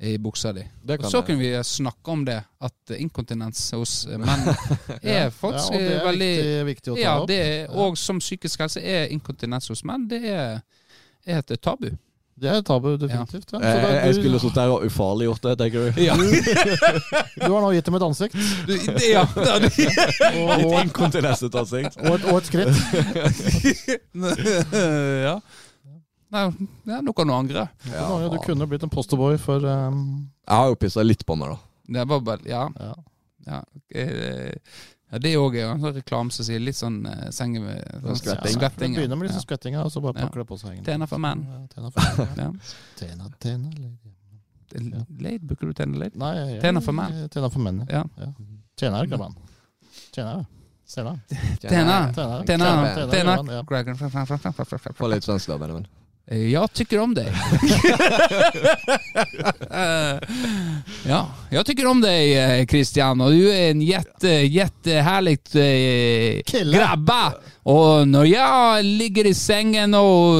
i 0.00 0.14
buksa 0.22 0.54
di. 0.56 0.62
Og 0.88 1.04
så 1.10 1.18
jeg. 1.18 1.26
kunne 1.26 1.42
vi 1.42 1.50
snakke 1.68 2.12
om 2.14 2.22
det, 2.24 2.38
at 2.64 2.92
inkontinens 2.96 3.60
hos 3.76 4.06
eh, 4.08 4.16
menn 4.22 4.46
er 5.02 5.28
faktisk 5.34 5.74
ja, 5.74 5.76
og 5.76 5.84
det 5.84 5.92
er 5.98 6.04
veldig 6.06 6.30
viktig, 6.38 6.66
viktig 6.70 6.92
å 6.92 6.96
ta 6.96 7.02
Ja, 7.02 7.14
opp. 7.20 7.28
det 7.28 7.38
er, 7.44 7.68
og 7.76 7.98
som 8.00 8.22
psykisk 8.22 8.62
helse 8.64 8.80
er 8.80 9.10
inkontinens 9.12 9.68
hos 9.68 9.84
menn 9.84 10.06
det 10.08 10.22
er, 10.32 10.62
er 11.26 11.42
et 11.42 11.52
tabu. 11.60 11.90
Det 12.38 12.48
er 12.52 12.60
tabu, 12.62 12.92
definitivt. 13.00 13.48
Ja. 13.52 13.58
Så 13.58 13.64
Jeg, 13.64 13.82
da- 13.82 13.88
jeg, 13.88 13.98
jeg 14.04 14.14
du- 14.14 14.18
skulle 14.20 14.38
sittet 14.42 14.58
der 14.60 14.68
og 14.74 14.84
ufarliggjort 14.86 15.42
det, 15.48 15.54
tenker 15.58 15.78
du? 15.80 15.88
Ja, 16.02 16.14
Du 17.46 17.48
har 17.54 17.60
nå 17.64 17.70
gitt 17.74 17.84
dem 17.88 17.96
et 17.98 18.04
ansikt 18.06 18.34
det, 18.68 18.76
ja, 19.10 19.24
det 19.34 19.48
hadde 19.48 19.70
og, 20.38 20.44
og, 20.46 20.52
et, 20.54 20.92
ansikt. 21.62 21.98
og, 21.98 22.12
et, 22.14 22.24
og 22.30 22.36
et 22.38 22.46
skritt. 22.46 22.74
ja. 25.26 25.34
Nei, 26.28 26.42
det 26.84 26.92
er 26.98 27.04
noe 27.06 27.24
å 27.24 27.36
angre. 27.40 27.62
Ja, 27.88 28.06
du 28.28 28.36
kunne 28.44 28.66
blitt 28.68 28.82
en 28.84 28.92
posterboy 28.92 29.38
for 29.40 29.64
um, 29.64 30.02
Jeg 30.44 30.60
har 30.60 30.68
jo 30.74 30.76
pissa 30.82 31.00
litt 31.06 31.24
på 31.26 31.36
meg, 31.40 31.54
da. 31.54 31.58
Det 31.98 32.04
var 32.10 32.20
bare 32.26 32.44
Ja. 32.50 32.66
ja. 32.78 32.94
Ja, 33.48 33.62
eh, 33.96 34.52
ja 35.10 35.18
det 35.24 35.32
òg 35.40 35.56
er 35.56 35.62
jo 35.64 35.70
en 35.72 35.80
sånn 35.84 35.94
reklame 35.96 36.34
som 36.34 36.44
sier 36.44 36.60
litt 36.60 36.76
sånn 36.76 36.98
uh, 37.06 37.30
senge 37.34 37.62
med 37.64 37.80
sånn 38.02 38.18
skvetting. 38.20 38.52
Ja, 38.52 38.58
skvetting, 38.58 38.94
det 38.94 39.02
begynner 39.02 39.16
med 39.20 39.28
litt 39.28 39.36
sånn 39.38 39.46
skvetting, 39.46 39.78
og 39.80 39.90
så 39.92 40.02
bare 40.04 40.18
Ja. 40.18 40.26
pakker 40.26 40.44
det 40.44 40.48
på 40.50 40.58
seg. 40.60 40.70
egentlig. 40.72 40.92
Tjener 40.92 41.06
for 41.10 41.18
menn. 41.18 41.44
Tena, 41.74 41.90
for 41.90 42.00
menn. 42.36 42.60
tena, 42.96 43.30
tena, 43.40 43.70
lady. 43.78 44.14
Leid, 45.24 45.46
bruker 45.48 45.66
du 45.66 45.72
tena 45.72 45.98
leid? 45.98 46.16
Nei, 46.16 46.34
jeg, 46.36 46.60
tena 46.60 46.80
for 46.84 46.92
menn. 46.92 47.28
Tena 47.32 47.50
for 47.50 47.64
menn, 47.64 47.86
ja. 47.88 48.04
Ja. 48.20 48.32
Tjener, 48.76 49.06
grabban. 49.06 49.34
Tjener. 50.12 50.44
Tjener. 50.88 51.20
Tjener. 51.60 52.12
Tjener. 52.12 52.44
Tjener. 52.44 52.44
Tjener, 52.46 53.24
grabban, 53.24 53.54
ja. 53.56 54.92
Få 54.94 55.08
litt 55.08 55.24
svensk, 55.24 55.48
da, 55.48 55.58
Benjamin. 55.58 55.86
Jag 56.30 56.72
tycker 56.72 56.98
om 56.98 57.14
dig. 57.14 57.32
ja, 61.06 61.28
jag 61.50 61.66
tycker 61.66 61.86
om 61.86 62.00
dig 62.00 62.38
eh, 62.38 62.66
Christian 62.66 63.20
och 63.20 63.30
du 63.30 63.52
är 63.52 63.70
en 63.70 63.82
jätte, 63.82 64.28
jättehärligt 64.28 65.54
eh, 65.54 66.42
Kille. 66.52 66.78
grabba. 66.78 67.32
Och 67.62 68.08
när 68.08 68.24
jag 68.24 68.84
ligger 68.84 69.26
i 69.26 69.34
sängen 69.34 69.94
och 69.94 70.34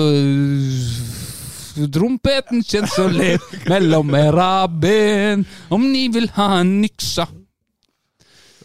trumpeten 1.92 2.64
känns 2.64 2.94
så 2.94 3.08
lätt 3.08 3.66
mellan 3.66 4.14
era 4.14 4.68
ben. 4.68 5.44
Om 5.68 5.92
ni 5.92 6.08
vill 6.08 6.30
ha 6.30 6.58
en 6.58 6.84
yxa 6.84 7.28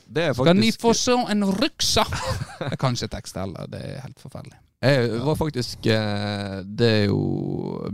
Det 0.06 0.24
er 0.24 0.34
ska 0.34 0.54
ni 0.54 0.72
få 0.72 0.94
så 0.94 1.28
en 1.28 1.52
ryksa? 1.52 2.08
Jag 2.60 2.80
kan 2.80 2.90
inte 2.90 3.08
text 3.08 3.36
heller, 3.36 3.68
det 3.68 3.78
er 3.78 4.02
helt 4.02 4.20
förfärligt. 4.20 4.63
Jeg 4.84 5.20
var 5.24 5.36
faktisk 5.40 5.86
eh, 5.88 6.58
Det 6.68 6.90
er 6.92 7.06
jo 7.08 7.20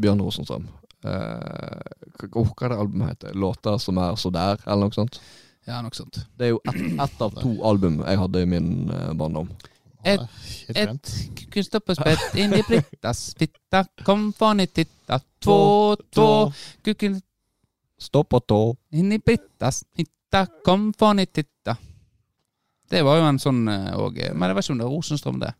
Bjørn 0.01 0.21
Rosenstrøm. 0.25 0.65
Eh, 1.05 2.29
hva 2.33 2.43
er 2.65 2.71
det 2.73 2.77
albumet 2.81 3.11
heter? 3.13 3.35
'Låter 3.37 3.77
som 3.79 3.97
er 4.01 4.15
så 4.19 4.31
der', 4.33 4.59
eller 4.65 4.87
noe 4.89 4.95
sånt. 4.97 5.19
Ja, 5.67 5.81
noe 5.85 5.93
sånt. 5.93 6.17
Det 6.37 6.47
er 6.47 6.49
jo 6.55 6.61
ett 6.65 6.99
et 7.05 7.21
av 7.21 7.35
to 7.37 7.51
album 7.63 8.01
jeg 8.01 8.17
hadde 8.17 8.41
i 8.41 8.45
min 8.49 8.89
eh, 8.89 9.13
barndom. 9.13 9.49
Et- 10.03 10.19
et 10.19 10.77
Ett 10.77 10.87
glemt. 10.87 11.13
kuken 11.35 11.63
stopp 11.63 11.91
spett 11.95 12.35
in 12.35 12.53
i 12.53 12.61
Brittas 12.63 13.33
fitta. 13.37 13.85
Kom 14.03 14.31
får 14.33 14.61
i 14.61 14.67
titta. 14.67 15.19
Två, 15.43 15.95
två. 16.11 16.53
kukken 16.83 17.21
Stopp 17.99 18.33
og 18.33 18.47
tå. 18.47 18.77
Inn 18.91 19.11
i 19.11 19.17
Brittas 19.19 19.83
fitta. 19.95 20.47
Kom 20.65 20.93
får 20.93 21.19
i 21.19 21.25
titta. 21.25 21.77
Det 22.89 23.03
var 23.03 23.17
jo 23.19 23.25
en 23.27 23.39
sånn 23.39 23.67
òg 23.67 24.33
Men 24.33 24.49
jeg 24.49 24.55
vet 24.55 24.65
ikke 24.65 24.71
om 24.71 24.77
det 24.77 24.85
er 24.85 24.89
Rosenstrøm, 24.95 25.39
det. 25.39 25.53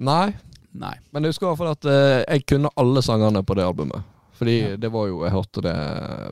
Nei, 0.00 0.30
Nei. 0.72 0.94
men 1.12 1.22
jeg 1.26 1.34
husker 1.34 1.46
i 1.46 1.50
hvert 1.50 1.60
fall 1.60 1.74
at 1.74 1.84
eh, 1.92 2.22
jeg 2.36 2.46
kunne 2.48 2.70
alle 2.80 3.02
sangene 3.04 3.42
på 3.44 3.54
det 3.58 3.66
albumet. 3.66 4.02
Fordi 4.40 4.54
Ja. 4.60 4.76
det 4.80 4.88
var 4.94 5.06
jo 5.10 5.18
Jeg 5.26 5.32
hørte 5.34 5.60
det 5.66 5.74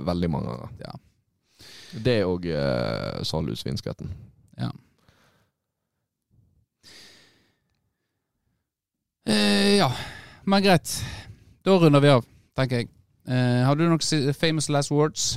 veldig 0.07 0.31
mange 0.33 0.49
ganger. 0.55 0.71
Ja. 0.81 0.93
Det 2.05 2.15
og 2.25 2.45
uh, 2.49 3.23
Salhusvinskvetten. 3.25 4.09
Eh, 9.29 9.77
ja, 9.77 9.93
men 10.45 10.63
greit. 10.65 11.05
Da 11.65 11.77
runder 11.77 12.01
vi 12.01 12.09
av, 12.13 12.25
tenker 12.57 12.83
jeg. 12.83 12.89
Eh, 13.29 13.61
har 13.67 13.77
du 13.77 13.85
noen 13.85 14.01
si- 14.01 14.33
famous 14.33 14.69
last 14.73 14.91
words? 14.91 15.35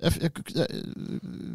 Jeg, 0.00 0.30
jeg, 0.56 0.66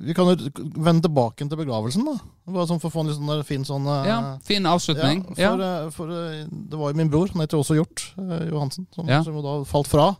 vi 0.06 0.14
kan 0.14 0.28
jo 0.30 0.50
vende 0.78 1.02
tilbake 1.08 1.48
til 1.50 1.58
begravelsen, 1.58 2.04
da. 2.06 2.14
Bare 2.54 2.68
sånn 2.70 2.78
for 2.84 2.92
å 2.92 2.94
få 2.94 3.02
en 3.02 3.08
litt 3.10 3.18
sånn 3.18 3.32
der 3.32 3.42
fin 3.48 3.64
sånn 3.66 3.88
eh, 3.90 4.10
Ja, 4.12 4.18
fin 4.46 4.68
avslutning. 4.70 5.24
Ja, 5.34 5.56
Ja, 5.56 5.56
for, 5.56 5.64
eh, 5.66 5.88
for 5.96 6.12
eh, 6.14 6.44
det 6.52 6.78
var 6.78 6.92
jo 6.94 7.00
min 7.00 7.10
bror, 7.10 7.32
han 7.34 7.42
heter 7.42 7.58
også 7.58 7.78
Hjort 7.80 8.04
eh, 8.22 8.46
Johansen, 8.52 8.86
som, 8.94 9.10
Ja. 9.10 9.24
som 9.26 9.40
da 9.42 9.56
falt 9.66 9.90
fra. 9.90 10.12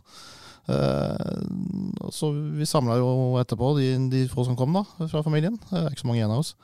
Eh, 0.66 2.10
så 2.10 2.32
Vi 2.58 2.66
samla 2.66 2.96
jo 2.98 3.12
etterpå, 3.38 3.70
de, 3.78 3.92
de 4.10 4.24
få 4.32 4.44
som 4.48 4.58
kom 4.58 4.74
da, 4.74 4.82
fra 5.06 5.22
familien. 5.22 5.54
Det 5.70 5.78
er 5.84 5.90
ikke 5.94 6.02
så 6.02 6.10
mange 6.10 6.18
igjen 6.24 6.34
av 6.34 6.42
oss. 6.42 6.54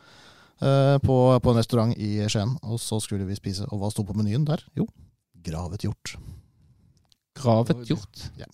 eh, 0.63 0.99
på, 1.03 1.17
på 1.43 1.51
en 1.55 1.59
restaurant 1.63 1.95
i 1.97 2.11
Skien. 2.27 2.57
Og 2.67 2.81
så 2.83 2.99
skulle 3.03 3.27
vi 3.31 3.39
spise. 3.39 3.67
Og 3.71 3.79
hva 3.83 3.91
sto 3.95 4.03
på 4.07 4.15
menyen 4.19 4.45
der? 4.51 4.63
Jo, 4.79 4.89
gravet 5.47 5.87
hjort. 5.87 6.17
Gravet 7.39 7.87
hjort. 7.89 8.27
Ja. 8.39 8.47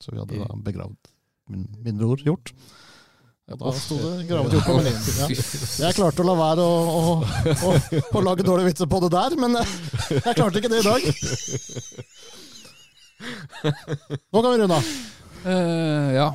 Så 0.00 0.12
vi 0.12 0.20
hadde 0.20 0.38
da 0.44 0.54
begravd 0.62 1.14
min, 1.52 1.66
min 1.84 1.98
bror 2.00 2.20
Hjort. 2.24 2.52
Ja, 3.48 3.56
da 3.56 3.70
sto 3.72 3.96
det 3.96 4.26
gravet 4.28 4.52
gjort 4.52 4.66
på 4.68 4.74
menyen. 4.76 5.04
Ja. 5.16 5.26
Jeg 5.86 5.96
klarte 5.96 6.20
å 6.20 6.26
la 6.28 6.34
være 6.36 6.64
å, 6.68 6.74
å, 6.92 7.14
å, 7.48 7.70
å 8.18 8.22
lage 8.26 8.44
dårlige 8.44 8.74
vitser 8.74 8.90
på 8.92 9.00
det 9.06 9.08
der, 9.14 9.36
men 9.40 9.56
eh, 9.56 9.70
jeg 10.18 10.34
klarte 10.36 10.60
ikke 10.60 10.68
det 10.68 10.82
i 10.82 10.88
dag. 10.88 11.00
Nå 13.64 14.42
kan 14.42 14.52
vi 14.52 14.58
runde 14.60 14.76
av. 14.76 14.92
Uh, 15.46 16.12
ja. 16.12 16.28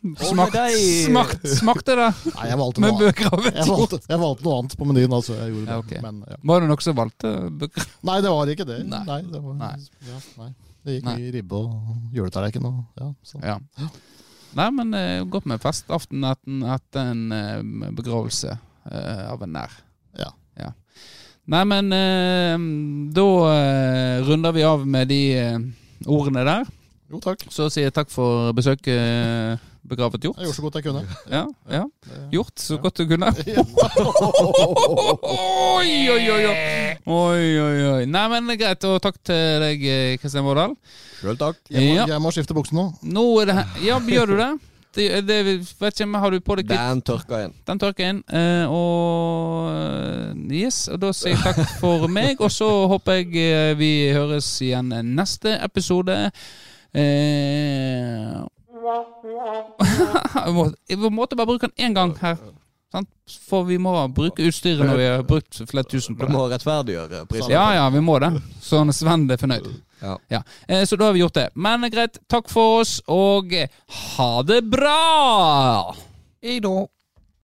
Smakt, 0.00 0.56
smakt, 1.04 1.42
smakte 1.58 1.92
det 1.98 2.06
Nei, 2.30 2.44
jeg 2.48 2.56
valgte 2.56 2.80
med 2.80 2.94
noe 2.94 3.10
annet. 3.10 3.58
Jeg 3.58 3.66
valgte, 3.68 3.98
jeg 4.06 4.20
valgte 4.22 4.46
noe 4.46 4.60
annet 4.60 4.76
på 4.78 4.86
menyen. 4.88 5.16
Altså, 5.18 5.34
jeg 5.36 5.50
gjorde 5.50 5.66
det. 5.66 5.74
Ja, 5.74 5.82
ok. 5.82 5.92
Men, 6.06 6.22
ja. 6.30 6.38
Var 6.52 6.62
det 6.62 6.70
nok 6.70 6.86
som 6.86 6.96
valgte 7.02 7.32
bøker? 7.64 7.90
Nei, 8.08 8.16
det 8.24 8.32
var 8.32 8.54
ikke 8.54 8.68
det. 8.70 8.78
Nei. 8.94 9.02
Nei, 9.10 9.18
det, 9.26 9.42
var, 9.42 9.58
Nei. 9.58 9.74
Ja, 10.06 10.22
nei. 10.38 10.48
det 10.86 10.96
gikk 10.96 11.10
Nei. 11.10 11.16
mye 11.18 11.34
ribbe 11.34 11.60
og 11.66 12.16
juletallerken. 12.16 12.70
Og. 12.70 12.78
Ja. 13.02 13.90
Nei, 14.58 14.70
men 14.74 14.96
uh, 14.96 15.22
godt 15.30 15.46
med 15.46 15.62
festaften 15.62 16.26
etter, 16.26 17.12
en 17.12 17.30
uh, 17.30 17.90
begravelse 17.94 18.56
uh, 18.56 19.24
av 19.30 19.46
en 19.46 19.56
nær. 19.58 19.78
Ja. 20.18 20.32
Nei, 21.50 21.64
men 21.66 21.88
eh, 21.90 22.60
da 23.16 23.26
eh, 23.50 24.20
runder 24.22 24.52
vi 24.54 24.62
av 24.66 24.84
med 24.86 25.08
de 25.10 25.20
eh, 25.34 25.56
ordene 26.06 26.44
der. 26.46 26.68
Jo, 27.10 27.18
takk. 27.24 27.42
Så 27.50 27.66
sier 27.72 27.88
jeg 27.88 27.94
takk 27.96 28.12
for 28.12 28.52
besøket, 28.54 28.92
eh, 28.94 29.69
begravet 29.86 30.22
hjort. 30.24 30.38
Jeg 30.38 30.46
gjorde 30.48 30.56
så 30.56 30.62
godt 30.66 30.78
jeg 30.78 30.84
kunne. 30.84 31.02
Ja, 31.30 31.44
ja. 31.70 31.84
Gjort 32.32 32.60
så 32.60 32.78
godt 32.82 33.00
du 33.00 33.06
kunne. 33.10 33.30
Oi, 35.80 35.92
oi, 36.10 36.24
oi, 36.30 36.44
oi. 36.46 36.56
oi, 37.06 37.84
oi. 37.90 38.06
Nei, 38.10 38.24
men 38.34 38.50
greit. 38.60 38.84
Og 38.88 39.00
takk 39.02 39.20
til 39.24 39.62
deg, 39.64 39.84
eh, 39.84 40.16
Kristian 40.20 40.44
Vårdal. 40.46 40.74
Sjøl 41.20 41.38
takk. 41.40 41.60
Jeg 41.72 41.88
må, 41.88 42.08
jeg 42.12 42.24
må 42.24 42.32
skifte 42.34 42.56
bukse 42.56 42.76
nå. 42.76 42.90
Nå 43.02 43.24
er 43.42 43.52
det 43.52 43.56
Ja, 43.84 44.00
gjør 44.00 44.34
du 44.34 44.36
det? 44.40 44.50
Det, 44.90 45.04
det 45.22 45.36
vet 45.46 46.00
ikke, 46.00 46.18
Har 46.18 46.30
du 46.34 46.40
på 46.42 46.56
deg 46.58 46.66
kvitt? 46.66 46.80
Den 46.80 47.02
tørka 47.06 47.44
inn. 47.44 47.52
Den 47.68 47.78
tørker 47.78 48.08
inn. 48.10 48.22
eh, 48.26 48.66
og 48.66 49.68
eh, 49.70 50.32
yes, 50.62 50.88
og 50.90 50.98
da 51.04 51.12
sier 51.14 51.36
jeg 51.36 51.42
takk 51.44 51.76
for 51.78 52.08
meg. 52.10 52.40
Og 52.42 52.50
så 52.50 52.68
håper 52.90 53.20
jeg 53.20 53.44
eh, 53.44 53.74
vi 53.78 53.92
høres 54.16 54.48
igjen 54.66 54.90
neste 55.14 55.54
episode. 55.62 56.16
Eh, 56.90 58.40
jeg 60.90 61.12
måtte 61.12 61.38
bare 61.38 61.46
bruke 61.46 61.68
den 61.68 61.90
én 61.90 61.96
gang 61.96 62.14
her. 62.22 62.40
Sant? 62.90 63.06
For 63.46 63.62
vi 63.68 63.76
må 63.78 63.92
bruke 64.10 64.42
utstyret 64.48 64.82
når 64.82 64.96
vi 64.98 65.06
har 65.06 65.22
brukt 65.26 65.60
flere 65.70 65.86
tusen 65.86 66.16
på 66.18 66.26
det. 66.26 66.34
må 66.34 66.48
rettferdiggjøre 66.50 67.22
prisen. 67.30 67.52
Ja 67.54 67.68
ja, 67.76 67.84
vi 67.94 68.02
må 68.02 68.18
det. 68.22 68.32
Sånn 68.66 68.90
Sven 68.94 69.28
er 69.30 69.38
fornøyd. 69.38 69.68
Ja. 70.00 70.16
Ja. 70.32 70.40
så 70.88 70.96
da 70.96 71.10
har 71.10 71.14
vi 71.14 71.22
gjort 71.22 71.38
det. 71.38 71.50
Men 71.54 71.84
greit, 71.92 72.18
takk 72.30 72.50
for 72.50 72.80
oss, 72.80 72.96
og 73.06 73.52
ha 74.16 74.30
det 74.48 74.62
bra! 74.72 75.94
I 76.40 76.56
dag. 76.64 76.88